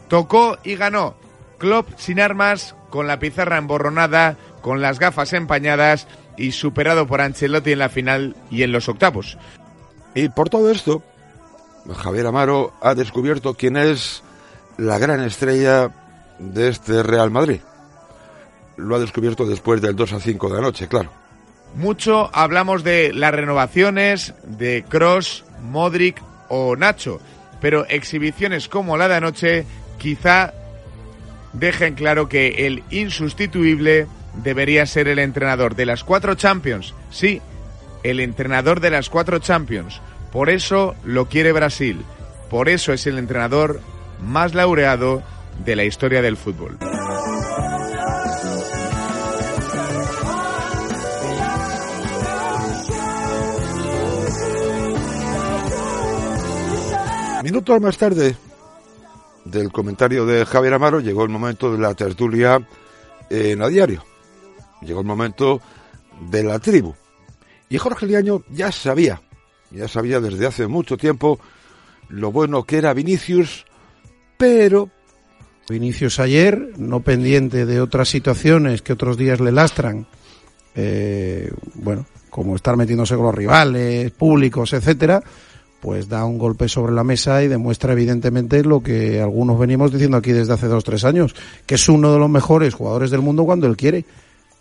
tocó 0.08 0.58
y 0.64 0.76
ganó. 0.76 1.14
Klopp 1.58 1.88
sin 1.96 2.20
armas, 2.20 2.74
con 2.90 3.06
la 3.06 3.18
pizarra 3.18 3.58
emborronada, 3.58 4.36
con 4.60 4.82
las 4.82 4.98
gafas 4.98 5.32
empañadas 5.32 6.08
y 6.36 6.52
superado 6.52 7.06
por 7.06 7.20
Ancelotti 7.20 7.72
en 7.72 7.78
la 7.78 7.88
final 7.88 8.36
y 8.50 8.62
en 8.62 8.72
los 8.72 8.88
octavos. 8.88 9.38
Y 10.14 10.28
por 10.30 10.48
todo 10.48 10.70
esto, 10.70 11.02
Javier 11.96 12.26
Amaro 12.26 12.72
ha 12.80 12.94
descubierto 12.94 13.54
quién 13.54 13.76
es 13.76 14.23
la 14.78 14.98
gran 14.98 15.20
estrella 15.22 15.90
de 16.38 16.68
este 16.68 17.02
Real 17.02 17.30
Madrid. 17.30 17.60
Lo 18.76 18.96
ha 18.96 18.98
descubierto 18.98 19.46
después 19.46 19.80
del 19.80 19.94
2 19.96 20.14
a 20.14 20.20
5 20.20 20.48
de 20.48 20.54
la 20.54 20.60
noche, 20.60 20.88
claro. 20.88 21.10
Mucho 21.76 22.30
hablamos 22.32 22.84
de 22.84 23.12
las 23.12 23.34
renovaciones 23.34 24.34
de 24.44 24.84
Cross, 24.88 25.44
Modric 25.60 26.22
o 26.48 26.76
Nacho, 26.76 27.20
pero 27.60 27.86
exhibiciones 27.88 28.68
como 28.68 28.96
la 28.96 29.08
de 29.08 29.16
anoche 29.16 29.66
quizá 29.98 30.52
dejen 31.52 31.94
claro 31.94 32.28
que 32.28 32.66
el 32.66 32.82
insustituible 32.90 34.06
debería 34.42 34.86
ser 34.86 35.08
el 35.08 35.18
entrenador 35.18 35.74
de 35.74 35.86
las 35.86 36.04
cuatro 36.04 36.34
Champions. 36.34 36.94
Sí, 37.10 37.40
el 38.02 38.20
entrenador 38.20 38.80
de 38.80 38.90
las 38.90 39.08
cuatro 39.08 39.38
Champions. 39.38 40.00
Por 40.32 40.50
eso 40.50 40.94
lo 41.04 41.26
quiere 41.28 41.52
Brasil. 41.52 42.04
Por 42.50 42.68
eso 42.68 42.92
es 42.92 43.06
el 43.06 43.18
entrenador 43.18 43.80
más 44.24 44.54
laureado 44.54 45.22
de 45.64 45.76
la 45.76 45.84
historia 45.84 46.22
del 46.22 46.36
fútbol. 46.36 46.78
Minutos 57.42 57.80
más 57.80 57.98
tarde 57.98 58.36
del 59.44 59.70
comentario 59.70 60.24
de 60.24 60.46
Javier 60.46 60.74
Amaro 60.74 61.00
llegó 61.00 61.24
el 61.24 61.28
momento 61.28 61.70
de 61.70 61.78
la 61.78 61.94
tertulia 61.94 62.66
en 63.28 63.62
a 63.62 63.68
diario. 63.68 64.02
Llegó 64.80 65.00
el 65.00 65.06
momento 65.06 65.60
de 66.30 66.42
la 66.42 66.58
tribu. 66.58 66.94
Y 67.68 67.76
Jorge 67.78 68.06
Liaño 68.06 68.42
ya 68.48 68.72
sabía, 68.72 69.20
ya 69.70 69.88
sabía 69.88 70.20
desde 70.20 70.46
hace 70.46 70.66
mucho 70.66 70.96
tiempo 70.96 71.38
lo 72.08 72.32
bueno 72.32 72.64
que 72.64 72.78
era 72.78 72.94
Vinicius, 72.94 73.66
pero 74.36 74.90
Vinicius 75.68 76.20
ayer, 76.20 76.72
no 76.76 77.00
pendiente 77.00 77.64
de 77.66 77.80
otras 77.80 78.08
situaciones 78.08 78.82
que 78.82 78.92
otros 78.92 79.16
días 79.16 79.40
le 79.40 79.52
lastran, 79.52 80.06
eh, 80.74 81.50
bueno, 81.74 82.06
como 82.28 82.56
estar 82.56 82.76
metiéndose 82.76 83.14
con 83.14 83.26
los 83.26 83.34
rivales, 83.34 84.10
públicos, 84.10 84.72
etcétera, 84.72 85.22
pues 85.80 86.08
da 86.08 86.24
un 86.24 86.38
golpe 86.38 86.68
sobre 86.68 86.92
la 86.92 87.04
mesa 87.04 87.42
y 87.42 87.48
demuestra 87.48 87.92
evidentemente 87.92 88.64
lo 88.64 88.82
que 88.82 89.20
algunos 89.20 89.58
venimos 89.58 89.92
diciendo 89.92 90.16
aquí 90.16 90.32
desde 90.32 90.52
hace 90.54 90.66
dos 90.66 90.84
tres 90.84 91.04
años, 91.04 91.34
que 91.66 91.76
es 91.76 91.88
uno 91.88 92.12
de 92.12 92.18
los 92.18 92.28
mejores 92.28 92.74
jugadores 92.74 93.10
del 93.10 93.20
mundo 93.20 93.44
cuando 93.44 93.66
él 93.66 93.76
quiere. 93.76 94.04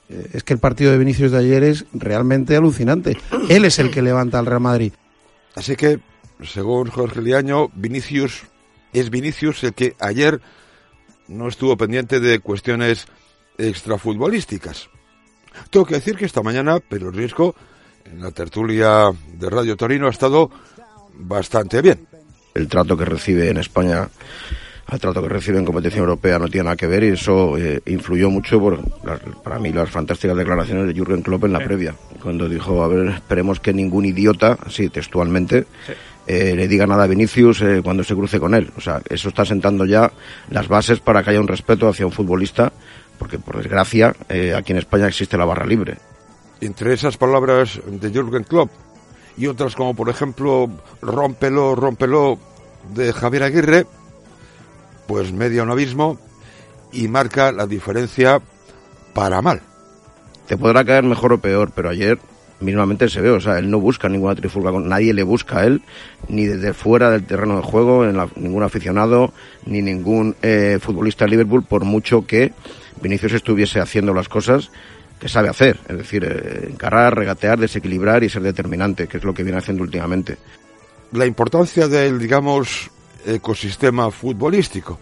Eh, 0.10 0.28
es 0.34 0.44
que 0.44 0.54
el 0.54 0.60
partido 0.60 0.92
de 0.92 0.98
Vinicius 0.98 1.32
de 1.32 1.40
ayer 1.40 1.64
es 1.64 1.86
realmente 1.94 2.56
alucinante. 2.56 3.18
Él 3.50 3.66
es 3.66 3.80
el 3.80 3.90
que 3.90 4.02
levanta 4.02 4.40
al 4.40 4.46
Real 4.46 4.60
Madrid. 4.62 4.94
Así 5.56 5.76
que, 5.76 6.00
según 6.44 6.90
Jorge 6.90 7.22
Liaño, 7.22 7.70
Vinicius 7.74 8.44
es 8.94 9.10
Vinicius 9.10 9.64
el 9.64 9.74
que 9.74 9.96
ayer 10.00 10.40
no 11.28 11.48
estuvo 11.48 11.76
pendiente 11.78 12.20
de 12.20 12.40
cuestiones 12.40 13.08
extrafutbolísticas. 13.58 14.90
Tengo 15.70 15.86
que 15.86 15.96
decir 15.96 16.16
que 16.16 16.26
esta 16.26 16.42
mañana, 16.42 16.80
pero 16.88 17.10
el 17.10 17.14
riesgo 17.16 17.56
en 18.06 18.22
la 18.22 18.32
tertulia 18.32 19.12
de 19.38 19.50
Radio 19.50 19.76
Torino 19.78 20.08
ha 20.08 20.12
estado 20.12 20.50
bastante 21.16 21.82
bien. 21.82 22.08
El 22.54 22.68
trato 22.68 22.96
que 22.98 23.06
recibe 23.06 23.50
en 23.50 23.58
España 23.58 24.08
al 24.86 25.00
trato 25.00 25.22
que 25.22 25.30
recibe 25.30 25.58
en 25.58 25.66
competición 25.66 26.02
europea 26.02 26.38
no 26.38 26.50
tiene 26.50 26.66
nada 26.66 26.76
que 26.76 26.88
ver 26.88 27.04
y 27.04 27.08
eso 27.08 27.58
eh, 27.58 27.82
influyó 27.86 28.30
mucho 28.30 28.60
por 28.60 28.80
las- 29.06 29.22
para 29.42 29.58
mí 29.58 29.72
las 29.72 29.90
fantásticas 29.90 30.36
declaraciones 30.36 30.86
de 30.88 30.94
Jürgen 30.94 31.22
Klopp 31.22 31.46
en 31.46 31.54
la 31.54 31.60
previa 31.64 31.96
cuando 32.22 32.50
dijo 32.50 32.84
a 32.84 32.88
ver 32.90 33.08
esperemos 33.08 33.60
que 33.62 33.74
ningún 33.74 34.06
idiota 34.06 34.58
así 34.66 34.90
textualmente 34.90 35.66
eh, 36.28 36.54
le 36.56 36.68
diga 36.68 36.88
nada 36.88 37.04
a 37.04 37.08
Vinicius 37.08 37.62
eh, 37.62 37.82
cuando 37.84 38.04
se 38.04 38.16
cruce 38.16 38.40
con 38.40 38.54
él 38.54 38.72
o 38.78 38.82
sea 38.82 39.02
eso 39.10 39.30
está 39.30 39.46
sentando 39.46 39.86
ya 39.86 40.12
las 40.50 40.68
bases 40.68 41.00
para 41.00 41.24
que 41.24 41.32
haya 41.32 41.42
un 41.42 41.48
respeto 41.48 41.88
hacia 41.88 42.06
un 42.06 42.12
futbolista 42.12 42.72
porque 43.20 43.40
por 43.40 43.58
desgracia 43.58 44.16
eh, 44.30 44.54
aquí 44.56 44.72
en 44.72 44.80
España 44.80 45.08
existe 45.08 45.38
la 45.38 45.46
barra 45.46 45.66
libre 45.66 45.98
Entre 46.62 46.94
esas 46.94 47.18
palabras 47.18 47.82
de 47.86 48.10
Jürgen 48.10 48.44
Klopp 48.44 48.72
y 49.38 49.48
otras 49.48 49.76
como, 49.76 49.96
por 49.96 50.10
ejemplo, 50.10 50.70
rómpelo, 51.02 51.76
rómpelo 51.76 52.38
de 52.94 53.14
Javier 53.14 53.44
Aguirre, 53.44 53.86
pues 55.08 55.32
media 55.32 55.64
un 55.64 55.72
abismo 55.72 56.18
y 56.92 57.08
marca 57.08 57.52
la 57.52 57.66
diferencia 57.66 58.42
para 59.14 59.42
mal. 59.42 59.62
te 60.48 60.58
podrá 60.58 60.84
caer 60.84 61.04
mejor 61.04 61.34
o 61.34 61.38
peor, 61.40 61.72
pero 61.74 61.90
ayer 61.90 62.20
mínimamente 62.64 63.08
se 63.10 63.22
ve, 63.22 63.30
o 63.30 63.40
sea, 63.40 63.60
él 63.60 63.70
no 63.70 63.80
busca 63.80 64.10
ninguna 64.10 64.34
trifulca, 64.36 64.72
nadie 64.72 65.14
le 65.14 65.24
busca 65.24 65.60
a 65.60 65.66
él, 65.66 65.82
ni 66.28 66.46
desde 66.46 66.74
fuera 66.74 67.12
del 67.12 67.26
terreno 67.26 67.58
de 67.58 67.64
juego, 67.64 68.06
en 68.06 68.18
la- 68.18 68.30
ningún 68.36 68.64
aficionado, 68.64 69.34
ni 69.66 69.82
ningún 69.82 70.36
eh, 70.42 70.80
futbolista 70.82 71.26
de 71.26 71.32
Liverpool, 71.32 71.64
por 71.64 71.84
mucho 71.86 72.26
que 72.26 72.54
Vinicius 73.02 73.34
estuviese 73.34 73.80
haciendo 73.80 74.14
las 74.14 74.30
cosas 74.30 74.72
que 75.20 75.30
sabe 75.30 75.50
hacer, 75.50 75.80
es 75.88 75.98
decir, 75.98 76.24
eh, 76.26 76.68
encarar, 76.72 77.16
regatear, 77.16 77.60
desequilibrar 77.60 78.24
y 78.24 78.30
ser 78.30 78.42
determinante, 78.42 79.08
que 79.08 79.18
es 79.18 79.24
lo 79.24 79.34
que 79.34 79.44
viene 79.44 79.60
haciendo 79.60 79.84
últimamente. 79.84 80.38
La 81.12 81.26
importancia 81.26 81.88
del, 81.88 82.18
digamos, 82.20 82.90
ecosistema 83.26 84.10
futbolístico, 84.12 85.00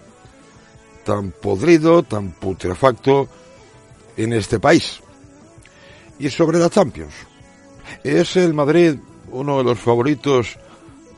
tan 1.05 1.31
podrido, 1.31 2.03
tan 2.03 2.31
putrefacto 2.31 3.27
en 4.17 4.33
este 4.33 4.59
país. 4.59 4.99
Y 6.19 6.29
sobre 6.29 6.59
la 6.59 6.69
Champions, 6.69 7.13
¿es 8.03 8.35
el 8.35 8.53
Madrid 8.53 8.95
uno 9.31 9.57
de 9.57 9.63
los 9.63 9.79
favoritos 9.79 10.57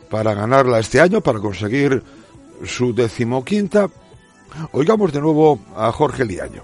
para 0.10 0.34
ganarla 0.34 0.80
este 0.80 1.00
año, 1.00 1.22
para 1.22 1.40
conseguir 1.40 2.04
su 2.66 2.94
decimoquinta? 2.94 3.90
Oigamos 4.72 5.12
de 5.12 5.22
nuevo 5.22 5.60
a 5.76 5.92
Jorge 5.92 6.26
Liaño. 6.26 6.64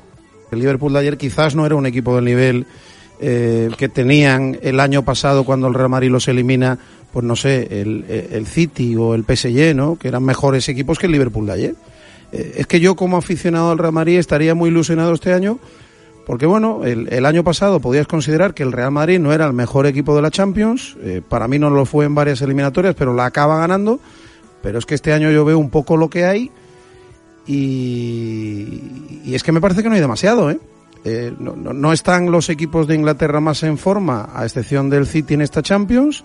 El 0.52 0.60
Liverpool 0.60 0.94
de 0.94 1.00
ayer 1.00 1.18
quizás 1.18 1.56
no 1.56 1.66
era 1.66 1.76
un 1.76 1.86
equipo 1.86 2.16
del 2.16 2.26
nivel 2.26 2.66
eh, 3.20 3.70
que 3.78 3.90
tenían 3.90 4.58
el 4.62 4.80
año 4.80 5.04
pasado 5.04 5.44
cuando 5.44 5.68
el 5.68 5.74
Real 5.74 5.90
Madrid 5.90 6.10
los 6.10 6.28
elimina, 6.28 6.78
pues 7.12 7.26
no 7.26 7.36
sé, 7.36 7.82
el, 7.82 8.06
el 8.08 8.48
City 8.48 8.96
o 8.96 9.16
el 9.16 9.24
PSG, 9.24 9.76
¿no? 9.76 9.98
Que 9.98 10.08
eran 10.08 10.24
mejores 10.24 10.70
equipos 10.70 10.98
que 11.00 11.08
el 11.08 11.12
Liverpool 11.12 11.46
de 11.48 11.54
ayer. 11.54 11.76
Eh, 12.32 12.56
es 12.58 12.68
que 12.68 12.80
yo 12.80 12.96
como 12.96 13.18
aficionado 13.18 13.72
al 13.72 13.78
Real 13.78 13.94
Madrid 13.94 14.20
estaría 14.20 14.56
muy 14.56 14.70
ilusionado 14.70 15.14
este 15.14 15.34
año 15.34 15.60
porque 16.30 16.46
bueno, 16.46 16.82
el, 16.84 17.12
el 17.12 17.26
año 17.26 17.44
pasado 17.44 17.80
podías 17.80 18.06
considerar 18.06 18.54
que 18.54 18.62
el 18.62 18.72
Real 18.72 18.92
Madrid 18.92 19.18
no 19.18 19.34
era 19.34 19.48
el 19.48 19.54
mejor 19.54 19.88
equipo 19.88 20.16
de 20.16 20.22
la 20.22 20.30
Champions, 20.30 20.96
eh, 21.02 21.24
para 21.28 21.48
mí 21.48 21.58
no 21.58 21.72
lo 21.72 21.86
fue 21.88 22.06
en 22.06 22.14
varias 22.14 22.40
eliminatorias, 22.44 22.94
pero 22.94 23.16
la 23.16 23.26
acaba 23.26 23.58
ganando, 23.58 24.00
pero 24.62 24.78
es 24.78 24.86
que 24.86 24.94
este 24.94 25.12
año 25.12 25.32
yo 25.32 25.44
veo 25.44 25.58
un 25.58 25.72
poco 25.72 25.98
lo 25.98 26.08
que 26.08 26.26
hay 26.26 26.52
y, 27.48 28.82
y 29.26 29.34
es 29.34 29.42
que 29.42 29.52
me 29.52 29.60
parece 29.60 29.82
que 29.82 29.90
no 29.90 29.96
hay 29.96 30.02
demasiado, 30.02 30.52
¿eh? 30.52 30.60
Eh, 31.04 31.34
no, 31.40 31.56
no- 31.56 31.74
no 31.74 31.94
están 31.94 32.30
los 32.32 32.50
equipos 32.50 32.86
de 32.88 32.94
Inglaterra 32.94 33.40
más 33.40 33.64
en 33.64 33.78
forma, 33.80 34.30
a 34.34 34.44
excepción 34.46 34.90
del 34.90 35.08
City 35.08 35.34
en 35.34 35.42
esta 35.42 35.64
Champions. 35.64 36.24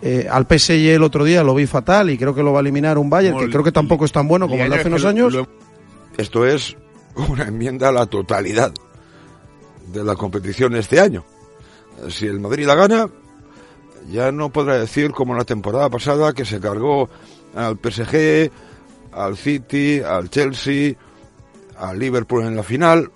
Eh, 0.00 0.26
al 0.30 0.46
PSG 0.46 0.94
el 0.94 1.02
otro 1.02 1.24
día 1.24 1.44
lo 1.44 1.54
vi 1.54 1.66
fatal 1.66 2.08
y 2.08 2.16
creo 2.16 2.34
que 2.34 2.42
lo 2.42 2.52
va 2.52 2.60
a 2.60 2.62
eliminar 2.62 2.96
un 2.98 3.10
Bayern, 3.10 3.36
que 3.38 3.50
creo 3.52 3.64
que 3.64 3.72
tampoco 3.72 4.04
es 4.06 4.12
tan 4.12 4.26
bueno 4.26 4.46
como 4.48 4.64
el 4.64 4.70
de 4.70 4.76
hace 4.76 4.88
unos 4.88 5.02
años. 5.10 5.34
Esto 6.16 6.46
es 6.46 6.76
una 7.28 7.44
enmienda 7.44 7.90
a 7.90 7.92
la 7.92 8.06
totalidad 8.06 8.72
de 9.92 10.04
la 10.04 10.16
competición 10.16 10.74
este 10.74 11.00
año. 11.00 11.24
Si 12.08 12.26
el 12.26 12.40
Madrid 12.40 12.66
la 12.66 12.74
gana, 12.74 13.08
ya 14.10 14.32
no 14.32 14.50
podrá 14.50 14.78
decir 14.78 15.12
como 15.12 15.34
la 15.34 15.44
temporada 15.44 15.88
pasada 15.90 16.32
que 16.32 16.44
se 16.44 16.60
cargó 16.60 17.08
al 17.54 17.78
PSG, 17.78 18.50
al 19.12 19.36
City, 19.36 20.00
al 20.00 20.30
Chelsea, 20.30 20.94
al 21.76 21.98
Liverpool 21.98 22.44
en 22.44 22.56
la 22.56 22.62
final. 22.62 23.10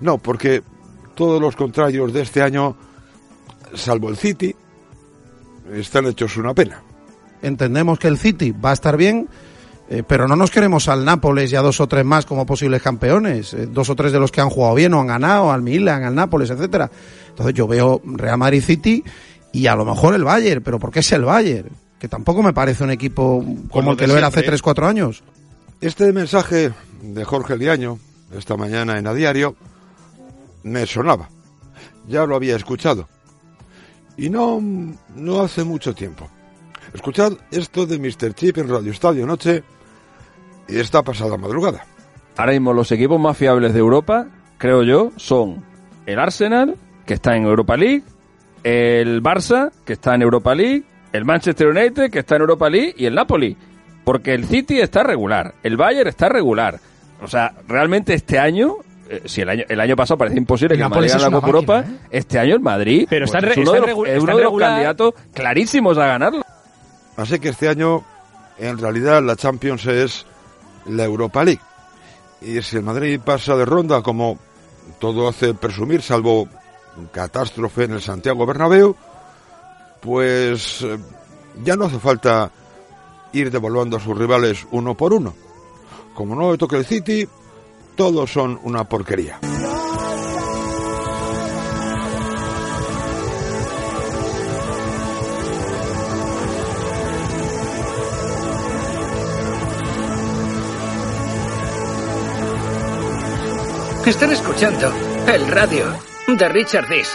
No, 0.00 0.18
porque 0.18 0.62
todos 1.14 1.40
los 1.40 1.54
contrarios 1.54 2.12
de 2.12 2.22
este 2.22 2.42
año, 2.42 2.76
salvo 3.74 4.08
el 4.08 4.16
City, 4.16 4.54
están 5.72 6.06
hechos 6.06 6.36
una 6.36 6.54
pena. 6.54 6.82
Entendemos 7.42 7.98
que 7.98 8.08
el 8.08 8.18
City 8.18 8.52
va 8.52 8.70
a 8.70 8.74
estar 8.74 8.96
bien, 8.96 9.28
eh, 9.88 10.02
pero 10.06 10.26
no 10.26 10.34
nos 10.34 10.50
queremos 10.50 10.88
al 10.88 11.04
Nápoles 11.04 11.52
y 11.52 11.56
a 11.56 11.60
dos 11.60 11.80
o 11.80 11.86
tres 11.86 12.04
más 12.04 12.24
como 12.24 12.46
posibles 12.46 12.82
campeones. 12.82 13.52
Eh, 13.52 13.66
dos 13.66 13.90
o 13.90 13.94
tres 13.96 14.12
de 14.12 14.18
los 14.18 14.32
que 14.32 14.40
han 14.40 14.48
jugado 14.50 14.74
bien 14.74 14.94
o 14.94 15.00
han 15.00 15.06
ganado, 15.06 15.52
al 15.52 15.62
Milan, 15.62 16.04
al 16.04 16.14
Nápoles, 16.14 16.50
etcétera. 16.50 16.90
Entonces 17.28 17.54
yo 17.54 17.66
veo 17.66 18.00
Real 18.04 18.38
Madrid 18.38 18.62
City 18.62 19.04
y 19.52 19.66
a 19.66 19.76
lo 19.76 19.84
mejor 19.84 20.14
el 20.14 20.24
Bayern, 20.24 20.62
pero 20.62 20.78
¿por 20.78 20.90
qué 20.90 21.00
es 21.00 21.12
el 21.12 21.24
Bayern? 21.24 21.70
Que 21.98 22.08
tampoco 22.08 22.42
me 22.42 22.52
parece 22.52 22.84
un 22.84 22.90
equipo 22.90 23.44
como 23.70 23.92
el 23.92 23.96
que 23.96 24.06
lo 24.06 24.16
era 24.16 24.28
hace 24.28 24.40
siempre. 24.40 24.58
3-4 24.58 24.88
años. 24.88 25.22
Este 25.80 26.12
mensaje 26.12 26.72
de 27.02 27.24
Jorge 27.24 27.56
Liaño, 27.56 27.98
esta 28.36 28.56
mañana 28.56 28.98
en 28.98 29.06
A 29.06 29.14
Diario, 29.14 29.54
me 30.62 30.86
sonaba. 30.86 31.28
Ya 32.08 32.24
lo 32.24 32.36
había 32.36 32.56
escuchado. 32.56 33.08
Y 34.16 34.30
no, 34.30 34.62
no 35.14 35.40
hace 35.40 35.64
mucho 35.64 35.94
tiempo. 35.94 36.28
Escuchad 36.94 37.32
esto 37.50 37.86
de 37.86 37.98
Mr. 37.98 38.34
Chip 38.34 38.56
en 38.58 38.68
Radio 38.68 38.92
Estadio 38.92 39.26
Noche 39.26 39.64
y 40.68 40.78
esta 40.78 41.02
pasada 41.02 41.36
madrugada. 41.36 41.84
Ahora 42.36 42.52
mismo 42.52 42.72
los 42.72 42.90
equipos 42.92 43.20
más 43.20 43.36
fiables 43.36 43.74
de 43.74 43.80
Europa, 43.80 44.28
creo 44.58 44.84
yo, 44.84 45.10
son 45.16 45.64
el 46.06 46.20
Arsenal, 46.20 46.76
que 47.04 47.14
está 47.14 47.36
en 47.36 47.44
Europa 47.44 47.76
League, 47.76 48.04
el 48.62 49.22
Barça, 49.22 49.72
que 49.84 49.94
está 49.94 50.14
en 50.14 50.22
Europa 50.22 50.54
League, 50.54 50.84
el 51.12 51.24
Manchester 51.24 51.66
United, 51.66 52.10
que 52.12 52.20
está 52.20 52.36
en 52.36 52.42
Europa 52.42 52.70
League, 52.70 52.94
y 52.96 53.06
el 53.06 53.14
Napoli. 53.16 53.56
Porque 54.04 54.32
el 54.32 54.46
City 54.46 54.80
está 54.80 55.02
regular, 55.02 55.54
el 55.64 55.76
Bayern 55.76 56.08
está 56.08 56.28
regular. 56.28 56.78
O 57.20 57.26
sea, 57.26 57.54
realmente 57.66 58.14
este 58.14 58.38
año, 58.38 58.76
eh, 59.08 59.22
si 59.24 59.40
el 59.40 59.48
año, 59.48 59.64
el 59.68 59.80
año 59.80 59.96
pasado 59.96 60.18
parecía 60.18 60.38
imposible 60.38 60.76
que 60.76 60.82
el 60.82 60.88
Madrid 60.88 61.08
ganara 61.08 61.28
la 61.28 61.34
Copa 61.34 61.46
Europa, 61.46 61.84
este 62.10 62.38
año 62.38 62.54
el 62.54 62.60
Madrid 62.60 63.06
Pero 63.10 63.24
está 63.24 63.40
pues, 63.40 63.52
es 63.52 63.56
uno, 63.58 63.74
está 63.74 63.86
de 63.86 63.92
los, 63.92 64.08
es 64.08 64.22
uno 64.22 64.36
de 64.36 64.42
los 64.44 64.58
candidatos 64.58 65.14
clarísimos 65.32 65.98
a 65.98 66.06
ganarlo. 66.06 66.43
Así 67.16 67.38
que 67.38 67.50
este 67.50 67.68
año, 67.68 68.04
en 68.58 68.78
realidad, 68.78 69.22
la 69.22 69.36
Champions 69.36 69.86
es 69.86 70.26
la 70.86 71.04
Europa 71.04 71.44
League. 71.44 71.60
Y 72.40 72.60
si 72.62 72.76
el 72.76 72.82
Madrid 72.82 73.20
pasa 73.24 73.56
de 73.56 73.64
ronda, 73.64 74.02
como 74.02 74.38
todo 74.98 75.28
hace 75.28 75.54
presumir, 75.54 76.02
salvo 76.02 76.48
catástrofe 77.12 77.84
en 77.84 77.92
el 77.92 78.02
Santiago 78.02 78.46
Bernabéu, 78.46 78.94
pues 80.00 80.82
eh, 80.82 80.98
ya 81.62 81.76
no 81.76 81.86
hace 81.86 81.98
falta 81.98 82.50
ir 83.32 83.50
devaluando 83.50 83.96
a 83.96 84.00
sus 84.00 84.16
rivales 84.16 84.66
uno 84.70 84.94
por 84.94 85.12
uno. 85.12 85.34
Como 86.14 86.34
no 86.34 86.52
le 86.52 86.58
toque 86.58 86.76
el 86.76 86.84
City, 86.84 87.26
todos 87.96 88.30
son 88.32 88.60
una 88.62 88.84
porquería. 88.84 89.40
Están 104.06 104.32
escuchando 104.32 104.92
El 105.26 105.48
radio 105.48 105.86
de 106.28 106.48
Richard 106.50 106.90
Dis. 106.90 107.08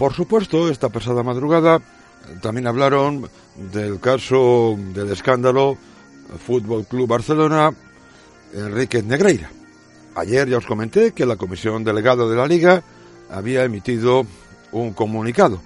Por 0.00 0.12
supuesto, 0.14 0.68
esta 0.68 0.88
pasada 0.88 1.22
madrugada 1.22 1.80
también 2.42 2.66
hablaron 2.66 3.30
del 3.54 4.00
caso 4.00 4.74
del 4.76 5.12
escándalo 5.12 5.78
Fútbol 6.38 6.86
Club 6.86 7.08
Barcelona 7.08 7.72
Enrique 8.54 9.02
Negreira. 9.02 9.50
Ayer 10.16 10.48
ya 10.48 10.58
os 10.58 10.66
comenté 10.66 11.12
que 11.12 11.24
la 11.26 11.36
comisión 11.36 11.84
delegada 11.84 12.26
de 12.26 12.36
la 12.36 12.46
Liga 12.46 12.82
había 13.30 13.62
emitido 13.64 14.26
un 14.72 14.92
comunicado. 14.92 15.60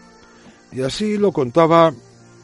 Y 0.70 0.82
así 0.82 1.16
lo 1.16 1.32
contaba 1.32 1.92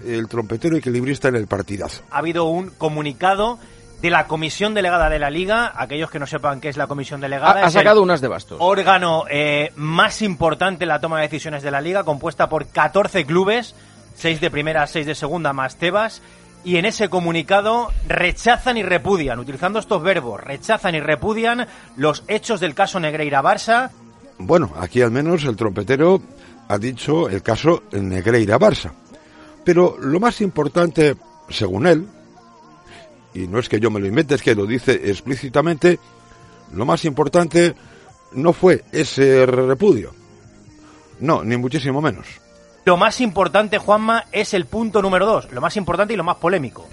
el 0.06 0.28
trompetero 0.28 0.76
equilibrista 0.76 1.28
en 1.28 1.36
el 1.36 1.46
partidazo. 1.46 2.02
ha 2.10 2.18
habido 2.18 2.44
un 2.46 2.70
comunicado 2.70 3.58
de 4.00 4.08
la 4.08 4.26
comisión 4.26 4.72
delegada 4.72 5.10
de 5.10 5.18
la 5.18 5.28
liga. 5.28 5.72
Aquellos 5.76 6.10
que 6.10 6.18
no 6.18 6.26
sepan 6.26 6.58
qué 6.60 6.70
es 6.70 6.78
la 6.78 6.86
comisión 6.86 7.20
delegada, 7.20 7.66
Ha, 7.66 7.70
sacado 7.70 8.02
unas 8.02 8.22
de 8.22 8.28
bastos. 8.28 8.56
órgano 8.60 9.24
eh, 9.28 9.72
más 9.76 10.22
importante 10.22 10.84
en 10.84 10.88
la 10.88 11.00
toma 11.00 11.18
de 11.18 11.24
decisiones 11.24 11.62
de 11.62 11.70
la 11.70 11.82
liga, 11.82 12.02
compuesta 12.04 12.48
por 12.48 12.66
14 12.66 13.26
clubes, 13.26 13.74
6 14.14 14.40
de 14.40 14.50
primera, 14.50 14.86
6 14.86 15.04
de 15.06 15.14
segunda, 15.14 15.52
más 15.52 15.76
Tebas. 15.76 16.22
Y 16.62 16.76
en 16.76 16.84
ese 16.84 17.08
comunicado 17.08 17.90
rechazan 18.06 18.76
y 18.76 18.82
repudian, 18.82 19.38
utilizando 19.38 19.78
estos 19.78 20.02
verbos, 20.02 20.40
rechazan 20.40 20.94
y 20.94 21.00
repudian 21.00 21.66
los 21.96 22.22
hechos 22.28 22.60
del 22.60 22.74
caso 22.74 23.00
Negreira-Barça, 23.00 23.90
Bueno, 24.38 24.72
aquí 24.78 25.00
al 25.02 25.10
menos 25.10 25.44
el 25.44 25.56
trompetero 25.56 26.20
ha 26.68 26.78
dicho 26.78 27.28
el 27.28 27.42
caso 27.42 27.82
Negreira-Barça. 27.92 28.92
Pero 29.64 29.96
lo 29.98 30.20
más 30.20 30.40
importante, 30.40 31.16
según 31.48 31.86
él, 31.86 32.06
y 33.34 33.46
no 33.46 33.58
es 33.58 33.68
que 33.68 33.80
yo 33.80 33.90
me 33.90 34.00
lo 34.00 34.06
invente, 34.06 34.34
es 34.34 34.42
que 34.42 34.54
lo 34.54 34.66
dice 34.66 34.92
explícitamente, 35.04 35.98
lo 36.74 36.84
más 36.84 37.04
importante 37.04 37.74
no 38.32 38.52
fue 38.52 38.84
ese 38.92 39.46
repudio. 39.46 40.12
No, 41.20 41.44
ni 41.44 41.56
muchísimo 41.56 42.00
menos. 42.00 42.26
Lo 42.84 42.96
más 42.96 43.20
importante, 43.20 43.78
Juanma, 43.78 44.24
es 44.32 44.54
el 44.54 44.66
punto 44.66 45.02
número 45.02 45.26
dos, 45.26 45.50
lo 45.52 45.60
más 45.60 45.76
importante 45.76 46.14
y 46.14 46.16
lo 46.16 46.24
más 46.24 46.36
polémico. 46.36 46.88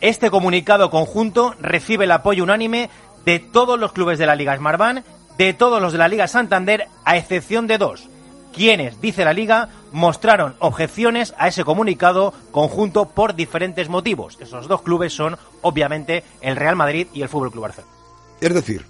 Este 0.00 0.30
comunicado 0.30 0.90
conjunto 0.90 1.54
recibe 1.60 2.04
el 2.04 2.12
apoyo 2.12 2.44
unánime 2.44 2.90
de 3.24 3.38
todos 3.38 3.78
los 3.78 3.92
clubes 3.92 4.18
de 4.18 4.26
la 4.26 4.36
Liga 4.36 4.56
Smartbank, 4.56 5.04
de 5.38 5.54
todos 5.54 5.80
los 5.80 5.92
de 5.92 5.98
la 5.98 6.08
Liga 6.08 6.28
Santander, 6.28 6.88
a 7.04 7.16
excepción 7.16 7.66
de 7.66 7.78
dos, 7.78 8.08
quienes, 8.54 9.00
dice 9.00 9.24
la 9.24 9.32
Liga, 9.32 9.70
mostraron 9.92 10.54
objeciones 10.58 11.34
a 11.38 11.48
ese 11.48 11.64
comunicado 11.64 12.32
conjunto 12.50 13.08
por 13.08 13.34
diferentes 13.34 13.88
motivos. 13.88 14.36
Esos 14.40 14.68
dos 14.68 14.82
clubes 14.82 15.12
son, 15.12 15.36
obviamente, 15.62 16.22
el 16.40 16.56
Real 16.56 16.76
Madrid 16.76 17.08
y 17.12 17.22
el 17.22 17.28
Fútbol 17.28 17.50
Club 17.50 17.62
Barcelona. 17.62 17.92
Es 18.40 18.54
decir, 18.54 18.84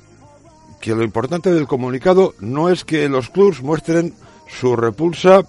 que 0.80 0.94
lo 0.94 1.02
importante 1.02 1.52
del 1.52 1.66
comunicado 1.66 2.34
no 2.40 2.68
es 2.68 2.84
que 2.84 3.08
los 3.08 3.30
clubes 3.30 3.62
muestren 3.62 4.14
su 4.48 4.76
repulsa 4.76 5.42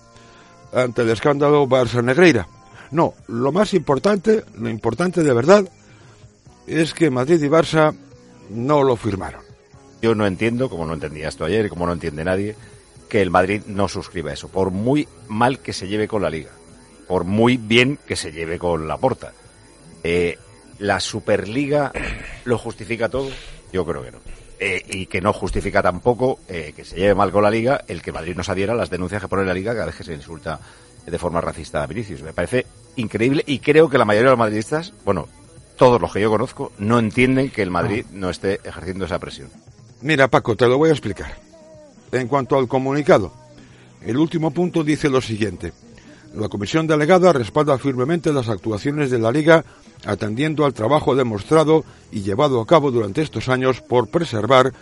ante 0.76 1.02
el 1.02 1.10
escándalo 1.10 1.68
Barça 1.68 2.04
Negreira. 2.04 2.48
No, 2.92 3.14
lo 3.28 3.52
más 3.52 3.74
importante, 3.74 4.44
lo 4.58 4.70
importante 4.70 5.24
de 5.24 5.34
verdad, 5.34 5.68
es 6.68 6.94
que 6.94 7.10
Madrid 7.10 7.42
y 7.42 7.48
Barça 7.48 7.96
no 8.50 8.84
lo 8.84 8.96
firmaron. 8.96 9.42
Yo 10.02 10.14
no 10.14 10.28
entiendo, 10.28 10.70
como 10.70 10.86
no 10.86 10.94
entendía 10.94 11.30
esto 11.30 11.46
ayer 11.46 11.70
como 11.70 11.88
no 11.88 11.94
entiende 11.94 12.24
nadie, 12.24 12.56
que 13.10 13.22
el 13.22 13.32
Madrid 13.32 13.64
no 13.68 13.88
suscriba 13.88 14.34
eso, 14.34 14.50
por 14.50 14.72
muy 14.72 15.08
mal 15.28 15.60
que 15.60 15.74
se 15.74 15.88
lleve 15.88 16.08
con 16.08 16.22
la 16.22 16.30
Liga, 16.30 16.52
por 17.08 17.24
muy 17.24 17.58
bien 17.58 17.98
que 18.06 18.16
se 18.16 18.32
lleve 18.32 18.60
con 18.60 18.88
la 18.88 18.98
Porta. 18.98 19.34
Eh, 20.04 20.38
¿La 20.78 21.00
Superliga 21.00 21.92
lo 22.44 22.58
justifica 22.58 23.10
todo? 23.10 23.30
Yo 23.72 23.86
creo 23.86 24.04
que 24.04 24.12
no. 24.12 24.35
Eh, 24.58 24.82
y 24.88 25.06
que 25.08 25.20
no 25.20 25.34
justifica 25.34 25.82
tampoco 25.82 26.40
eh, 26.48 26.72
que 26.74 26.86
se 26.86 26.96
lleve 26.96 27.14
mal 27.14 27.30
con 27.30 27.44
la 27.44 27.52
Liga 27.52 27.84
el 27.90 28.02
que 28.02 28.14
Madrid 28.14 28.36
no 28.38 28.44
se 28.44 28.54
adhiera 28.54 28.72
a 28.72 28.76
las 28.78 28.90
denuncias 28.90 29.22
que 29.22 29.28
pone 29.28 29.44
la 29.44 29.54
Liga 29.54 29.74
cada 29.74 29.88
vez 29.88 29.96
que 29.96 30.06
se 30.06 30.14
insulta 30.14 30.62
de 31.06 31.20
forma 31.20 31.42
racista 31.42 31.84
a 31.84 31.88
Vinicius. 31.88 32.22
Me 32.22 32.32
parece 32.32 32.66
increíble 32.96 33.44
y 33.46 33.60
creo 33.60 33.90
que 33.90 33.98
la 33.98 34.06
mayoría 34.06 34.30
de 34.30 34.32
los 34.32 34.40
madridistas, 34.40 34.94
bueno, 35.04 35.28
todos 35.76 36.00
los 36.00 36.14
que 36.14 36.22
yo 36.22 36.30
conozco, 36.30 36.72
no 36.78 37.00
entienden 37.00 37.50
que 37.50 37.62
el 37.62 37.70
Madrid 37.70 38.06
no 38.14 38.30
esté 38.30 38.62
ejerciendo 38.64 39.06
esa 39.06 39.20
presión. 39.20 39.50
Mira, 40.02 40.30
Paco, 40.30 40.56
te 40.56 40.68
lo 40.68 40.78
voy 40.78 40.90
a 40.90 40.94
explicar. 40.94 41.36
En 42.14 42.30
cuanto 42.30 42.58
al 42.58 42.70
comunicado, 42.70 43.34
el 44.02 44.18
último 44.18 44.52
punto 44.52 44.84
dice 44.84 45.10
lo 45.10 45.20
siguiente. 45.20 45.74
La 46.34 46.48
comisión 46.48 46.88
delegada 46.88 47.34
respalda 47.34 47.78
firmemente 47.78 48.32
las 48.32 48.48
actuaciones 48.48 49.12
de 49.12 49.20
la 49.20 49.32
Liga 49.32 49.66
atendiendo 50.06 50.66
al 50.66 50.74
trabajo 50.74 51.16
demostrado 51.16 51.84
y 52.12 52.22
llevado 52.22 52.62
a 52.62 52.68
cabo 52.68 52.92
durante 52.92 53.22
estos 53.22 53.50
años 53.50 53.82
por 53.82 54.08
preservar 54.08 54.74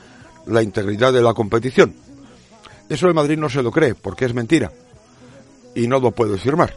la 0.46 0.62
integridad 0.62 1.14
de 1.14 1.22
la 1.22 1.34
competición. 1.34 1.96
Eso 2.90 3.08
el 3.08 3.14
Madrid 3.14 3.38
no 3.38 3.50
se 3.50 3.64
lo 3.64 3.72
cree, 3.72 3.96
porque 3.96 4.26
es 4.26 4.34
mentira. 4.34 4.72
Y 5.76 5.88
no 5.88 6.00
lo 6.00 6.12
puede 6.12 6.38
firmar. 6.38 6.76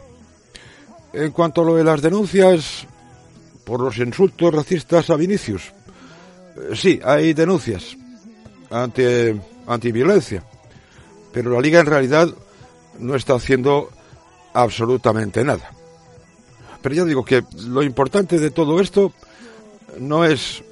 En 1.13 1.31
cuanto 1.31 1.61
a 1.61 1.65
lo 1.65 1.75
de 1.75 1.83
las 1.83 2.01
denuncias 2.01 2.87
por 3.65 3.81
los 3.81 3.97
insultos 3.97 4.53
racistas 4.53 5.09
a 5.09 5.15
Vinicius, 5.15 5.73
eh, 6.55 6.75
sí, 6.75 6.99
hay 7.03 7.33
denuncias 7.33 7.97
ante 8.69 9.39
antiviolencia, 9.67 10.43
pero 11.31 11.51
la 11.51 11.61
Liga 11.61 11.79
en 11.79 11.85
realidad 11.85 12.29
no 12.99 13.15
está 13.15 13.35
haciendo 13.35 13.89
absolutamente 14.53 15.43
nada. 15.43 15.76
Pero 16.87 16.95
ya 16.95 17.03
digo 17.03 17.25
que 17.25 17.43
lo 17.67 17.83
importante 17.83 18.39
de 18.39 18.49
todo 18.49 18.79
esto 18.79 19.11
no 19.99 20.23
es 20.23 20.63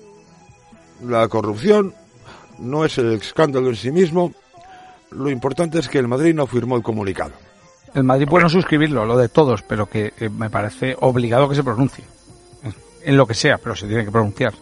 la 1.05 1.27
corrupción, 1.27 1.93
no 2.57 2.85
es 2.85 2.97
el 2.97 3.11
escándalo 3.11 3.67
en 3.67 3.75
sí 3.75 3.91
mismo, 3.91 4.31
lo 5.11 5.29
importante 5.29 5.77
es 5.77 5.89
que 5.89 5.99
el 5.99 6.07
Madrid 6.07 6.33
no 6.33 6.47
firmó 6.47 6.77
el 6.77 6.83
comunicado. 6.83 7.33
El 7.93 8.05
Madrid 8.05 8.29
puede 8.29 8.43
no 8.43 8.49
suscribirlo, 8.49 9.03
lo 9.03 9.17
de 9.17 9.27
todos, 9.27 9.61
pero 9.63 9.87
que 9.89 10.13
eh, 10.17 10.29
me 10.29 10.49
parece 10.49 10.95
obligado 11.01 11.49
que 11.49 11.55
se 11.55 11.65
pronuncie. 11.65 12.05
En 13.03 13.17
lo 13.17 13.27
que 13.27 13.33
sea, 13.33 13.57
pero 13.57 13.75
se 13.75 13.85
tiene 13.85 14.05
que 14.05 14.11
pronunciar. 14.11 14.53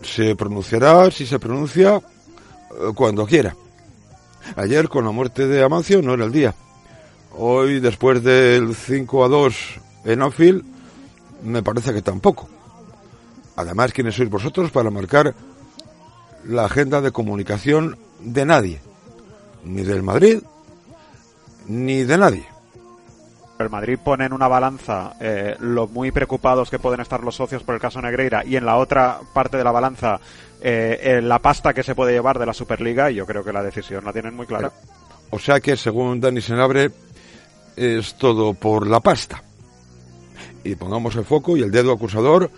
Se 0.00 0.36
pronunciará, 0.36 1.10
si 1.10 1.26
se 1.26 1.40
pronuncia, 1.40 1.96
eh, 1.96 2.92
cuando 2.94 3.26
quiera. 3.26 3.56
Ayer, 4.54 4.88
con 4.88 5.04
la 5.04 5.10
muerte 5.10 5.48
de 5.48 5.64
Amancio, 5.64 6.02
no 6.02 6.14
era 6.14 6.24
el 6.24 6.30
día. 6.30 6.54
Hoy, 7.36 7.80
después 7.80 8.22
del 8.22 8.76
5 8.76 9.24
a 9.24 9.28
2 9.28 9.54
en 10.04 10.22
Anfield, 10.22 10.73
me 11.44 11.62
parece 11.62 11.92
que 11.92 12.02
tampoco. 12.02 12.48
Además, 13.56 13.92
¿quiénes 13.92 14.16
sois 14.16 14.28
vosotros 14.28 14.70
para 14.70 14.90
marcar 14.90 15.34
la 16.44 16.64
agenda 16.64 17.00
de 17.00 17.12
comunicación 17.12 17.96
de 18.20 18.44
nadie? 18.44 18.80
Ni 19.64 19.82
del 19.82 20.02
Madrid, 20.02 20.42
ni 21.68 22.02
de 22.02 22.18
nadie. 22.18 22.46
El 23.58 23.70
Madrid 23.70 23.98
pone 24.02 24.26
en 24.26 24.32
una 24.32 24.48
balanza 24.48 25.14
eh, 25.20 25.56
lo 25.60 25.86
muy 25.86 26.10
preocupados 26.10 26.70
que 26.70 26.80
pueden 26.80 27.00
estar 27.00 27.22
los 27.22 27.36
socios 27.36 27.62
por 27.62 27.76
el 27.76 27.80
caso 27.80 28.02
Negreira 28.02 28.44
y 28.44 28.56
en 28.56 28.66
la 28.66 28.76
otra 28.76 29.20
parte 29.32 29.56
de 29.56 29.62
la 29.62 29.70
balanza 29.70 30.18
eh, 30.60 30.98
eh, 31.00 31.22
la 31.22 31.38
pasta 31.38 31.72
que 31.72 31.84
se 31.84 31.94
puede 31.94 32.12
llevar 32.12 32.40
de 32.40 32.46
la 32.46 32.52
Superliga 32.52 33.12
y 33.12 33.14
yo 33.14 33.26
creo 33.26 33.44
que 33.44 33.52
la 33.52 33.62
decisión 33.62 34.04
la 34.04 34.12
tienen 34.12 34.34
muy 34.34 34.46
clara. 34.46 34.72
O 35.30 35.38
sea 35.38 35.60
que, 35.60 35.76
según 35.76 36.20
Dani 36.20 36.40
Senabre, 36.40 36.90
es 37.76 38.18
todo 38.18 38.54
por 38.54 38.88
la 38.88 38.98
pasta. 39.00 39.42
Y 40.64 40.74
pongamos 40.76 41.14
el 41.16 41.24
foco 41.24 41.56
y 41.56 41.62
el 41.62 41.70
dedo 41.70 41.92
acusador 41.92 42.50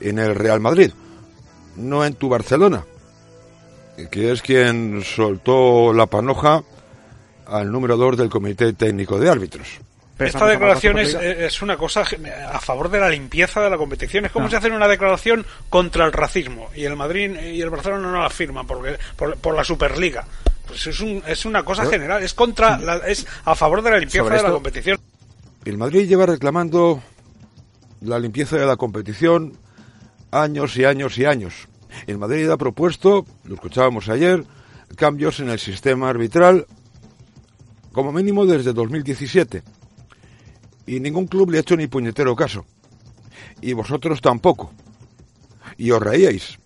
en 0.00 0.18
el 0.18 0.34
Real 0.34 0.60
Madrid, 0.60 0.92
no 1.76 2.04
en 2.04 2.14
tu 2.14 2.28
Barcelona, 2.28 2.84
que 4.10 4.32
es 4.32 4.42
quien 4.42 5.02
soltó 5.02 5.92
la 5.92 6.06
panoja 6.06 6.62
al 7.46 7.70
número 7.72 7.96
2 7.96 8.16
del 8.18 8.28
Comité 8.28 8.72
Técnico 8.74 9.18
de 9.18 9.30
Árbitros. 9.30 9.66
Esta 10.18 10.46
declaración 10.46 10.98
es, 10.98 11.14
es 11.14 11.60
una 11.62 11.76
cosa 11.76 12.04
a 12.52 12.60
favor 12.60 12.88
de 12.88 13.00
la 13.00 13.08
limpieza 13.08 13.60
de 13.60 13.68
la 13.70 13.76
competición. 13.76 14.24
Es 14.26 14.30
como 14.32 14.46
Ah. 14.46 14.50
si 14.50 14.56
hacen 14.56 14.72
una 14.72 14.86
declaración 14.86 15.44
contra 15.68 16.04
el 16.06 16.12
racismo 16.12 16.68
y 16.74 16.84
el 16.84 16.94
Madrid 16.94 17.34
y 17.40 17.60
el 17.60 17.70
Barcelona 17.70 18.12
no 18.12 18.20
la 18.22 18.30
firman 18.30 18.64
porque, 18.66 18.96
por, 19.16 19.36
por 19.38 19.54
la 19.56 19.64
Superliga. 19.64 20.24
Pues 20.68 20.86
es, 20.86 21.00
un, 21.00 21.22
es 21.26 21.44
una 21.44 21.64
cosa 21.64 21.84
general, 21.86 22.22
es 22.22 22.32
contra 22.32 22.78
la- 22.78 22.98
es 23.08 23.26
a 23.44 23.54
favor 23.56 23.82
de 23.82 23.90
la 23.90 23.98
limpieza 23.98 24.28
de 24.28 24.42
la 24.42 24.50
competición. 24.50 24.98
El 25.64 25.78
Madrid 25.78 26.06
lleva 26.08 26.26
reclamando 26.26 27.02
la 28.04 28.18
limpieza 28.18 28.56
de 28.56 28.66
la 28.66 28.76
competición 28.76 29.58
años 30.30 30.76
y 30.76 30.84
años 30.84 31.18
y 31.18 31.24
años. 31.24 31.68
El 32.06 32.18
Madrid 32.18 32.48
ha 32.50 32.56
propuesto, 32.56 33.24
lo 33.44 33.54
escuchábamos 33.54 34.08
ayer, 34.08 34.44
cambios 34.96 35.40
en 35.40 35.48
el 35.48 35.58
sistema 35.58 36.08
arbitral, 36.08 36.66
como 37.92 38.12
mínimo 38.12 38.44
desde 38.44 38.72
2017. 38.72 39.62
Y 40.86 41.00
ningún 41.00 41.26
club 41.26 41.50
le 41.50 41.58
ha 41.58 41.60
hecho 41.60 41.76
ni 41.76 41.86
puñetero 41.86 42.36
caso. 42.36 42.66
Y 43.60 43.72
vosotros 43.72 44.20
tampoco. 44.20 44.72
Y 45.78 45.90
os 45.92 46.02
reíais. 46.02 46.58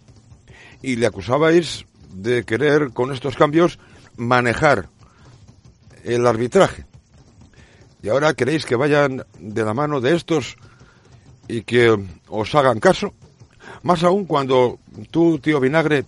y 0.83 0.97
le 0.97 1.07
acusabais 1.07 1.87
de 2.13 2.45
querer 2.45 2.91
con 2.93 3.13
estos 3.13 3.37
cambios 3.37 3.79
manejar 4.17 4.89
el 6.05 6.27
arbitraje. 6.27 6.87
Y 8.03 8.09
ahora 8.09 8.35
queréis 8.35 8.65
que 8.65 8.77
vayan 8.77 9.25
de 9.39 9.65
la 9.65 9.75
mano 9.75 10.01
de 10.01 10.15
estos 10.15 10.57
y 11.49 11.63
que 11.63 11.97
os 12.29 12.55
hagan 12.55 12.79
caso. 12.81 13.13
Más 13.83 14.03
aún 14.05 14.25
cuando 14.27 14.79
tú, 15.11 15.39
tío 15.39 15.61
Vinagre, 15.61 16.05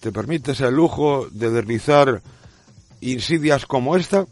te 0.00 0.12
permites 0.12 0.60
el 0.60 0.74
lujo 0.74 1.28
de 1.30 1.50
deslizar 1.50 2.20
insidias 3.00 3.66
como 3.66 3.96
esta. 3.96 4.26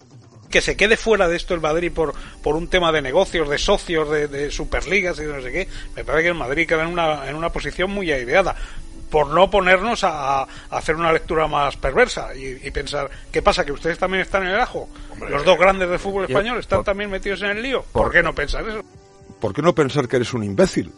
que 0.51 0.61
se 0.61 0.77
quede 0.77 0.97
fuera 0.97 1.29
de 1.29 1.37
esto 1.37 1.55
el 1.55 1.61
Madrid 1.61 1.93
por, 1.93 2.15
por 2.43 2.57
un 2.57 2.69
tema 2.69 2.93
de 2.93 3.03
negocios, 3.03 3.49
de 3.49 3.59
socios, 3.59 4.11
de, 4.11 4.29
de 4.29 4.51
superligas 4.51 5.19
y 5.19 5.23
de 5.23 5.33
no 5.33 5.43
sé 5.43 5.53
qué, 5.53 5.69
me 5.95 6.05
parece 6.05 6.25
que 6.25 6.29
el 6.31 6.35
Madrid 6.35 6.67
queda 6.69 6.83
en 6.83 6.89
una, 6.89 7.29
en 7.29 7.35
una 7.37 7.51
posición 7.51 7.91
muy 7.91 8.11
aireada. 8.13 8.55
Por 9.11 9.29
no 9.29 9.49
ponernos 9.49 10.03
a, 10.03 10.43
a 10.43 10.47
hacer 10.71 10.97
una 10.97 11.13
lectura 11.13 11.47
más 11.47 11.77
perversa 11.77 12.35
y, 12.35 12.67
y 12.67 12.71
pensar, 12.73 13.09
¿qué 13.31 13.41
pasa? 13.41 13.65
¿Que 13.65 13.71
ustedes 13.71 13.99
también 13.99 14.23
están 14.23 14.43
en 14.43 14.49
el 14.51 14.61
ajo? 14.61 14.89
Los 15.29 15.45
dos 15.45 15.57
grandes 15.59 15.89
del 15.89 16.01
fútbol 16.01 16.25
español 16.25 16.59
están 16.59 16.79
por- 16.79 16.87
también 16.87 17.11
metidos 17.11 17.41
en 17.43 17.51
el 17.51 17.63
lío. 17.63 17.85
¿Por 17.93 18.11
qué 18.11 18.21
no 18.23 18.35
pensar 18.35 18.69
eso? 18.69 18.83
¿Por 19.41 19.53
qué 19.53 19.63
no 19.63 19.75
pensar 19.75 20.09
que 20.09 20.17
eres 20.17 20.35
un 20.35 20.45
imbécil? 20.45 20.93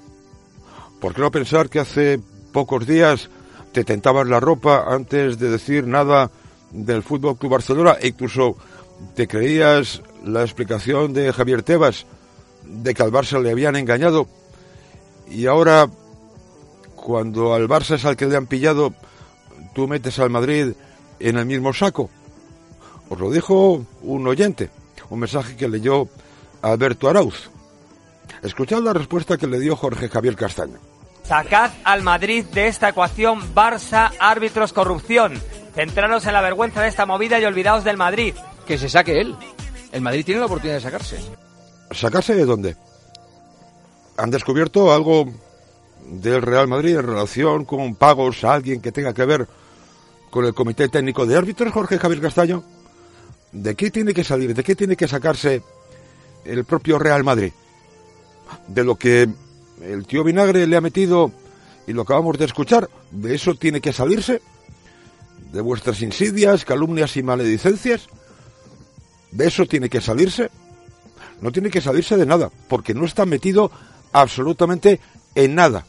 ¿Por 1.01 1.15
qué 1.15 1.21
no 1.21 1.31
pensar 1.31 1.69
que 1.69 1.81
hace 1.81 2.21
pocos 2.53 2.87
días 2.87 3.31
te 3.73 3.85
tentabas 3.85 4.27
la 4.27 4.41
ropa 4.41 4.87
antes 4.89 5.39
de 5.39 5.51
decir 5.51 5.87
nada 5.87 6.31
del 6.71 7.03
Fútbol 7.03 7.37
Club 7.37 7.53
Barcelona 7.53 7.97
e 8.01 8.09
incluso 8.09 8.57
te 9.15 9.29
creías 9.29 10.03
la 10.25 10.43
explicación 10.43 11.13
de 11.13 11.33
Javier 11.33 11.63
Tebas 11.63 12.07
de 12.65 12.95
que 12.95 13.03
al 13.03 13.13
Barça 13.13 13.41
le 13.41 13.51
habían 13.51 13.77
engañado 13.77 14.27
y 15.31 15.47
ahora 15.47 15.89
cuando 16.97 17.55
al 17.55 17.69
Barça 17.69 17.95
es 17.95 18.05
al 18.05 18.17
que 18.17 18.27
le 18.27 18.37
han 18.37 18.47
pillado 18.47 18.93
tú 19.75 19.87
metes 19.87 20.19
al 20.19 20.31
Madrid 20.31 20.73
en 21.21 21.37
el 21.39 21.47
mismo 21.47 21.73
saco? 21.73 22.11
Os 23.09 23.19
lo 23.19 23.31
dijo 23.31 23.85
un 24.03 24.27
oyente, 24.27 24.71
un 25.09 25.21
mensaje 25.21 25.57
que 25.57 25.69
leyó 25.69 26.09
Alberto 26.63 27.09
Arauz. 27.09 27.51
Escuchad 28.43 28.83
la 28.83 28.93
respuesta 28.93 29.37
que 29.37 29.47
le 29.47 29.59
dio 29.59 29.77
Jorge 29.77 30.09
Javier 30.09 30.37
Castaño. 30.37 30.79
Sacad 31.25 31.71
al 31.85 32.03
Madrid 32.03 32.47
de 32.47 32.69
esta 32.69 32.89
ecuación 32.89 33.55
Barça, 33.55 34.13
árbitros, 34.19 34.73
corrupción. 34.73 35.35
Centraros 35.75 36.27
en 36.27 36.33
la 36.33 36.41
vergüenza 36.41 36.81
de 36.81 36.89
esta 36.89 37.05
movida 37.05 37.39
y 37.39 37.45
olvidaos 37.45 37.85
del 37.85 37.97
Madrid. 37.97 38.35
Que 38.67 38.79
se 38.79 38.89
saque 38.89 39.21
él. 39.21 39.37
El 39.93 40.01
Madrid 40.01 40.25
tiene 40.25 40.41
la 40.41 40.47
oportunidad 40.47 40.77
de 40.77 40.83
sacarse. 40.83 41.19
¿Sacarse 41.91 42.35
de 42.35 42.45
dónde? 42.45 42.77
¿Han 44.17 44.31
descubierto 44.31 44.93
algo 44.93 45.27
del 46.07 46.43
Real 46.43 46.67
Madrid 46.67 46.97
en 46.97 47.07
relación 47.07 47.65
con 47.65 47.95
pagos 47.95 48.43
a 48.45 48.55
alguien 48.55 48.81
que 48.81 48.93
tenga 48.93 49.13
que 49.13 49.25
ver 49.25 49.47
con 50.31 50.45
el 50.45 50.55
Comité 50.55 50.89
Técnico 50.89 51.27
de 51.27 51.37
Árbitros, 51.37 51.73
Jorge 51.73 51.99
Javier 51.99 52.21
Castaño? 52.21 52.65
¿De 53.53 53.75
qué 53.75 53.91
tiene 53.91 54.15
que 54.15 54.25
salir? 54.25 54.55
¿De 54.55 54.65
qué 54.65 54.75
tiene 54.75 54.97
que 54.97 55.09
sacarse 55.09 55.63
el 56.45 56.65
propio 56.65 56.99
Real 56.99 57.25
Madrid? 57.25 57.53
¿De 58.67 58.85
lo 58.85 58.97
que 58.97 59.29
el 59.83 60.07
tío 60.07 60.25
Vinagre 60.25 60.67
le 60.67 60.77
ha 60.77 60.81
metido 60.81 61.33
y 61.87 61.93
lo 61.93 62.03
acabamos 62.03 62.39
de 62.39 62.45
escuchar? 62.45 62.89
¿De 63.11 63.35
eso 63.35 63.55
tiene 63.55 63.81
que 63.81 63.93
salirse? 63.93 64.43
¿De 65.53 65.61
vuestras 65.61 66.03
insidias, 66.03 66.65
calumnias 66.65 67.17
y 67.17 67.23
maledicencias? 67.23 68.09
¿De 69.31 69.47
eso 69.47 69.67
tiene 69.67 69.89
que 69.89 70.01
salirse? 70.01 70.51
no 71.41 71.53
tiene 71.53 71.71
que 71.71 71.81
salirse 71.81 72.17
de 72.17 72.27
nada, 72.27 72.51
porque 72.69 72.95
no 72.95 73.05
está 73.05 73.25
metido 73.25 73.71
absolutamente 74.13 75.01
en 75.35 75.55
nada. 75.55 75.87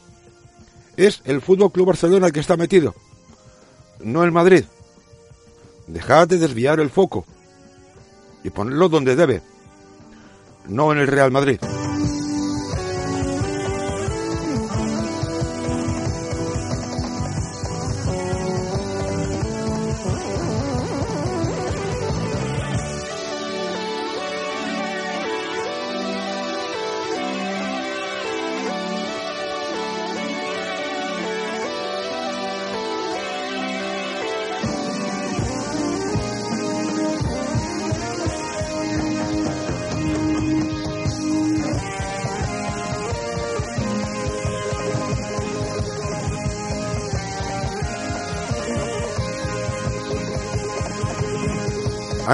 Es 0.97 1.21
el 1.25 1.41
Fútbol 1.41 1.71
Club 1.71 1.87
Barcelona 1.87 2.27
el 2.27 2.33
que 2.33 2.39
está 2.39 2.57
metido, 2.57 2.93
no 3.99 4.23
el 4.23 4.31
Madrid. 4.31 4.65
Dejad 5.87 6.27
de 6.27 6.37
desviar 6.37 6.79
el 6.79 6.89
foco 6.89 7.25
y 8.43 8.49
ponerlo 8.49 8.89
donde 8.89 9.15
debe, 9.15 9.41
no 10.67 10.91
en 10.91 10.99
el 10.99 11.07
Real 11.07 11.31
Madrid. 11.31 11.59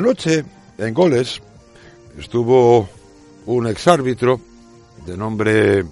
Anoche, 0.05 0.45
en 0.77 0.93
goles, 0.93 1.41
estuvo 2.19 2.87
un 3.47 3.65
exárbitro 3.65 4.39
de 5.03 5.17
nombre 5.17 5.83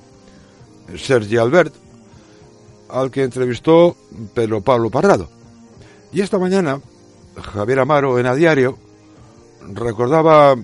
Sergi 0.95 1.37
Albert, 1.37 1.73
al 2.91 3.09
que 3.09 3.23
entrevistó 3.23 3.97
Pedro 4.35 4.61
Pablo 4.61 4.91
Parrado. 4.91 5.31
Y 6.11 6.21
esta 6.21 6.37
mañana, 6.37 6.79
Javier 7.41 7.79
Amaro, 7.79 8.19
en 8.19 8.27
A 8.27 8.35
Diario, 8.35 8.77
recordaba 9.73 10.57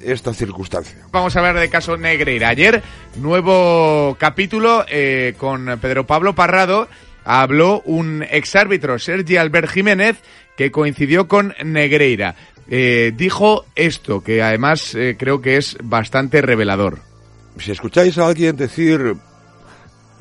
esta 0.00 0.32
circunstancia. 0.32 0.98
Vamos 1.10 1.34
a 1.34 1.40
hablar 1.40 1.58
del 1.58 1.68
caso 1.68 1.96
Negreira. 1.96 2.50
Ayer, 2.50 2.80
nuevo 3.16 4.16
capítulo 4.20 4.84
eh, 4.88 5.34
con 5.36 5.80
Pedro 5.80 6.06
Pablo 6.06 6.36
Parrado. 6.36 6.86
Habló 7.24 7.82
un 7.84 8.24
exárbitro, 8.28 8.98
Sergi 8.98 9.36
Albert 9.36 9.68
Jiménez, 9.68 10.16
que 10.56 10.70
coincidió 10.70 11.28
con 11.28 11.54
Negreira. 11.64 12.34
Eh, 12.68 13.12
dijo 13.16 13.64
esto, 13.74 14.22
que 14.22 14.42
además 14.42 14.94
eh, 14.94 15.16
creo 15.18 15.40
que 15.40 15.56
es 15.56 15.76
bastante 15.82 16.40
revelador. 16.40 17.00
Si 17.58 17.70
escucháis 17.70 18.18
a 18.18 18.26
alguien 18.26 18.56
decir 18.56 19.16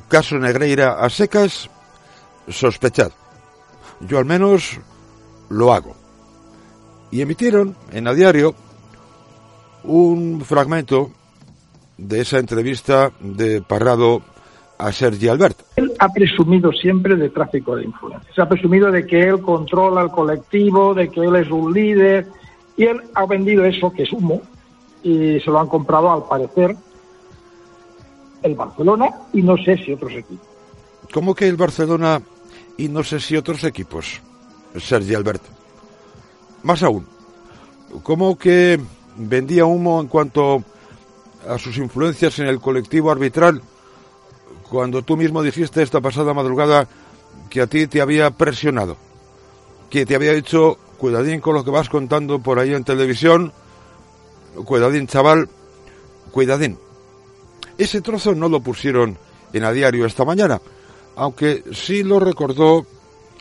caso 0.08 0.38
Negreira 0.38 1.00
a 1.00 1.10
secas, 1.10 1.70
sospechad. 2.50 3.12
Yo 4.02 4.18
al 4.18 4.26
menos 4.26 4.80
lo 5.50 5.74
hago. 5.74 5.96
Y 7.12 7.22
emitieron 7.22 7.76
en 7.92 8.08
a 8.08 8.14
diario 8.14 8.56
un 9.84 10.44
fragmento 10.44 11.12
de 11.98 12.22
esa 12.22 12.40
entrevista 12.40 13.12
de 13.20 13.62
Parrado 13.62 14.22
a 14.82 14.92
Sergi 14.92 15.28
Albert. 15.28 15.60
Él 15.76 15.94
ha 16.00 16.10
presumido 16.10 16.72
siempre 16.72 17.16
de 17.16 17.30
tráfico 17.30 17.76
de 17.76 17.86
influencias. 17.86 18.38
Ha 18.40 18.50
presumido 18.50 18.92
de 18.92 19.06
que 19.06 19.22
él 19.22 19.40
controla 19.42 20.02
el 20.02 20.10
colectivo, 20.10 20.94
de 20.96 21.10
que 21.10 21.22
él 21.22 21.36
es 21.36 21.50
un 21.52 21.72
líder, 21.72 22.28
y 22.76 22.86
él 22.86 23.00
ha 23.14 23.26
vendido 23.28 23.64
eso, 23.64 23.92
que 23.92 24.04
es 24.04 24.12
humo, 24.12 24.42
y 25.04 25.40
se 25.40 25.52
lo 25.52 25.60
han 25.60 25.68
comprado, 25.68 26.12
al 26.12 26.24
parecer, 26.24 26.76
el 28.42 28.56
Barcelona 28.56 29.10
y 29.34 29.44
no 29.44 29.56
sé 29.58 29.78
si 29.78 29.94
otros 29.94 30.14
equipos. 30.14 30.48
¿Cómo 31.14 31.36
que 31.36 31.48
el 31.48 31.58
Barcelona 31.58 32.22
y 32.78 32.88
no 32.88 33.04
sé 33.04 33.20
si 33.20 33.38
otros 33.38 33.64
equipos? 33.64 34.20
Sergi 34.80 35.14
Albert. 35.14 35.44
Más 36.64 36.82
aún, 36.82 37.06
¿cómo 38.02 38.36
que 38.36 38.80
vendía 39.16 39.66
humo 39.66 40.02
en 40.02 40.08
cuanto 40.08 40.64
a 41.48 41.58
sus 41.60 41.78
influencias 41.78 42.40
en 42.40 42.48
el 42.48 42.60
colectivo 42.60 43.12
arbitral 43.12 43.62
cuando 44.72 45.02
tú 45.02 45.18
mismo 45.18 45.44
dijiste 45.44 45.84
esta 45.84 46.00
pasada 46.00 46.34
madrugada 46.34 46.88
que 47.50 47.60
a 47.60 47.68
ti 47.68 47.88
te 47.88 48.00
había 48.00 48.32
presionado? 48.32 48.96
Que 49.90 50.06
te 50.06 50.16
había 50.16 50.32
dicho, 50.32 50.78
cuidadín 50.98 51.42
con 51.42 51.56
lo 51.56 51.66
que 51.66 51.72
vas 51.72 51.90
contando 51.90 52.40
por 52.40 52.58
ahí 52.58 52.74
en 52.74 52.86
televisión, 52.86 53.52
cuidadín 54.64 55.08
chaval, 55.08 55.50
cuidadín. 56.32 56.78
Ese 57.78 58.00
trozo 58.00 58.34
no 58.34 58.48
lo 58.48 58.62
pusieron 58.62 59.18
en 59.52 59.66
a 59.66 59.74
diario 59.74 60.06
esta 60.06 60.24
mañana, 60.24 60.62
aunque 61.18 61.66
sí 61.74 62.04
lo 62.04 62.22
recordó 62.22 62.86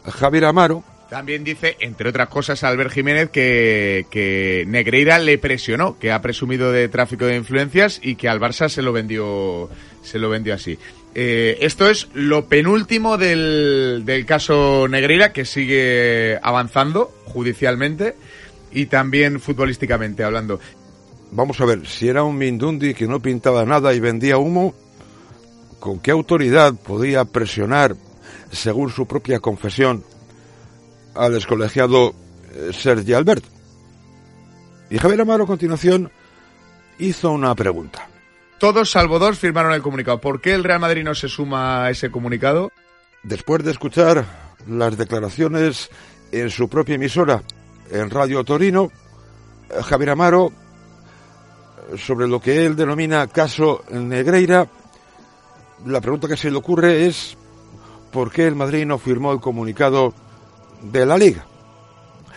Javier 0.04 0.46
Amaro. 0.46 0.82
También 1.10 1.44
dice, 1.44 1.76
entre 1.78 2.08
otras 2.08 2.28
cosas, 2.28 2.64
Albert 2.64 2.90
Jiménez 2.90 3.30
que, 3.30 4.06
que 4.10 4.64
Negreira 4.66 5.20
le 5.20 5.38
presionó, 5.38 5.96
que 5.96 6.10
ha 6.10 6.20
presumido 6.20 6.72
de 6.72 6.88
tráfico 6.88 7.26
de 7.26 7.36
influencias 7.36 8.00
y 8.02 8.16
que 8.16 8.28
al 8.28 8.40
Barça 8.40 8.68
se 8.68 8.82
lo 8.82 8.92
vendió, 8.92 9.68
se 10.02 10.18
lo 10.18 10.28
vendió 10.28 10.54
así. 10.54 10.76
Eh, 11.14 11.58
esto 11.60 11.88
es 11.88 12.08
lo 12.14 12.46
penúltimo 12.46 13.18
del, 13.18 14.02
del 14.04 14.26
caso 14.26 14.86
Negreira, 14.88 15.32
que 15.32 15.44
sigue 15.44 16.38
avanzando 16.42 17.12
judicialmente 17.26 18.14
y 18.72 18.86
también 18.86 19.40
futbolísticamente 19.40 20.22
hablando. 20.22 20.60
Vamos 21.32 21.60
a 21.60 21.64
ver, 21.64 21.86
si 21.86 22.08
era 22.08 22.22
un 22.22 22.38
Mindundi 22.38 22.94
que 22.94 23.06
no 23.06 23.20
pintaba 23.20 23.64
nada 23.64 23.94
y 23.94 24.00
vendía 24.00 24.38
humo, 24.38 24.74
¿con 25.78 25.98
qué 26.00 26.10
autoridad 26.10 26.74
podía 26.74 27.24
presionar 27.24 27.96
según 28.50 28.90
su 28.90 29.06
propia 29.06 29.40
confesión, 29.40 30.04
al 31.14 31.32
descolegiado 31.32 32.14
eh, 32.52 32.70
Sergi 32.72 33.12
Albert. 33.12 33.44
Y 34.90 34.98
Javier 34.98 35.20
Amaro 35.20 35.44
a 35.44 35.46
continuación 35.46 36.10
hizo 36.98 37.30
una 37.30 37.54
pregunta. 37.54 38.09
Todos, 38.60 38.90
salvo 38.90 39.18
dos, 39.18 39.38
firmaron 39.38 39.72
el 39.72 39.80
comunicado. 39.80 40.20
¿Por 40.20 40.42
qué 40.42 40.52
el 40.52 40.64
Real 40.64 40.80
Madrid 40.80 41.02
no 41.02 41.14
se 41.14 41.30
suma 41.30 41.86
a 41.86 41.90
ese 41.90 42.10
comunicado? 42.10 42.70
Después 43.22 43.64
de 43.64 43.70
escuchar 43.70 44.26
las 44.68 44.98
declaraciones 44.98 45.88
en 46.30 46.50
su 46.50 46.68
propia 46.68 46.96
emisora, 46.96 47.42
en 47.90 48.10
Radio 48.10 48.44
Torino, 48.44 48.92
eh, 49.70 49.82
Javier 49.82 50.10
Amaro, 50.10 50.52
sobre 51.96 52.28
lo 52.28 52.38
que 52.38 52.66
él 52.66 52.76
denomina 52.76 53.26
caso 53.28 53.82
Negreira, 53.90 54.68
la 55.86 56.02
pregunta 56.02 56.28
que 56.28 56.36
se 56.36 56.50
le 56.50 56.58
ocurre 56.58 57.06
es 57.06 57.38
¿por 58.12 58.30
qué 58.30 58.46
el 58.46 58.56
Madrid 58.56 58.84
no 58.84 58.98
firmó 58.98 59.32
el 59.32 59.40
comunicado 59.40 60.12
de 60.82 61.06
la 61.06 61.16
Liga? 61.16 61.46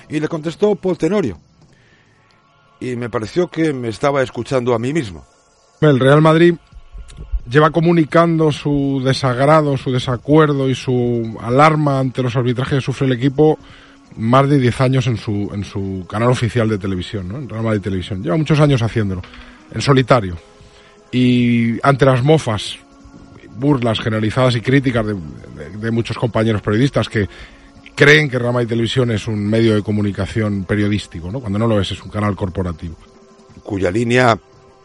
Y 0.07 0.21
le 0.21 0.29
contestó 0.29 0.73
Paul 0.75 0.97
Tenorio. 0.97 1.37
Y 2.79 2.95
me 2.95 3.09
pareció 3.09 3.49
que 3.49 3.73
me 3.73 3.89
estaba 3.89 4.23
escuchando 4.23 4.73
a 4.73 4.79
mí 4.79 4.93
mismo. 4.93 5.32
El 5.85 5.99
Real 5.99 6.21
Madrid 6.21 6.55
lleva 7.49 7.71
comunicando 7.71 8.51
su 8.51 9.01
desagrado, 9.03 9.75
su 9.77 9.91
desacuerdo 9.91 10.69
y 10.69 10.75
su 10.75 11.37
alarma 11.41 11.99
ante 11.99 12.23
los 12.23 12.35
arbitrajes 12.35 12.75
que 12.79 12.81
sufre 12.81 13.07
el 13.07 13.13
equipo 13.13 13.59
más 14.15 14.47
de 14.47 14.59
10 14.59 14.81
años 14.81 15.07
en 15.07 15.17
su, 15.17 15.49
en 15.53 15.63
su 15.63 16.05
canal 16.09 16.29
oficial 16.29 16.69
de 16.69 16.77
televisión, 16.77 17.27
¿no? 17.27 17.37
en 17.37 17.49
Real 17.49 17.63
Madrid 17.63 17.81
Televisión. 17.81 18.21
Lleva 18.23 18.37
muchos 18.37 18.59
años 18.59 18.81
haciéndolo, 18.81 19.21
en 19.73 19.81
solitario. 19.81 20.37
Y 21.11 21.79
ante 21.85 22.05
las 22.05 22.23
mofas, 22.23 22.77
burlas 23.55 23.99
generalizadas 23.99 24.55
y 24.55 24.61
críticas 24.61 25.05
de, 25.05 25.15
de- 25.79 25.91
muchos 25.91 26.17
compañeros 26.17 26.61
periodistas 26.61 27.09
que 27.09 27.27
creen 27.95 28.29
que 28.29 28.39
Real 28.39 28.53
Madrid 28.53 28.69
Televisión 28.69 29.11
es 29.11 29.27
un 29.27 29.45
medio 29.47 29.75
de 29.75 29.83
comunicación 29.83 30.63
periodístico, 30.63 31.31
¿no? 31.31 31.39
cuando 31.39 31.59
no 31.59 31.67
lo 31.67 31.79
es, 31.79 31.91
es 31.91 32.01
un 32.03 32.09
canal 32.09 32.35
corporativo. 32.35 32.95
cuya 33.63 33.91
línea 33.91 34.37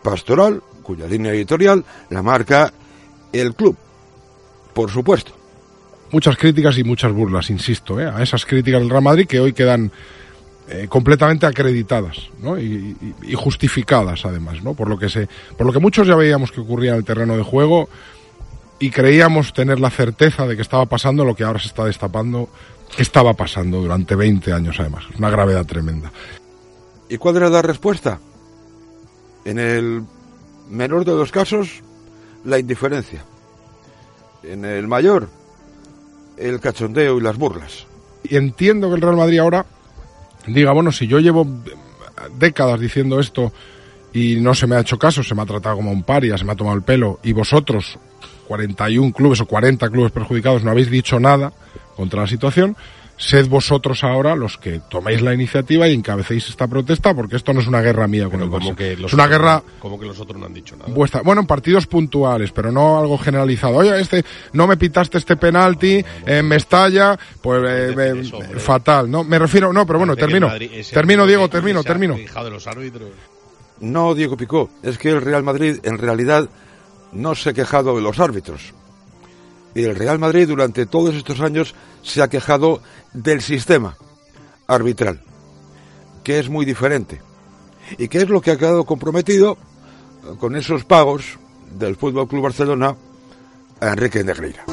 pastoral, 0.03 0.63
cuya 0.89 1.07
línea 1.07 1.33
editorial 1.35 1.85
la 2.09 2.23
marca 2.23 2.73
el 3.31 3.55
club, 3.55 3.77
por 4.73 4.91
supuesto. 4.91 5.33
muchas 6.13 6.39
críticas 6.39 6.79
y 6.79 6.85
muchas 6.85 7.13
burlas, 7.13 7.51
insisto, 7.51 8.01
¿eh? 8.01 8.09
a 8.09 8.23
esas 8.23 8.47
críticas 8.47 8.81
del 8.81 8.89
Real 8.89 9.03
Madrid 9.03 9.27
que 9.27 9.39
hoy 9.39 9.53
quedan 9.53 9.93
eh, 10.71 10.87
completamente 10.89 11.45
acreditadas 11.45 12.17
¿no? 12.41 12.59
y, 12.59 12.97
y- 12.99 13.15
y 13.33 13.35
justificadas 13.35 14.25
además, 14.25 14.63
¿no? 14.63 14.73
por 14.73 14.89
lo 14.89 14.99
que 14.99 15.11
se, 15.11 15.29
por 15.59 15.67
lo 15.67 15.73
que 15.75 15.79
muchos 15.79 16.07
ya 16.09 16.17
veíamos 16.17 16.51
que 16.53 16.63
ocurría 16.63 16.93
en 16.93 16.97
el 16.97 17.05
terreno 17.05 17.37
de 17.37 17.43
juego 17.43 17.91
y 18.79 18.89
creíamos 18.91 19.53
tener 19.53 19.79
la 19.79 19.91
certeza 19.91 20.47
de 20.47 20.57
que 20.57 20.63
estaba 20.63 20.87
pasando 20.87 21.23
lo 21.27 21.35
que 21.37 21.45
ahora 21.45 21.59
se 21.59 21.67
está 21.69 21.85
destapando, 21.85 22.49
que 22.97 23.03
estaba 23.03 23.35
pasando 23.35 23.83
durante 23.83 24.15
20 24.15 24.51
años 24.55 24.77
además, 24.81 25.05
una 25.19 25.29
gravedad 25.29 25.67
tremenda. 25.67 26.11
¿Y 27.11 27.19
cuál 27.19 27.37
era 27.37 27.51
la 27.51 27.61
respuesta? 27.61 28.19
En 29.45 29.59
el 29.59 30.03
menor 30.71 31.05
de 31.05 31.13
los 31.13 31.31
casos, 31.31 31.83
la 32.45 32.59
indiferencia. 32.59 33.25
En 34.43 34.65
el 34.65 34.87
mayor, 34.87 35.29
el 36.37 36.61
cachondeo 36.61 37.19
y 37.19 37.21
las 37.21 37.37
burlas. 37.37 37.87
Y 38.23 38.37
entiendo 38.37 38.89
que 38.89 38.97
el 38.97 39.03
Real 39.03 39.17
Madrid 39.17 39.39
ahora 39.39 39.67
diga, 40.47 40.73
bueno, 40.73 40.93
si 40.93 41.07
yo 41.07 41.19
llevo 41.19 41.47
décadas 42.39 42.81
diciendo 42.81 43.21
esto 43.21 43.53
y 44.13 44.37
no 44.37 44.55
se 44.55 44.67
me 44.67 44.77
ha 44.77 44.81
hecho 44.81 44.99
caso, 44.99 45.23
se 45.23 45.35
me 45.35 45.43
ha 45.43 45.47
tratado 45.47 45.77
como 45.77 45.93
un 45.93 46.03
paria, 46.03 46.39
se 46.39 46.45
me 46.45 46.53
ha 46.53 46.57
tomado 46.57 46.77
el 46.77 46.83
pelo, 46.83 47.21
y 47.23 47.33
vosotros, 47.33 47.99
41 48.47 49.13
clubes 49.13 49.41
o 49.41 49.47
40 49.47 49.89
clubes 49.91 50.13
perjudicados, 50.13 50.65
no 50.65 50.71
habéis 50.71 50.91
dicho 50.91 51.21
nada 51.21 51.53
contra 51.97 52.23
la 52.23 52.27
situación, 52.27 52.77
sed 53.21 53.49
vosotros 53.49 54.05
ahora 54.05 54.37
los 54.37 54.57
que 54.59 54.81
toméis 54.89 55.21
la 55.21 55.35
iniciativa 55.35 55.89
y 55.89 55.93
encabecéis 55.93 56.49
esta 56.49 56.69
protesta, 56.69 57.13
porque 57.15 57.35
esto 57.37 57.53
no 57.53 57.61
es 57.61 57.67
una 57.67 57.81
guerra 57.83 58.07
mía 58.07 58.29
con 58.31 58.41
el 58.41 58.49
como 58.49 58.77
que 58.77 58.97
los 58.97 59.11
Es 59.11 59.15
una 59.15 59.25
otros- 59.25 59.39
guerra 59.39 59.63
como 59.81 59.99
que 59.99 60.07
los 60.07 60.21
otros 60.21 60.39
no 60.41 60.47
han 60.47 60.55
dicho 60.55 60.77
nada. 60.77 60.91
vuestra, 60.95 61.23
bueno, 61.23 61.41
en 61.41 61.47
partidos 61.49 61.87
puntuales, 61.89 62.53
pero 62.53 62.71
no 62.71 62.97
algo 62.99 63.19
generalizado. 63.19 63.75
Oye, 63.77 64.01
este, 64.01 64.25
no 64.53 64.67
me 64.69 64.77
pitaste 64.77 65.19
este 65.19 65.37
penalti 65.37 66.03
en 66.25 66.47
Mestalla, 66.47 67.19
pues 67.43 67.61
eh, 67.67 67.95
eh, 67.99 68.59
fatal, 68.59 69.11
¿no? 69.11 69.25
Me 69.25 69.39
refiero, 69.39 69.73
no, 69.73 69.85
pero 69.85 69.99
bueno, 69.99 70.15
termino. 70.15 70.49
Termino, 70.93 71.27
Diego, 71.27 71.49
termino, 71.49 71.83
termino. 71.83 72.15
quejado 72.15 72.45
de 72.47 72.51
los 72.53 72.67
árbitros. 72.69 73.11
No, 73.81 74.15
Diego 74.15 74.37
Picó, 74.37 74.71
es 74.83 74.97
que 74.97 75.11
el 75.11 75.21
Real 75.21 75.43
Madrid 75.43 75.79
en 75.83 75.99
realidad 75.99 76.49
no 77.13 77.35
se 77.35 77.51
ha 77.51 77.53
quejado 77.53 77.97
de 77.97 78.03
los 78.03 78.21
árbitros. 78.21 78.75
Y 79.75 79.85
el 79.85 79.95
Real 79.95 80.19
Madrid 80.19 80.49
durante 80.49 80.87
todos 80.87 81.15
estos 81.15 81.41
años 81.41 81.75
se 82.03 82.23
ha 82.23 82.29
quejado 82.29 82.81
del 83.13 83.41
sistema 83.41 83.97
arbitral, 84.67 85.21
que 86.23 86.39
es 86.39 86.49
muy 86.49 86.65
diferente. 86.65 87.21
Y 87.97 88.09
que 88.09 88.19
es 88.19 88.29
lo 88.29 88.41
que 88.41 88.51
ha 88.51 88.59
quedado 88.59 88.85
comprometido 88.85 89.57
eh, 90.25 90.37
con 90.39 90.57
esos 90.57 90.85
pagos 90.85 91.39
del 91.73 91.97
Fútbol 91.97 92.29
Club 92.29 92.43
Barcelona 92.43 92.97
a 93.81 93.89
Enrique 93.89 94.23
Negreira. 94.23 94.65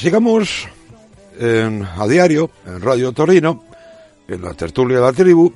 Sigamos 0.00 0.66
en- 1.38 1.84
a 1.84 2.06
diario 2.06 2.50
en 2.66 2.80
Radio 2.80 3.12
Torino, 3.12 3.62
en 4.28 4.40
la 4.42 4.54
tertulia 4.54 4.96
de 4.98 5.02
la 5.02 5.12
tribu, 5.12 5.52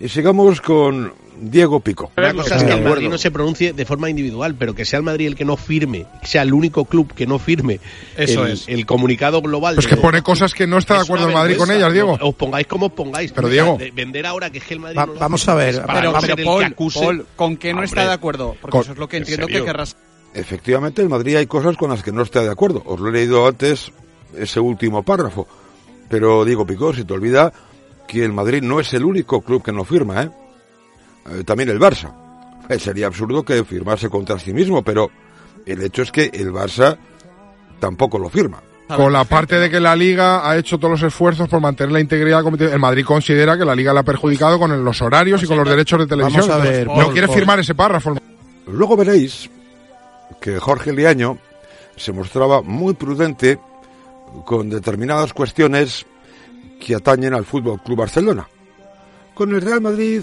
y 0.00 0.08
sigamos 0.08 0.62
con 0.62 1.12
Diego 1.38 1.80
Pico. 1.80 2.12
Una 2.16 2.32
cosa 2.32 2.56
es 2.56 2.64
que 2.64 2.72
el 2.72 2.82
Madrid 2.82 3.10
no 3.10 3.18
se 3.18 3.30
pronuncie 3.30 3.74
de 3.74 3.84
forma 3.84 4.08
individual, 4.08 4.54
pero 4.58 4.74
que 4.74 4.86
sea 4.86 4.98
el 4.98 5.02
Madrid 5.02 5.26
el 5.26 5.34
que 5.36 5.44
no 5.44 5.58
firme, 5.58 6.06
que 6.22 6.26
sea 6.26 6.42
el 6.42 6.54
único 6.54 6.86
club 6.86 7.12
que 7.12 7.26
no 7.26 7.38
firme 7.38 7.78
Eso 8.16 8.46
el, 8.46 8.52
es. 8.52 8.68
el 8.68 8.86
comunicado 8.86 9.42
global. 9.42 9.74
Pues 9.74 9.86
de- 9.86 9.96
que 9.96 10.00
pone 10.00 10.22
cosas 10.22 10.54
que 10.54 10.66
no 10.66 10.78
está 10.78 10.94
de 10.94 11.00
acuerdo 11.00 11.26
el 11.28 11.34
Madrid 11.34 11.56
con 11.58 11.68
vergüenza. 11.68 11.88
ellas, 11.88 11.92
Diego. 11.92 12.18
Os 12.26 12.34
pongáis 12.36 12.66
como 12.66 12.86
os 12.86 12.92
pongáis. 12.92 13.32
Pero, 13.32 13.48
Diego. 13.48 13.76
de 13.76 13.90
vender 13.90 14.24
ahora 14.24 14.48
que 14.48 14.58
es 14.58 14.64
que 14.64 14.74
el 14.74 14.80
Madrid 14.80 14.96
Va- 14.98 15.04
no 15.06 15.14
vamos 15.14 15.46
a 15.46 15.54
ver, 15.56 15.74
pero- 15.86 16.12
no 16.12 16.18
pero 16.20 16.36
Paul- 16.44 16.60
que 16.60 16.64
acuse. 16.66 17.00
Paul, 17.00 17.26
¿con 17.36 17.56
qué 17.58 17.74
no 17.74 17.82
está 17.82 18.00
Hombre. 18.00 18.08
de 18.08 18.14
acuerdo? 18.14 18.56
Porque 18.62 18.72
Con- 18.72 18.80
eso 18.82 18.92
es 18.92 18.98
lo 18.98 19.08
que 19.08 19.16
¿En 19.18 19.22
entiendo 19.24 19.46
que 19.46 19.62
querrás. 19.62 19.94
Efectivamente, 20.34 21.02
en 21.02 21.08
Madrid 21.08 21.36
hay 21.36 21.46
cosas 21.46 21.76
con 21.76 21.90
las 21.90 22.02
que 22.02 22.12
no 22.12 22.22
está 22.22 22.42
de 22.42 22.50
acuerdo. 22.50 22.82
Os 22.86 22.98
lo 22.98 23.08
he 23.08 23.12
leído 23.12 23.46
antes, 23.46 23.92
ese 24.36 24.60
último 24.60 25.02
párrafo. 25.02 25.46
Pero 26.08 26.44
Diego 26.44 26.66
Pico, 26.66 26.92
se 26.92 27.04
te 27.04 27.12
olvida 27.12 27.52
que 28.06 28.24
el 28.24 28.32
Madrid 28.32 28.62
no 28.62 28.80
es 28.80 28.92
el 28.94 29.04
único 29.04 29.42
club 29.42 29.62
que 29.62 29.72
no 29.72 29.84
firma, 29.84 30.22
¿eh? 30.22 30.30
Eh, 31.30 31.44
también 31.44 31.68
el 31.68 31.78
Barça. 31.78 32.12
Eh, 32.68 32.78
sería 32.78 33.06
absurdo 33.06 33.42
que 33.42 33.64
firmase 33.64 34.08
contra 34.08 34.38
sí 34.38 34.52
mismo, 34.52 34.82
pero 34.82 35.10
el 35.66 35.82
hecho 35.82 36.02
es 36.02 36.10
que 36.10 36.30
el 36.32 36.52
Barça 36.52 36.96
tampoco 37.78 38.18
lo 38.18 38.28
firma. 38.28 38.62
Con 38.88 39.12
la 39.12 39.24
parte 39.24 39.56
de 39.56 39.70
que 39.70 39.80
la 39.80 39.96
Liga 39.96 40.46
ha 40.48 40.56
hecho 40.58 40.76
todos 40.76 41.00
los 41.00 41.02
esfuerzos 41.02 41.48
por 41.48 41.60
mantener 41.60 41.92
la 41.92 42.00
integridad 42.00 42.38
del 42.38 42.44
comité. 42.44 42.64
El 42.70 42.78
Madrid 42.78 43.04
considera 43.06 43.56
que 43.56 43.64
la 43.64 43.74
Liga 43.74 43.94
le 43.94 44.00
ha 44.00 44.02
perjudicado 44.02 44.58
con 44.58 44.84
los 44.84 45.00
horarios 45.00 45.42
y 45.42 45.46
con 45.46 45.56
los 45.56 45.68
derechos 45.68 46.00
de 46.00 46.06
televisión. 46.06 46.46
Vamos 46.46 46.54
a 46.54 46.62
ver, 46.62 46.80
Entonces, 46.82 47.06
no 47.06 47.12
quiere 47.12 47.28
firmar 47.28 47.58
ese 47.60 47.74
párrafo. 47.74 48.14
Luego 48.66 48.96
veréis 48.96 49.48
que 50.40 50.58
Jorge 50.58 50.92
Liaño 50.92 51.38
se 51.96 52.12
mostraba 52.12 52.62
muy 52.62 52.94
prudente 52.94 53.58
con 54.44 54.70
determinadas 54.70 55.32
cuestiones 55.32 56.06
que 56.80 56.94
atañen 56.94 57.34
al 57.34 57.44
Fútbol 57.44 57.80
Club 57.82 57.98
Barcelona. 57.98 58.48
Con 59.34 59.54
el 59.54 59.60
Real 59.60 59.80
Madrid 59.80 60.22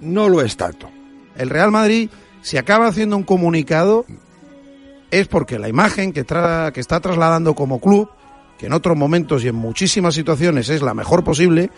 no 0.00 0.28
lo 0.28 0.40
es 0.42 0.56
tanto. 0.56 0.88
el 1.36 1.50
Real 1.50 1.70
Madrid, 1.70 2.08
si 2.42 2.56
acaba 2.56 2.86
haciendo 2.86 3.16
un 3.16 3.22
comunicado, 3.22 4.04
es 5.10 5.28
porque 5.28 5.58
la 5.58 5.68
imagen 5.68 6.12
que, 6.12 6.26
tra- 6.26 6.72
que 6.72 6.80
está 6.80 7.00
trasladando 7.00 7.54
como 7.54 7.80
club, 7.80 8.10
que 8.58 8.66
en 8.66 8.72
otros 8.72 8.96
momentos 8.96 9.44
y 9.44 9.48
en 9.48 9.54
muchísimas 9.54 10.14
situaciones 10.14 10.68
es 10.68 10.82
la 10.82 10.94
mejor 10.94 11.22
posible, 11.24 11.70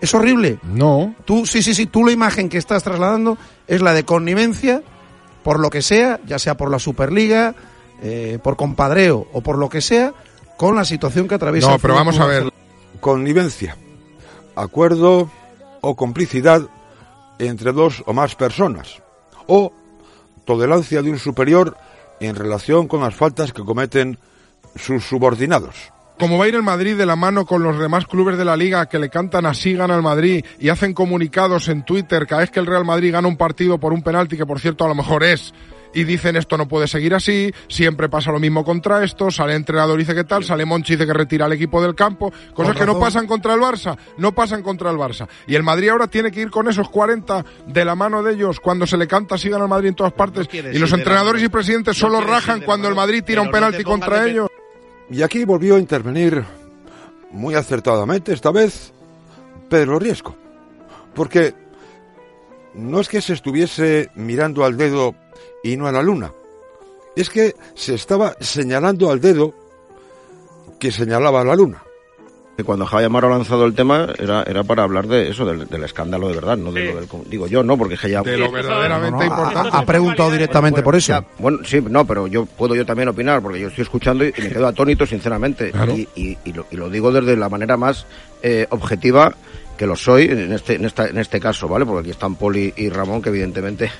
es 0.00 0.14
horrible. 0.14 0.58
No. 0.62 1.14
Tú, 1.24 1.44
sí, 1.44 1.62
sí, 1.62 1.74
sí, 1.74 1.86
tú 1.86 2.04
la 2.04 2.12
imagen 2.12 2.48
que 2.48 2.58
estás 2.58 2.82
trasladando 2.84 3.36
es 3.66 3.82
la 3.82 3.92
de 3.92 4.04
connivencia, 4.04 4.82
por 5.42 5.60
lo 5.60 5.70
que 5.70 5.82
sea, 5.82 6.20
ya 6.26 6.38
sea 6.38 6.56
por 6.56 6.70
la 6.70 6.78
Superliga, 6.78 7.54
eh, 8.02 8.38
por 8.42 8.56
compadreo 8.56 9.28
o 9.32 9.40
por 9.40 9.58
lo 9.58 9.68
que 9.68 9.80
sea, 9.80 10.12
con 10.56 10.76
la 10.76 10.84
situación 10.84 11.28
que 11.28 11.34
atraviesa. 11.34 11.68
No, 11.68 11.74
el 11.74 11.80
pero 11.80 11.94
vamos 11.94 12.18
a 12.18 12.26
ver. 12.26 12.50
Connivencia. 13.00 13.76
acuerdo 14.56 15.30
o 15.80 15.96
complicidad 15.96 16.62
entre 17.38 17.72
dos 17.72 18.02
o 18.06 18.12
más 18.12 18.34
personas, 18.34 19.00
o 19.46 19.72
tolerancia 20.44 21.00
de 21.00 21.10
un 21.10 21.18
superior 21.18 21.76
en 22.20 22.36
relación 22.36 22.86
con 22.86 23.00
las 23.00 23.14
faltas 23.14 23.52
que 23.52 23.64
cometen 23.64 24.18
sus 24.76 25.04
subordinados. 25.04 25.92
Como 26.20 26.36
va 26.36 26.44
a 26.44 26.48
ir 26.48 26.54
el 26.54 26.62
Madrid 26.62 26.98
de 26.98 27.06
la 27.06 27.16
mano 27.16 27.46
con 27.46 27.62
los 27.62 27.78
demás 27.78 28.04
clubes 28.06 28.36
de 28.36 28.44
la 28.44 28.54
liga 28.54 28.84
que 28.90 28.98
le 28.98 29.08
cantan 29.08 29.46
así 29.46 29.72
gana 29.72 29.94
al 29.94 30.02
Madrid 30.02 30.44
y 30.58 30.68
hacen 30.68 30.92
comunicados 30.92 31.68
en 31.68 31.82
Twitter 31.82 32.26
cada 32.26 32.42
vez 32.42 32.50
que 32.50 32.60
el 32.60 32.66
Real 32.66 32.84
Madrid 32.84 33.10
gana 33.10 33.26
un 33.26 33.38
partido 33.38 33.78
por 33.78 33.94
un 33.94 34.02
penalti 34.02 34.36
que 34.36 34.44
por 34.44 34.60
cierto 34.60 34.84
a 34.84 34.88
lo 34.88 34.94
mejor 34.94 35.24
es 35.24 35.54
y 35.94 36.04
dicen 36.04 36.36
esto 36.36 36.58
no 36.58 36.68
puede 36.68 36.88
seguir 36.88 37.14
así, 37.14 37.50
siempre 37.68 38.10
pasa 38.10 38.32
lo 38.32 38.38
mismo 38.38 38.64
contra 38.64 39.02
esto, 39.02 39.30
sale 39.30 39.52
el 39.52 39.56
entrenador 39.56 39.98
y 39.98 40.02
dice 40.02 40.14
que 40.14 40.24
tal, 40.24 40.44
sale 40.44 40.66
Monchi 40.66 40.92
y 40.92 40.96
dice 40.96 41.06
que 41.06 41.14
retira 41.14 41.46
al 41.46 41.54
equipo 41.54 41.80
del 41.82 41.94
campo, 41.94 42.30
cosas 42.52 42.76
que 42.76 42.84
no 42.84 43.00
pasan 43.00 43.26
contra 43.26 43.54
el 43.54 43.60
Barça, 43.60 43.96
no 44.18 44.32
pasan 44.32 44.62
contra 44.62 44.90
el 44.90 44.98
Barça. 44.98 45.26
Y 45.46 45.54
el 45.54 45.62
Madrid 45.62 45.88
ahora 45.88 46.06
tiene 46.06 46.30
que 46.30 46.42
ir 46.42 46.50
con 46.50 46.68
esos 46.68 46.90
40 46.90 47.44
de 47.66 47.84
la 47.84 47.94
mano 47.94 48.22
de 48.22 48.34
ellos 48.34 48.60
cuando 48.60 48.86
se 48.86 48.98
le 48.98 49.08
canta 49.08 49.36
así 49.36 49.48
gana 49.48 49.64
al 49.64 49.70
Madrid 49.70 49.88
en 49.88 49.94
todas 49.94 50.12
partes 50.12 50.48
y 50.52 50.78
los 50.78 50.92
entrenadores 50.92 51.42
y 51.42 51.48
presidentes 51.48 52.00
No 52.00 52.08
solo 52.08 52.20
rajan 52.20 52.60
cuando 52.60 52.88
el 52.88 52.94
Madrid 52.94 53.24
tira 53.24 53.40
un 53.40 53.46
no 53.46 53.52
penalti 53.52 53.82
contra 53.82 54.28
ellos. 54.28 54.50
Y 55.10 55.22
aquí 55.22 55.44
volvió 55.44 55.76
a 55.76 55.80
intervenir 55.80 56.44
muy 57.32 57.54
acertadamente 57.54 58.32
esta 58.32 58.52
vez 58.52 58.92
Pedro 59.68 59.98
Riesco. 59.98 60.36
Porque 61.14 61.54
no 62.74 63.00
es 63.00 63.08
que 63.08 63.20
se 63.20 63.32
estuviese 63.32 64.10
mirando 64.14 64.64
al 64.64 64.76
dedo 64.76 65.14
y 65.64 65.76
no 65.76 65.86
a 65.86 65.92
la 65.92 66.02
luna. 66.02 66.32
Es 67.16 67.28
que 67.28 67.54
se 67.74 67.94
estaba 67.94 68.36
señalando 68.40 69.10
al 69.10 69.20
dedo 69.20 69.52
que 70.78 70.92
señalaba 70.92 71.40
a 71.40 71.44
la 71.44 71.56
luna. 71.56 71.82
Que 72.60 72.64
cuando 72.64 72.84
Javier 72.84 73.06
Amaro 73.06 73.28
ha 73.28 73.30
lanzado 73.30 73.64
el 73.64 73.74
tema 73.74 74.08
era, 74.18 74.42
era 74.42 74.62
para 74.64 74.82
hablar 74.82 75.06
de 75.06 75.30
eso, 75.30 75.46
del, 75.46 75.66
del 75.66 75.82
escándalo 75.84 76.28
de 76.28 76.34
verdad, 76.34 76.58
no 76.58 76.70
de 76.72 76.84
lo 76.92 76.96
del... 77.00 77.08
Digo 77.30 77.46
yo, 77.46 77.62
no, 77.62 77.78
porque 77.78 77.94
es 77.94 78.00
que 78.00 78.10
ya... 78.10 78.20
De 78.22 78.36
lo 78.36 78.50
verdaderamente 78.52 79.10
No, 79.10 79.16
no, 79.18 79.22
ha- 79.22 79.26
importante. 79.40 79.70
Ha, 79.78 79.86
preguntado 79.86 80.30
directamente 80.30 80.82
por 80.82 80.94
eso. 80.94 81.12
Ya, 81.12 81.24
bueno, 81.38 81.58
sí, 81.64 81.80
no, 81.88 82.06
pero 82.06 82.26
yo 82.26 82.44
puedo 82.44 82.74
yo 82.74 82.84
también 82.84 83.08
opinar, 83.08 83.40
porque 83.40 83.60
yo 83.60 83.68
estoy 83.68 83.82
escuchando 83.82 84.24
y, 84.26 84.34
y 84.36 84.42
me 84.42 84.48
quedo 84.50 84.66
atónito, 84.66 85.06
sinceramente. 85.06 85.70
Claro. 85.70 85.92
Y, 85.96 86.06
y- 86.14 86.36
y 86.44 86.52
lo, 86.52 86.66
y 86.70 86.76
lo 86.76 86.90
digo 86.90 87.10
desde 87.12 87.34
la 87.36 87.48
manera 87.48 87.76
más 87.78 88.06
eh, 88.42 88.66
objetiva 88.70 89.34
que 89.78 89.86
lo 89.86 89.96
soy 89.96 90.24
en 90.24 90.52
este, 90.52 90.74
en, 90.74 90.84
esta, 90.84 91.06
en 91.06 91.16
este 91.16 91.40
caso, 91.40 91.66
¿vale? 91.66 91.86
Porque 91.86 92.00
aquí 92.00 92.10
están 92.10 92.34
Poli 92.34 92.74
y 92.76 92.90
Ramón, 92.90 93.22
que 93.22 93.30
evidentemente 93.30 93.90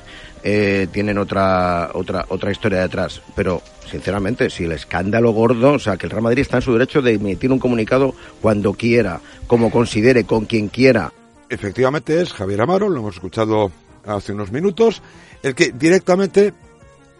eh, 0.43 0.89
tienen 0.93 1.19
otra, 1.19 1.91
otra, 1.95 2.25
otra 2.29 2.51
historia 2.51 2.81
detrás. 2.81 3.23
Pero, 3.35 3.63
sinceramente, 3.91 4.51
si 4.51 4.65
el 4.65 4.73
escándalo 4.73 5.33
gordo, 5.33 5.73
o 5.73 5.79
sea, 5.79 5.97
que 5.97 6.07
el 6.07 6.11
Real 6.11 6.23
Madrid 6.23 6.43
está 6.43 6.57
en 6.57 6.63
su 6.63 6.73
derecho 6.73 7.03
de 7.03 7.15
emitir 7.15 7.53
un 7.53 7.59
comunicado 7.59 8.15
cuando 8.41 8.73
quiera, 8.75 9.21
como 9.47 9.71
considere, 9.71 10.25
con 10.25 10.47
quien 10.47 10.69
quiera. 10.69 11.13
Efectivamente 11.49 12.21
es 12.21 12.33
Javier 12.33 12.63
Amaro, 12.63 12.89
lo 12.89 13.01
hemos 13.01 13.17
escuchado 13.17 13.71
hace 14.07 14.33
unos 14.33 14.53
minutos, 14.53 15.03
el 15.43 15.55
que 15.55 15.73
directamente, 15.73 16.55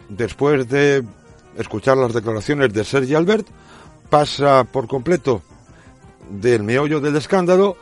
después 0.09 0.67
de 0.69 1.03
escuchar 1.57 1.97
las 1.97 2.13
declaraciones 2.13 2.73
de 2.73 2.83
Sergi 2.83 3.13
Albert, 3.13 3.47
pasa 4.09 4.63
por 4.63 4.87
completo 4.87 5.41
del 6.29 6.63
meollo 6.63 6.99
del 6.99 7.15
escándalo 7.15 7.77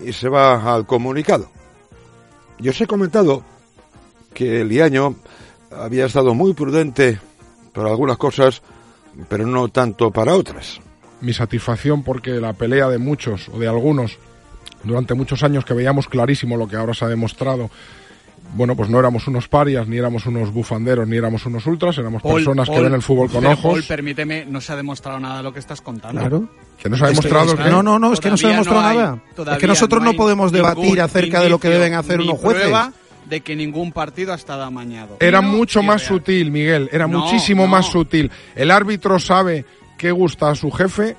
y 0.00 0.12
se 0.12 0.28
va 0.28 0.74
al 0.74 0.86
comunicado. 0.86 1.50
Yo 2.58 2.70
os 2.70 2.80
he 2.80 2.86
comentado 2.86 3.44
que 4.38 4.64
Liaño 4.64 5.16
había 5.72 6.06
estado 6.06 6.32
muy 6.32 6.52
prudente 6.54 7.18
para 7.74 7.88
algunas 7.90 8.16
cosas, 8.18 8.62
pero 9.28 9.44
no 9.46 9.66
tanto 9.68 10.12
para 10.12 10.34
otras. 10.36 10.80
mi 11.20 11.32
satisfacción 11.32 12.04
porque 12.04 12.30
la 12.40 12.52
pelea 12.52 12.88
de 12.88 12.98
muchos 12.98 13.48
o 13.48 13.58
de 13.58 13.66
algunos 13.66 14.16
durante 14.84 15.14
muchos 15.14 15.42
años 15.42 15.64
que 15.64 15.74
veíamos 15.74 16.06
clarísimo 16.06 16.56
lo 16.56 16.68
que 16.68 16.76
ahora 16.76 16.94
se 16.94 17.04
ha 17.04 17.08
demostrado. 17.08 17.68
Bueno, 18.54 18.76
pues 18.76 18.88
no 18.88 19.00
éramos 19.00 19.26
unos 19.26 19.48
parias, 19.48 19.88
ni 19.88 19.96
éramos 19.98 20.24
unos 20.26 20.52
bufanderos, 20.52 21.08
ni 21.08 21.16
éramos 21.16 21.44
unos 21.44 21.66
ultras, 21.66 21.98
éramos 21.98 22.22
Paul, 22.22 22.34
personas 22.36 22.70
que 22.70 22.80
ven 22.80 22.94
el 22.94 23.02
fútbol 23.02 23.28
con 23.28 23.40
pero, 23.40 23.52
ojos. 23.54 23.62
Paul, 23.72 23.82
permíteme, 23.82 24.46
no 24.46 24.60
se 24.60 24.72
ha 24.72 24.76
demostrado 24.76 25.18
nada 25.18 25.38
de 25.38 25.42
lo 25.42 25.52
que 25.52 25.58
estás 25.58 25.80
contando. 25.80 26.20
Claro. 26.20 26.48
Que 26.80 26.88
no 26.88 26.96
se 26.96 27.04
ha 27.04 27.08
demostrado 27.08 27.56
que- 27.56 27.64
no, 27.68 27.82
no, 27.82 27.98
no, 27.98 28.12
es 28.12 28.20
que 28.20 28.30
no 28.30 28.36
se 28.36 28.46
ha 28.46 28.50
demostrado 28.50 28.86
hay- 28.86 28.96
nada. 28.96 29.18
Es 29.54 29.58
que 29.58 29.66
nosotros 29.66 30.00
no 30.04 30.12
podemos 30.12 30.52
debatir 30.52 31.00
acerca 31.00 31.40
de 31.40 31.48
lo 31.48 31.58
que 31.58 31.68
deben 31.68 31.94
hacer 31.94 32.20
unos 32.20 32.38
jueces. 32.38 32.62
prueba 32.62 32.92
de 33.28 33.40
que 33.40 33.54
ningún 33.56 33.92
partido 33.92 34.32
ha 34.32 34.36
estado 34.36 34.62
amañado. 34.64 35.16
Era 35.20 35.40
mucho 35.40 35.82
más 35.82 36.00
real. 36.02 36.08
sutil, 36.20 36.50
Miguel, 36.50 36.88
era 36.92 37.06
No, 37.06 37.20
muchísimo 37.20 37.62
no. 37.62 37.68
más 37.68 37.86
sutil. 37.86 38.30
El 38.56 38.70
árbitro 38.70 39.18
sabe 39.18 39.64
qué 39.96 40.10
gusta 40.12 40.50
a 40.50 40.54
su 40.54 40.70
jefe 40.70 41.16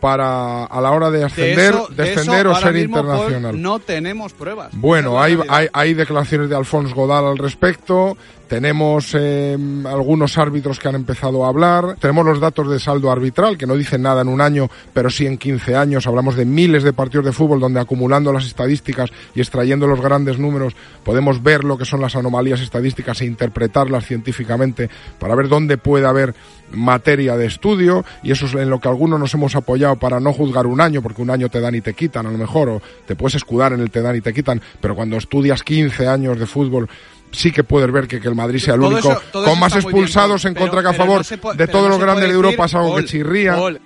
para 0.00 0.64
a 0.64 0.80
la 0.80 0.92
hora 0.92 1.10
de 1.10 1.18
De 1.18 1.24
ascender, 1.26 1.74
de 1.90 2.04
descender 2.04 2.46
eso 2.46 2.50
o 2.50 2.54
ser 2.54 2.62
Paul, 2.72 2.78
internacional. 2.78 3.60
no 3.62 3.78
tenemos 3.80 4.32
pruebas. 4.32 4.70
Bueno, 4.72 5.20
hay, 5.20 5.38
hay, 5.48 5.68
hay 5.72 5.94
declaraciones 5.94 6.48
de 6.48 6.56
Alfonso 6.56 6.94
Godal 6.94 7.26
al 7.26 7.36
respecto, 7.38 8.16
tenemos 8.50 9.14
eh, 9.16 9.56
algunos 9.86 10.36
árbitros 10.36 10.80
que 10.80 10.88
han 10.88 10.96
empezado 10.96 11.44
a 11.44 11.48
hablar, 11.48 11.94
tenemos 12.00 12.26
los 12.26 12.40
datos 12.40 12.68
de 12.68 12.80
saldo 12.80 13.08
arbitral, 13.12 13.56
que 13.56 13.64
no 13.64 13.76
dicen 13.76 14.02
nada 14.02 14.22
en 14.22 14.28
un 14.28 14.40
año, 14.40 14.68
pero 14.92 15.08
sí 15.08 15.24
en 15.24 15.38
15 15.38 15.76
años, 15.76 16.08
hablamos 16.08 16.34
de 16.34 16.44
miles 16.44 16.82
de 16.82 16.92
partidos 16.92 17.26
de 17.26 17.32
fútbol 17.32 17.60
donde 17.60 17.78
acumulando 17.78 18.32
las 18.32 18.46
estadísticas 18.46 19.10
y 19.36 19.40
extrayendo 19.40 19.86
los 19.86 20.00
grandes 20.00 20.40
números 20.40 20.74
podemos 21.04 21.40
ver 21.44 21.62
lo 21.62 21.78
que 21.78 21.84
son 21.84 22.00
las 22.00 22.16
anomalías 22.16 22.60
estadísticas 22.60 23.20
e 23.20 23.26
interpretarlas 23.26 24.04
científicamente 24.04 24.90
para 25.20 25.36
ver 25.36 25.46
dónde 25.46 25.78
puede 25.78 26.08
haber 26.08 26.34
materia 26.72 27.36
de 27.36 27.46
estudio. 27.46 28.04
Y 28.24 28.32
eso 28.32 28.46
es 28.46 28.54
en 28.54 28.68
lo 28.68 28.80
que 28.80 28.88
algunos 28.88 29.20
nos 29.20 29.32
hemos 29.32 29.54
apoyado 29.54 29.94
para 29.94 30.18
no 30.18 30.32
juzgar 30.32 30.66
un 30.66 30.80
año, 30.80 31.02
porque 31.02 31.22
un 31.22 31.30
año 31.30 31.48
te 31.48 31.60
dan 31.60 31.76
y 31.76 31.82
te 31.82 31.94
quitan 31.94 32.26
a 32.26 32.32
lo 32.32 32.38
mejor, 32.38 32.68
o 32.68 32.82
te 33.06 33.14
puedes 33.14 33.36
escudar 33.36 33.72
en 33.72 33.80
el 33.80 33.92
te 33.92 34.02
dan 34.02 34.16
y 34.16 34.20
te 34.20 34.32
quitan, 34.32 34.60
pero 34.80 34.96
cuando 34.96 35.16
estudias 35.16 35.62
15 35.62 36.08
años 36.08 36.38
de 36.38 36.46
fútbol 36.46 36.88
sí 37.32 37.52
que 37.52 37.64
puedes 37.64 37.90
ver 37.92 38.06
que, 38.08 38.20
que 38.20 38.28
el 38.28 38.34
Madrid 38.34 38.58
sea 38.58 38.74
el 38.74 38.80
Todo 38.80 38.90
único 38.90 39.10
eso- 39.12 39.22
con 39.32 39.58
más 39.58 39.72
bien, 39.74 39.84
expulsados 39.84 40.44
en 40.44 40.54
pero- 40.54 40.66
contra 40.66 40.82
que 40.82 40.88
a 40.88 40.92
favor 40.98 41.22
no 41.44 41.52
de 41.54 41.66
todos 41.68 41.84
no 41.84 41.88
los 41.90 41.98
grandes 42.00 42.28
de 42.28 42.34
Europa 42.34 42.64
es 42.66 42.74
algo 42.74 42.96
que 42.96 43.04
chirría. 43.04 43.54
Paul, 43.56 43.80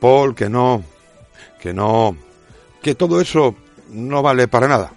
Paul, 0.00 0.34
que 0.34 0.48
no, 0.48 0.82
que 1.60 1.72
no, 1.72 2.16
que 2.82 2.94
todo 2.94 3.20
eso 3.20 3.54
no 3.90 4.22
vale 4.22 4.48
para 4.48 4.68
nada. 4.68 4.92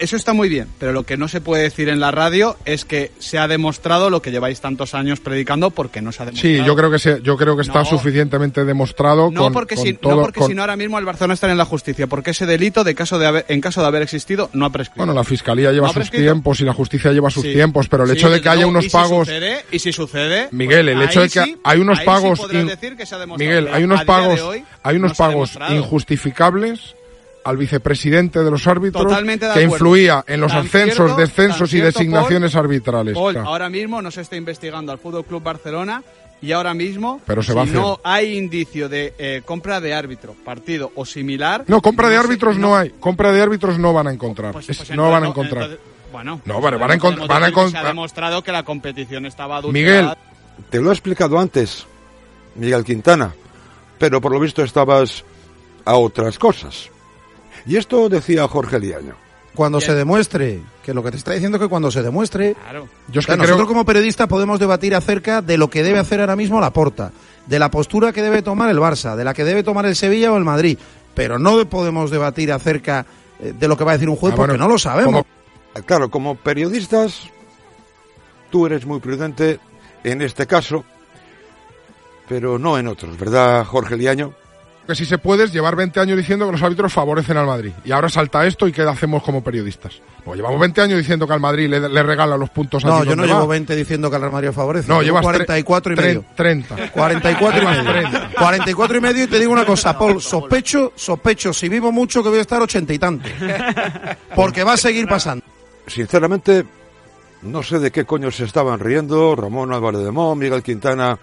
Eso 0.00 0.16
está 0.16 0.32
muy 0.32 0.48
bien, 0.48 0.66
pero 0.78 0.92
lo 0.92 1.04
que 1.04 1.16
no 1.18 1.28
se 1.28 1.40
puede 1.42 1.62
decir 1.62 1.88
en 1.90 2.00
la 2.00 2.10
radio 2.10 2.56
es 2.64 2.84
que 2.86 3.12
se 3.18 3.38
ha 3.38 3.46
demostrado 3.46 4.08
lo 4.10 4.22
que 4.22 4.30
lleváis 4.30 4.60
tantos 4.60 4.94
años 4.94 5.20
predicando 5.20 5.70
porque 5.70 6.00
no 6.00 6.10
se 6.10 6.22
ha 6.22 6.26
demostrado. 6.26 6.56
Sí, 6.56 6.64
yo 6.66 6.74
creo 6.74 6.90
que 6.90 6.98
se, 6.98 7.20
yo 7.22 7.36
creo 7.36 7.54
que 7.54 7.62
está 7.62 7.80
No. 7.80 7.84
suficientemente 7.84 8.64
demostrado 8.64 9.30
No 9.30 9.42
con, 9.42 9.52
porque, 9.52 9.74
con 9.76 9.84
si, 9.84 9.92
todo, 9.92 10.16
no 10.16 10.22
porque 10.22 10.40
con- 10.40 10.48
si 10.48 10.54
no 10.54 10.62
ahora 10.62 10.76
mismo 10.76 10.98
el 10.98 11.04
Barcelona 11.04 11.34
está 11.34 11.50
en 11.50 11.58
la 11.58 11.66
justicia, 11.66 12.06
porque 12.06 12.30
ese 12.30 12.46
delito 12.46 12.82
de 12.82 12.94
caso 12.94 13.18
de 13.18 13.26
haber- 13.26 13.44
en 13.48 13.60
caso 13.60 13.82
de 13.82 13.86
haber 13.88 14.00
existido 14.02 14.48
no 14.54 14.64
ha 14.64 14.70
prescrito. 14.70 15.00
Bueno, 15.00 15.12
la 15.12 15.22
fiscalía 15.22 15.70
lleva 15.70 15.88
¿No 15.88 15.90
ha 15.90 15.94
sus 15.94 16.10
tiempos 16.10 16.60
y 16.60 16.64
la 16.64 16.72
justicia 16.72 17.12
lleva 17.12 17.28
sus 17.30 17.42
Sí. 17.42 17.52
tiempos, 17.52 17.86
pero 17.88 18.04
el 18.04 18.10
Sí, 18.10 18.16
hecho 18.16 18.30
de 18.30 18.40
que 18.40 18.48
haya 18.48 18.66
unos 18.66 18.86
y 18.86 18.88
si 18.88 18.92
pagos 18.96 19.28
sucede- 19.28 19.64
y 19.70 19.78
si 19.80 19.92
sucede, 19.92 20.48
Miguel, 20.52 20.88
el 20.88 20.96
pues 20.96 21.10
hecho 21.10 21.20
de 21.20 21.28
que 21.28 21.44
sí- 21.44 21.56
hay 21.62 21.78
unos 21.78 22.00
pagos 22.00 22.38
podrás 22.40 22.62
in- 22.62 22.68
decir 22.68 22.96
que 22.96 23.04
se 23.04 23.14
ha 23.14 23.18
demostrado, 23.18 23.50
Miguel, 23.50 23.74
hay 23.74 23.84
unos 23.84 24.02
pagos, 24.04 24.40
hay 24.82 24.96
unos 24.96 25.14
pagos 25.14 25.58
injustificables 25.70 26.94
al 27.44 27.56
vicepresidente 27.56 28.40
de 28.44 28.50
los 28.50 28.66
árbitros 28.66 29.02
Totalmente 29.04 29.46
de 29.46 29.54
que 29.54 29.62
influía 29.62 30.22
en 30.26 30.40
los 30.40 30.52
Tan 30.52 30.66
ascensos, 30.66 30.96
cierto- 30.96 31.16
descensos 31.16 31.68
y 31.70 31.76
cierto, 31.78 31.86
designaciones 31.98 32.52
Paul, 32.52 32.64
arbitrales. 32.64 33.14
Paul, 33.14 33.32
Claro. 33.34 33.48
ahora 33.48 33.68
mismo 33.70 34.02
no 34.02 34.10
se 34.10 34.20
está 34.20 34.36
investigando 34.36 34.92
al 34.92 34.98
Fútbol 34.98 35.24
Club 35.24 35.42
Barcelona 35.42 36.02
y 36.42 36.52
ahora 36.52 36.74
mismo 36.74 37.20
Pero 37.26 37.42
se 37.42 37.52
si 37.52 37.58
va 37.58 37.64
no 37.66 38.00
hay 38.04 38.36
indicio 38.36 38.88
de 38.88 39.14
eh, 39.18 39.42
compra 39.44 39.80
de 39.80 39.94
árbitro, 39.94 40.34
partido 40.44 40.92
o 40.94 41.04
similar. 41.06 41.64
No, 41.66 41.80
compra 41.80 42.08
de 42.08 42.16
árbitros 42.16 42.56
no, 42.58 42.76
hay. 42.76 42.90
Compra 43.00 43.32
de 43.32 43.40
árbitros 43.42 43.78
no 43.78 43.92
van 43.92 44.06
a 44.08 44.12
encontrar. 44.12 44.52
Pues- 44.52 44.68
Es- 44.70 44.76
pues 44.78 44.90
no 44.90 44.94
entonces 44.94 45.12
van 45.12 45.24
a 45.24 45.26
encontrar. 45.28 45.62
entonces- 45.64 45.86
bueno, 46.12 46.40
No, 46.44 46.54
pues 46.54 46.64
vale, 46.64 46.76
van 46.76 46.90
a 46.90 46.98
podemos 46.98 47.20
encont- 47.20 47.28
van 47.28 47.42
a 47.42 47.46
decir 47.46 47.54
que 47.54 47.54
Se 47.54 47.60
ha 47.60 47.62
encontrar- 47.62 47.86
demostrado 47.86 48.42
que 48.44 48.52
la 48.52 48.62
competición 48.64 49.26
estaba 49.26 49.56
adulterada. 49.58 50.16
Miguel, 50.58 50.66
te 50.70 50.80
lo 50.80 50.90
he 50.90 50.92
explicado 50.92 51.38
antes, 51.38 51.86
Miguel 52.56 52.84
Quintana, 52.84 53.32
pero 53.98 54.20
por 54.20 54.32
lo 54.32 54.40
visto 54.40 54.62
estabas 54.62 55.24
a 55.84 55.94
otras 55.96 56.38
cosas. 56.38 56.90
Y 57.70 57.76
esto 57.76 58.08
decía 58.08 58.48
Jorge 58.48 58.80
Liaño. 58.80 59.14
Cuando 59.54 59.80
se 59.80 59.94
demuestre, 59.94 60.60
que 60.82 60.92
lo 60.92 61.04
que 61.04 61.12
te 61.12 61.18
está 61.18 61.32
diciendo 61.34 61.56
es 61.56 61.62
que 61.62 61.68
cuando 61.68 61.88
se 61.92 62.02
demuestre, 62.02 62.56
Yo 63.08 63.20
es 63.20 63.26
que 63.26 63.32
O 63.32 63.34
sea, 63.34 63.36
nosotros 63.36 63.56
creo- 63.58 63.66
como 63.68 63.84
periodistas 63.84 64.26
podemos 64.26 64.58
debatir 64.58 64.92
acerca 64.92 65.40
de 65.40 65.56
lo 65.56 65.70
que 65.70 65.84
debe 65.84 66.00
hacer 66.00 66.18
ahora 66.20 66.34
mismo 66.34 66.60
la 66.60 66.72
Porta, 66.72 67.12
de 67.46 67.58
la 67.60 67.70
postura 67.70 68.12
que 68.12 68.22
debe 68.22 68.42
tomar 68.42 68.70
el 68.70 68.78
Barça, 68.78 69.14
de 69.14 69.22
la 69.22 69.32
que 69.34 69.44
debe 69.44 69.62
tomar 69.62 69.86
el 69.86 69.94
Sevilla 69.94 70.32
o 70.32 70.36
el 70.36 70.44
Madrid, 70.44 70.78
pero 71.14 71.38
no 71.38 71.64
podemos 71.68 72.10
debatir 72.10 72.50
acerca 72.52 73.06
eh, 73.38 73.54
de 73.56 73.68
lo 73.68 73.76
que 73.76 73.84
va 73.84 73.92
a 73.92 73.94
decir 73.94 74.08
un 74.08 74.16
juez 74.16 74.32
Ah, 74.32 74.36
porque 74.36 74.50
bueno, 74.52 74.64
no 74.66 74.72
lo 74.72 74.78
sabemos. 74.78 75.24
como- 75.74 75.84
claro, 75.86 76.10
como 76.10 76.34
periodistas, 76.34 77.20
tú 78.50 78.66
eres 78.66 78.84
muy 78.84 78.98
prudente 78.98 79.60
en 80.02 80.22
este 80.22 80.46
caso, 80.48 80.84
pero 82.28 82.58
no 82.58 82.78
en 82.78 82.88
otros, 82.88 83.16
¿verdad, 83.16 83.64
Jorge 83.64 83.96
Liaño? 83.96 84.32
Que 84.86 84.94
si 84.96 85.04
se 85.06 85.18
puede 85.18 85.44
es 85.44 85.52
llevar 85.52 85.76
20 85.76 86.00
años 86.00 86.16
diciendo 86.18 86.46
que 86.46 86.52
los 86.52 86.62
árbitros 86.62 86.92
favorecen 86.92 87.36
al 87.36 87.46
Madrid. 87.46 87.72
Y 87.84 87.92
ahora 87.92 88.08
salta 88.08 88.44
esto 88.46 88.66
y 88.66 88.72
¿qué 88.72 88.82
hacemos 88.82 89.22
como 89.22 89.42
periodistas? 89.44 90.00
Pues 90.24 90.36
llevamos 90.36 90.58
20 90.58 90.80
años 90.80 90.98
diciendo 90.98 91.26
que 91.28 91.32
al 91.32 91.38
Madrid 91.40 91.68
le, 91.68 91.88
le 91.88 92.02
regala 92.02 92.36
los 92.36 92.50
puntos 92.50 92.84
No, 92.84 93.04
yo 93.04 93.14
no 93.14 93.24
llevo 93.24 93.40
va. 93.40 93.46
20 93.46 93.76
diciendo 93.76 94.10
que 94.10 94.16
al 94.16 94.22
Real 94.22 94.32
Madrid 94.32 94.50
favorece. 94.52 94.88
No, 94.88 95.00
Llevo 95.02 95.20
llevas 95.20 95.22
tre- 95.22 95.46
44 95.46 95.92
y 95.92 95.96
medio. 95.96 96.24
30. 96.34 96.90
44 96.90 97.62
y 97.62 97.66
medio. 97.66 97.84
30. 97.92 98.30
44 98.36 98.96
y 98.96 99.00
medio 99.00 99.24
y 99.24 99.26
te 99.28 99.38
digo 99.38 99.52
una 99.52 99.64
cosa, 99.64 99.96
Paul, 99.96 100.20
sospecho, 100.20 100.92
sospecho, 100.96 101.52
si 101.52 101.68
vivo 101.68 101.92
mucho 101.92 102.22
que 102.22 102.28
voy 102.28 102.38
a 102.38 102.42
estar 102.42 102.60
80 102.60 102.92
y 102.92 102.98
tanto. 102.98 103.28
Porque 104.34 104.64
va 104.64 104.72
a 104.72 104.76
seguir 104.76 105.06
pasando. 105.06 105.44
Sinceramente, 105.86 106.64
no 107.42 107.62
sé 107.62 107.78
de 107.78 107.90
qué 107.90 108.04
coño 108.04 108.30
se 108.30 108.44
estaban 108.44 108.80
riendo 108.80 109.34
Ramón 109.36 109.72
Álvarez 109.72 110.02
de 110.02 110.10
Mon, 110.10 110.38
Miguel 110.38 110.62
Quintana 110.62 111.18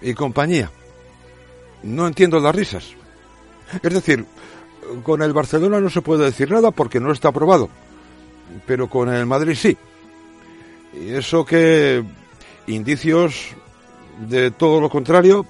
y 0.00 0.14
compañía. 0.14 0.70
No 1.82 2.06
entiendo 2.06 2.40
las 2.40 2.54
risas. 2.54 2.94
Es 3.82 3.94
decir, 3.94 4.24
con 5.02 5.22
el 5.22 5.32
Barcelona 5.32 5.80
no 5.80 5.90
se 5.90 6.02
puede 6.02 6.24
decir 6.24 6.50
nada 6.50 6.70
porque 6.70 7.00
no 7.00 7.12
está 7.12 7.28
aprobado, 7.28 7.68
pero 8.66 8.88
con 8.88 9.08
el 9.08 9.26
Madrid 9.26 9.54
sí. 9.54 9.76
Y 10.94 11.10
eso 11.10 11.44
que 11.44 12.02
indicios 12.66 13.50
de 14.28 14.50
todo 14.50 14.80
lo 14.80 14.88
contrario 14.88 15.46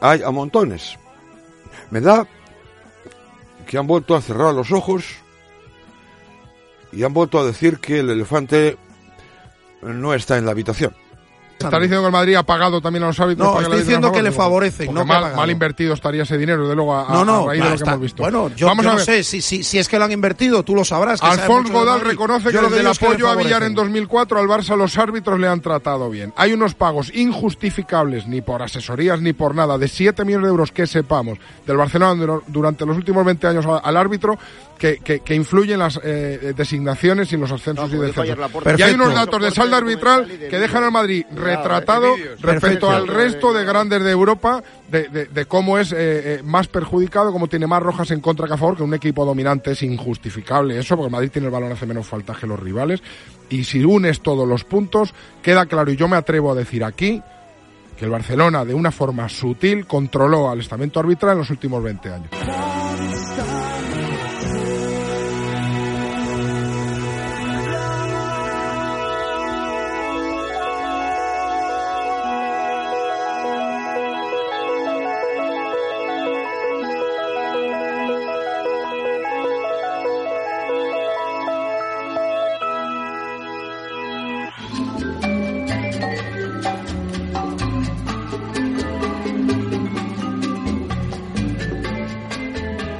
hay 0.00 0.22
a 0.22 0.30
montones. 0.30 0.96
Me 1.90 2.00
da 2.00 2.26
que 3.66 3.78
han 3.78 3.86
vuelto 3.86 4.14
a 4.14 4.22
cerrar 4.22 4.54
los 4.54 4.72
ojos 4.72 5.04
y 6.92 7.02
han 7.02 7.12
vuelto 7.12 7.38
a 7.38 7.44
decir 7.44 7.78
que 7.78 8.00
el 8.00 8.10
elefante 8.10 8.78
no 9.82 10.14
está 10.14 10.38
en 10.38 10.46
la 10.46 10.52
habitación. 10.52 10.94
¿Estás 11.58 11.80
diciendo 11.80 12.02
que 12.02 12.06
el 12.06 12.12
Madrid 12.12 12.34
ha 12.36 12.42
pagado 12.42 12.80
también 12.80 13.02
a 13.04 13.06
los 13.08 13.18
árbitros? 13.18 13.46
No, 13.48 13.54
para 13.54 13.64
estoy 13.66 13.80
diciendo 13.80 14.12
que 14.12 14.22
le 14.22 14.30
favor? 14.30 14.46
favorecen, 14.46 14.92
no 14.94 15.04
mal, 15.04 15.34
mal 15.34 15.50
invertido 15.50 15.94
estaría 15.94 16.22
ese 16.22 16.36
dinero, 16.38 16.62
desde 16.62 16.76
luego, 16.76 16.94
a, 16.96 17.06
No, 17.12 17.20
a 17.20 17.24
no, 17.24 17.46
raíz 17.48 17.58
de 17.60 17.64
lo 17.64 17.70
que 17.70 17.74
está- 17.76 17.90
hemos 17.92 18.02
visto. 18.02 18.22
Bueno, 18.22 18.50
yo, 18.54 18.66
Vamos 18.66 18.84
yo 18.84 18.90
a 18.90 18.92
no 18.92 18.96
ver. 18.98 19.04
sé, 19.06 19.24
si, 19.24 19.40
si, 19.40 19.62
si 19.64 19.78
es 19.78 19.88
que 19.88 19.98
lo 19.98 20.04
han 20.04 20.12
invertido, 20.12 20.62
tú 20.62 20.74
lo 20.74 20.84
sabrás. 20.84 21.20
que 21.20 21.26
Alfonso 21.26 21.72
Godal 21.72 22.02
reconoce 22.02 22.48
que 22.48 22.54
Yo 22.54 22.62
desde 22.62 22.80
el 22.80 22.86
apoyo 22.86 23.28
a 23.28 23.34
Villar 23.36 23.62
en 23.62 23.74
2004 23.74 24.38
al 24.38 24.46
Barça 24.46 24.76
los 24.76 24.96
árbitros 24.98 25.40
le 25.40 25.48
han 25.48 25.60
tratado 25.60 26.10
bien. 26.10 26.32
Hay 26.36 26.52
unos 26.52 26.74
pagos 26.74 27.10
injustificables, 27.14 28.26
ni 28.26 28.42
por 28.42 28.62
asesorías 28.62 29.20
ni 29.20 29.32
por 29.32 29.54
nada, 29.54 29.78
de 29.78 29.88
7 29.88 30.24
millones 30.24 30.44
de 30.46 30.50
euros 30.50 30.72
que 30.72 30.86
sepamos 30.86 31.38
del 31.66 31.76
Barcelona 31.78 32.22
dur- 32.22 32.42
durante 32.48 32.84
los 32.84 32.96
últimos 32.96 33.24
20 33.24 33.46
años 33.46 33.64
al 33.82 33.96
árbitro 33.96 34.38
que, 34.78 34.98
que, 34.98 35.20
que 35.20 35.34
influyen 35.34 35.74
en 35.74 35.78
las 35.80 35.98
eh, 36.04 36.52
designaciones 36.56 37.32
y 37.32 37.36
los 37.36 37.50
ascensos 37.50 37.90
y 37.92 37.96
descensos. 38.06 38.36
Y 38.78 38.82
hay 38.82 38.94
unos 38.94 39.08
datos 39.14 39.42
de 39.42 39.50
saldo 39.50 39.76
arbitral 39.76 40.26
que 40.50 40.58
dejan 40.58 40.84
al 40.84 40.92
Madrid 40.92 41.24
retratado 41.34 42.14
respecto 42.40 42.90
al 42.90 43.06
resto 43.08 43.52
de 43.54 43.64
grandes 43.64 44.02
de 44.04 44.10
Europa 44.10 44.62
de, 44.88 45.08
de- 45.08 45.24
de 45.26 45.44
cómo 45.46 45.78
es 45.78 45.92
eh, 45.92 45.96
eh, 45.98 46.40
más 46.44 46.68
perjudicado, 46.68 47.32
cómo 47.32 47.48
tiene 47.48 47.66
más 47.66 47.82
rojas 47.82 48.10
en 48.10 48.20
contra 48.20 48.46
que 48.46 48.54
a 48.54 48.56
favor, 48.58 48.76
que 48.76 48.82
un 48.82 48.94
equipo 48.94 49.24
dominante 49.24 49.72
es 49.72 49.82
injustificable 49.82 50.78
eso, 50.78 50.94
porque 50.96 51.06
el 51.06 51.12
Madrid 51.12 51.30
tiene 51.32 51.46
el 51.46 51.52
balón 51.52 51.72
hace 51.72 51.86
menos 51.86 52.06
falta 52.06 52.34
que 52.34 52.46
los 52.46 52.60
rivales. 52.60 53.02
Y 53.48 53.64
si 53.64 53.84
unes 53.84 54.20
todos 54.20 54.46
los 54.46 54.64
puntos, 54.64 55.14
queda 55.42 55.66
claro, 55.66 55.90
y 55.90 55.96
yo 55.96 56.06
me 56.08 56.16
atrevo 56.16 56.52
a 56.52 56.54
decir 56.54 56.84
aquí, 56.84 57.22
que 57.96 58.04
el 58.04 58.10
Barcelona, 58.10 58.64
de 58.64 58.74
una 58.74 58.90
forma 58.92 59.26
sutil, 59.28 59.86
controló 59.86 60.50
al 60.50 60.60
estamento 60.60 61.00
arbitral 61.00 61.32
en 61.32 61.38
los 61.38 61.50
últimos 61.50 61.82
20 61.82 62.12
años. 62.12 62.28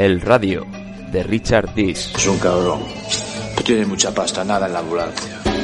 El 0.07 0.21
radio 0.21 0.65
de 1.11 1.25
Richard 1.25 1.75
Dis. 1.75 2.13
Es 2.15 2.29
un 2.29 2.39
cabrón. 2.39 2.79
Tiene 3.65 3.87
mucha 3.87 4.15
pasta, 4.15 4.45
nada 4.45 4.69
en 4.69 4.73
la 4.75 4.79
ambulancia. 4.79 5.56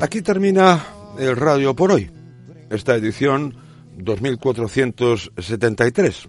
Aquí 0.00 0.22
termina 0.22 0.84
el 1.18 1.36
radio 1.36 1.76
por 1.76 1.92
hoy, 1.92 2.10
esta 2.68 2.96
edición 2.96 3.54
2473. 3.96 6.28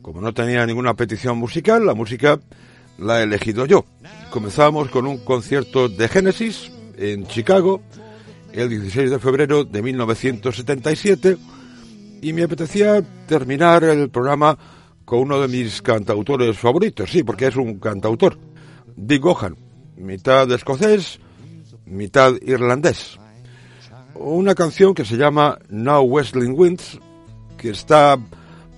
Como 0.00 0.22
no 0.22 0.32
tenía 0.32 0.64
ninguna 0.64 0.94
petición 0.94 1.36
musical, 1.36 1.84
la 1.84 1.92
música 1.92 2.40
la 2.96 3.20
he 3.20 3.24
elegido 3.24 3.66
yo. 3.66 3.84
Comenzamos 4.30 4.88
con 4.88 5.06
un 5.06 5.18
concierto 5.18 5.90
de 5.90 6.08
Genesis 6.08 6.72
en 6.96 7.26
Chicago 7.26 7.82
el 8.52 8.68
16 8.68 9.10
de 9.10 9.18
febrero 9.18 9.64
de 9.64 9.82
1977 9.82 11.36
y 12.22 12.32
me 12.32 12.42
apetecía 12.42 13.02
terminar 13.26 13.84
el 13.84 14.10
programa 14.10 14.56
con 15.04 15.20
uno 15.20 15.40
de 15.40 15.48
mis 15.48 15.82
cantautores 15.82 16.58
favoritos, 16.58 17.10
sí, 17.10 17.22
porque 17.22 17.46
es 17.46 17.56
un 17.56 17.78
cantautor, 17.78 18.38
Dick 18.96 19.22
Gohan, 19.22 19.56
mitad 19.96 20.50
escocés, 20.52 21.18
mitad 21.86 22.34
irlandés. 22.42 23.18
Una 24.14 24.54
canción 24.54 24.94
que 24.94 25.04
se 25.04 25.16
llama 25.16 25.58
Now 25.68 26.02
Westling 26.02 26.54
Winds, 26.56 27.00
que 27.56 27.70
está 27.70 28.18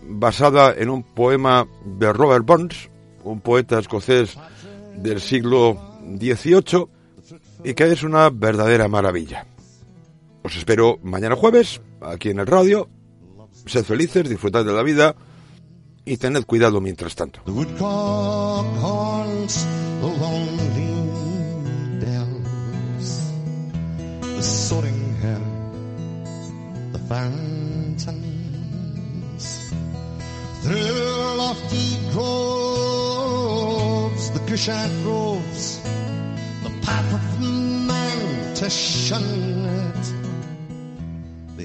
basada 0.09 0.74
en 0.77 0.89
un 0.89 1.03
poema 1.03 1.66
de 1.85 2.12
Robert 2.12 2.47
Burns, 2.47 2.89
un 3.24 3.40
poeta 3.40 3.78
escocés 3.78 4.36
del 4.97 5.20
siglo 5.20 5.77
XVIII, 6.19 6.86
y 7.65 7.74
que 7.74 7.93
es 7.93 8.03
una 8.03 8.31
verdadera 8.31 8.89
maravilla. 8.89 9.47
Os 10.43 10.56
espero 10.56 10.98
mañana 11.02 11.36
jueves, 11.36 11.81
aquí 12.01 12.31
en 12.31 12.40
el 12.40 12.47
radio. 12.47 12.89
Sed 13.66 13.85
felices, 13.85 14.28
disfrutad 14.28 14.64
de 14.64 14.73
la 14.73 14.82
vida 14.82 15.14
y 16.05 16.16
tened 16.16 16.44
cuidado 16.44 16.81
mientras 16.81 17.14
tanto. 17.14 17.40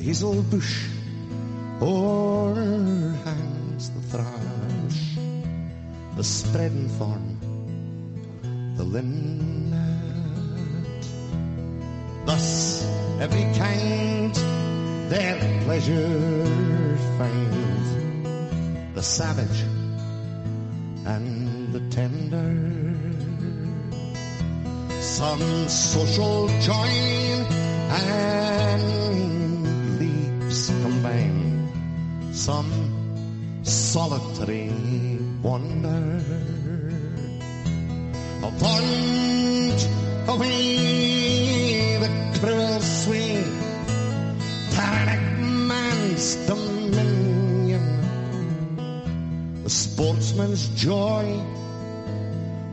Hazel 0.08 0.42
bush 0.44 0.88
o'erhangs 1.82 3.90
the 3.90 4.02
thrush, 4.12 5.00
the 6.16 6.24
spreading 6.24 6.88
thorn, 6.98 7.28
the 8.78 8.86
linnet. 8.86 9.76
Thus 12.26 12.88
every 13.20 13.44
kind 13.60 14.34
their 15.12 15.38
pleasure 15.66 16.46
finds, 17.18 17.90
the 18.96 19.04
savage 19.04 19.62
and 21.06 21.74
the 21.74 21.82
tender. 21.90 22.56
Some 25.02 25.68
social 25.68 26.48
join 26.62 27.46
and 27.92 29.27
some 32.48 33.60
solitary 33.61 34.72
wonder. 35.44 36.24
A 38.40 38.49
punch 38.61 39.82
away 40.30 41.98
the 42.03 42.10
cruel 42.40 42.80
swing, 42.80 43.44
tyrannic 44.72 45.24
man's 45.68 46.38
dominion, 46.48 47.86
the 49.65 49.69
sportsman's 49.69 50.69
joy, 50.69 51.26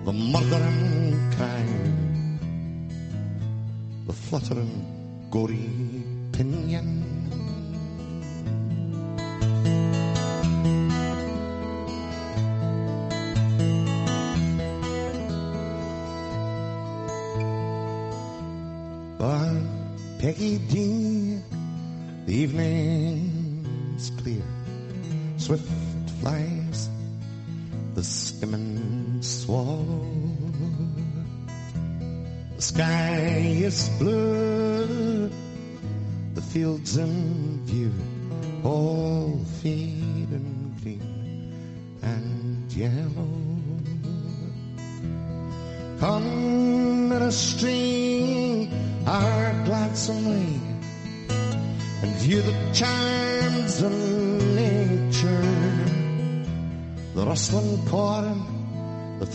the 0.05 0.13
murdering 0.13 1.19
crime, 1.35 2.39
the 4.07 4.13
fluttering 4.13 4.87
gory 5.33 5.69
pinion. 6.31 7.04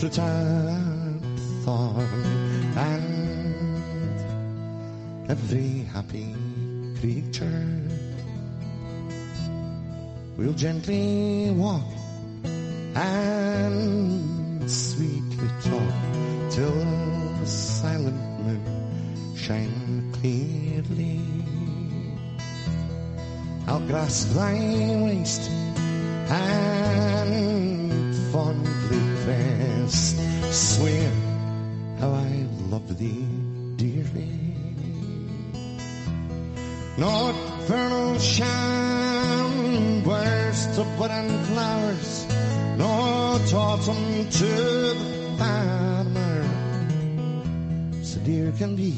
And 0.02 1.20
thorn, 1.62 2.08
and 2.74 4.18
every 5.28 5.80
happy 5.92 6.34
creature. 6.98 7.68
We'll 10.38 10.54
gently 10.54 11.50
walk 11.50 11.84
and 12.94 14.70
sweetly 14.70 15.48
talk 15.64 15.92
till 16.48 16.72
the 17.40 17.46
silent 17.46 18.40
moon 18.40 19.36
shine 19.36 20.10
clearly. 20.14 21.20
I'll 23.66 23.86
grasp 23.86 24.30
thy 24.30 24.54
waist 25.04 25.50
and 26.30 27.34
fondly 28.32 28.79
swear 30.52 31.10
how 31.98 32.10
I 32.10 32.46
love 32.68 32.98
thee 32.98 33.24
dearly. 33.76 34.28
Nocturnal 36.96 38.18
shine 38.18 40.02
burst 40.02 40.78
of 40.78 40.86
budding 40.98 41.44
flowers, 41.44 42.26
not 42.76 43.54
autumn 43.54 44.28
to 44.28 44.46
the 44.46 45.34
farmer. 45.38 46.44
So 48.02 48.20
dear 48.20 48.52
can 48.52 48.74
be 48.74 48.94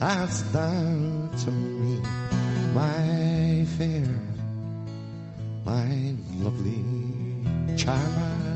as 0.00 0.52
thou 0.52 1.30
to 1.44 1.50
me, 1.50 2.00
my 2.74 3.64
fair, 3.78 4.08
my 5.64 6.14
lovely 6.42 6.84
charmer. 7.76 8.53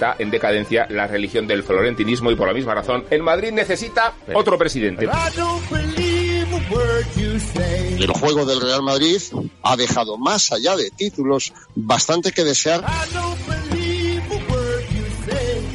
Está 0.00 0.16
en 0.18 0.30
decadencia 0.30 0.86
la 0.88 1.06
religión 1.06 1.46
del 1.46 1.62
florentinismo 1.62 2.30
y 2.30 2.34
por 2.34 2.48
la 2.48 2.54
misma 2.54 2.74
razón 2.74 3.04
el 3.10 3.22
Madrid 3.22 3.52
necesita 3.52 4.14
otro 4.32 4.56
presidente. 4.56 5.06
El 7.98 8.10
juego 8.10 8.46
del 8.46 8.62
Real 8.62 8.80
Madrid 8.80 9.20
ha 9.62 9.76
dejado 9.76 10.16
más 10.16 10.52
allá 10.52 10.74
de 10.74 10.90
títulos 10.90 11.52
bastante 11.74 12.32
que 12.32 12.44
desear. 12.44 12.82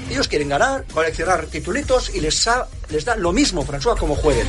Ellos 0.10 0.28
quieren 0.28 0.50
ganar, 0.50 0.86
coleccionar 0.92 1.46
titulitos 1.46 2.16
y 2.16 2.20
les, 2.20 2.50
les 2.90 3.06
da 3.06 3.16
lo 3.18 3.32
mismo, 3.32 3.64
François, 3.64 3.96
como 3.96 4.16
jueguen. 4.16 4.48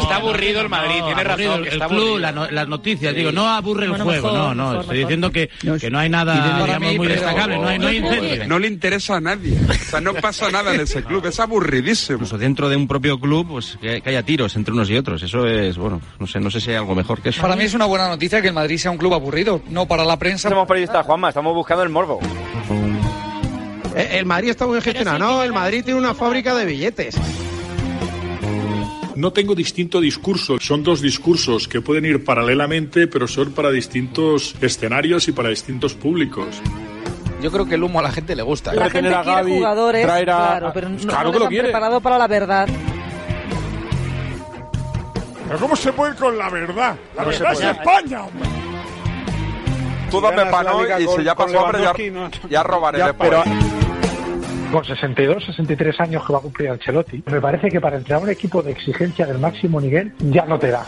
Está 0.00 0.16
aburrido 0.16 0.60
el 0.60 0.68
Madrid, 0.68 1.02
tiene 1.04 1.24
razón. 1.24 1.58
el 1.58 1.62
que 1.64 1.68
está 1.70 1.86
club, 1.88 1.98
aburrido. 2.00 2.18
la 2.18 2.32
no- 2.32 2.50
las 2.50 2.68
noticias, 2.68 3.14
digo, 3.14 3.32
no 3.32 3.48
aburre 3.48 3.84
el 3.84 3.90
Bueno, 3.90 4.04
juego, 4.04 4.26
mejor, 4.32 4.38
no, 4.38 4.54
no, 4.54 4.64
mejor, 4.70 4.80
estoy 4.82 4.96
mejor. 4.96 5.08
diciendo 5.08 5.30
que, 5.32 5.50
que 5.80 5.90
no 5.90 5.98
hay 5.98 6.08
nada, 6.08 6.60
digamos, 6.64 6.96
muy 6.96 7.06
destacable, 7.08 7.58
no 7.58 7.68
hay, 7.68 7.78
no 7.78 7.86
hay 7.88 7.96
incendio. 7.98 8.46
No 8.48 8.58
le 8.58 8.68
interesa 8.68 9.16
a 9.16 9.20
nadie. 9.20 9.58
O 9.68 9.72
sea, 9.90 10.00
no 10.00 10.14
pasa 10.14 10.50
nada 10.50 10.74
en 10.74 10.80
ese 10.80 11.02
club. 11.02 11.24
Es 11.26 11.38
aburridísimo. 11.40 12.16
Incluso 12.16 12.38
dentro 12.38 12.68
de 12.68 12.76
un 12.76 12.86
propio 12.88 13.18
club, 13.20 13.46
pues 13.48 13.78
que, 13.80 14.00
que 14.00 14.08
haya 14.10 14.22
tiros 14.22 14.54
entre 14.56 14.72
unos 14.74 14.88
y 14.90 14.96
otros. 14.96 15.22
Eso 15.22 15.46
es, 15.46 15.76
bueno, 15.76 16.00
no 16.18 16.26
sé, 16.26 16.40
no 16.40 16.50
sé 16.50 16.60
si 16.60 16.70
hay 16.70 16.76
algo 16.76 16.94
mejor 16.94 17.20
que 17.22 17.30
eso. 17.30 17.42
Para 17.42 17.56
mí 17.56 17.64
es 17.64 17.74
una 17.74 17.86
buena 17.86 18.08
noticia 18.08 18.40
que 18.42 18.48
el 18.48 18.54
Madrid 18.54 18.78
sea 18.78 18.90
un 18.90 18.98
club 18.98 19.14
aburrido, 19.14 19.60
no 19.68 19.86
para 19.86 20.04
la 20.04 20.18
prensa. 20.18 20.48
Somos 20.48 20.66
periodistas, 20.66 21.04
Juanma, 21.06 21.28
estamos 21.28 21.54
buscando 21.54 21.82
el 21.82 21.88
morbo. 21.90 22.20
Eh, 23.96 24.18
El 24.18 24.26
Madrid 24.26 24.50
está 24.50 24.66
muy 24.66 24.80
gestionado. 24.80 25.18
No, 25.18 25.42
el 25.42 25.52
Madrid 25.52 25.82
tiene 25.84 25.98
una 25.98 26.14
fábrica 26.14 26.54
de 26.54 26.64
billetes. 26.64 27.16
No 29.16 29.32
tengo 29.32 29.54
distinto 29.54 30.00
discurso, 30.00 30.58
son 30.60 30.82
dos 30.82 31.00
discursos 31.00 31.66
que 31.68 31.80
pueden 31.80 32.04
ir 32.04 32.24
paralelamente, 32.24 33.06
pero 33.06 33.26
son 33.26 33.52
para 33.52 33.70
distintos 33.70 34.54
escenarios 34.60 35.28
y 35.28 35.32
para 35.32 35.48
distintos 35.48 35.94
públicos. 35.94 36.46
Yo 37.42 37.50
creo 37.50 37.66
que 37.66 37.74
el 37.74 37.82
humo 37.82 37.98
a 38.00 38.02
la 38.02 38.12
gente 38.12 38.36
le 38.36 38.42
gusta. 38.42 38.72
La 38.74 38.88
gente 38.90 39.10
quiere 39.24 39.42
jugadores, 39.58 40.04
claro, 40.04 40.70
pero 40.72 40.88
no, 40.90 40.98
Claro 40.98 41.24
no 41.28 41.32
que 41.32 41.38
lo 41.40 41.48
quiere. 41.48 41.64
preparado 41.68 42.00
para 42.00 42.18
la 42.18 42.28
verdad. 42.28 42.68
Pero 45.48 45.58
¿cómo 45.58 45.74
se 45.74 45.92
puede 45.92 46.12
ir 46.12 46.18
con 46.18 46.38
la 46.38 46.48
verdad? 46.48 46.96
La 47.16 47.22
No 47.24 47.28
verdad 47.30 47.52
es. 47.54 47.60
España, 47.60 48.24
hombre. 48.24 48.48
Tú 50.10 50.20
dame 50.20 50.44
la 50.50 50.62
liga 50.82 51.00
y 51.00 51.04
con- 51.06 51.16
si 51.18 51.24
ya 51.24 51.34
pasó 51.34 51.66
hambre, 51.66 51.82
ya, 51.82 52.48
ya 52.48 52.62
robaré 52.62 52.98
Ya, 52.98 53.06
después. 53.08 53.30
pero- 53.30 53.44
Con 54.70 54.84
62, 54.84 55.44
63 55.46 56.00
años 56.00 56.24
que 56.24 56.32
va 56.32 56.38
a 56.38 56.42
cumplir 56.42 56.70
Ancelotti, 56.70 57.24
me 57.26 57.40
parece 57.40 57.68
que 57.68 57.80
para 57.80 57.96
entrar 57.96 58.22
un 58.22 58.30
equipo 58.30 58.62
de 58.62 58.70
exigencia 58.70 59.26
del 59.26 59.38
máximo 59.38 59.80
nivel 59.80 60.12
ya 60.20 60.44
no 60.44 60.58
te 60.58 60.70
da. 60.70 60.86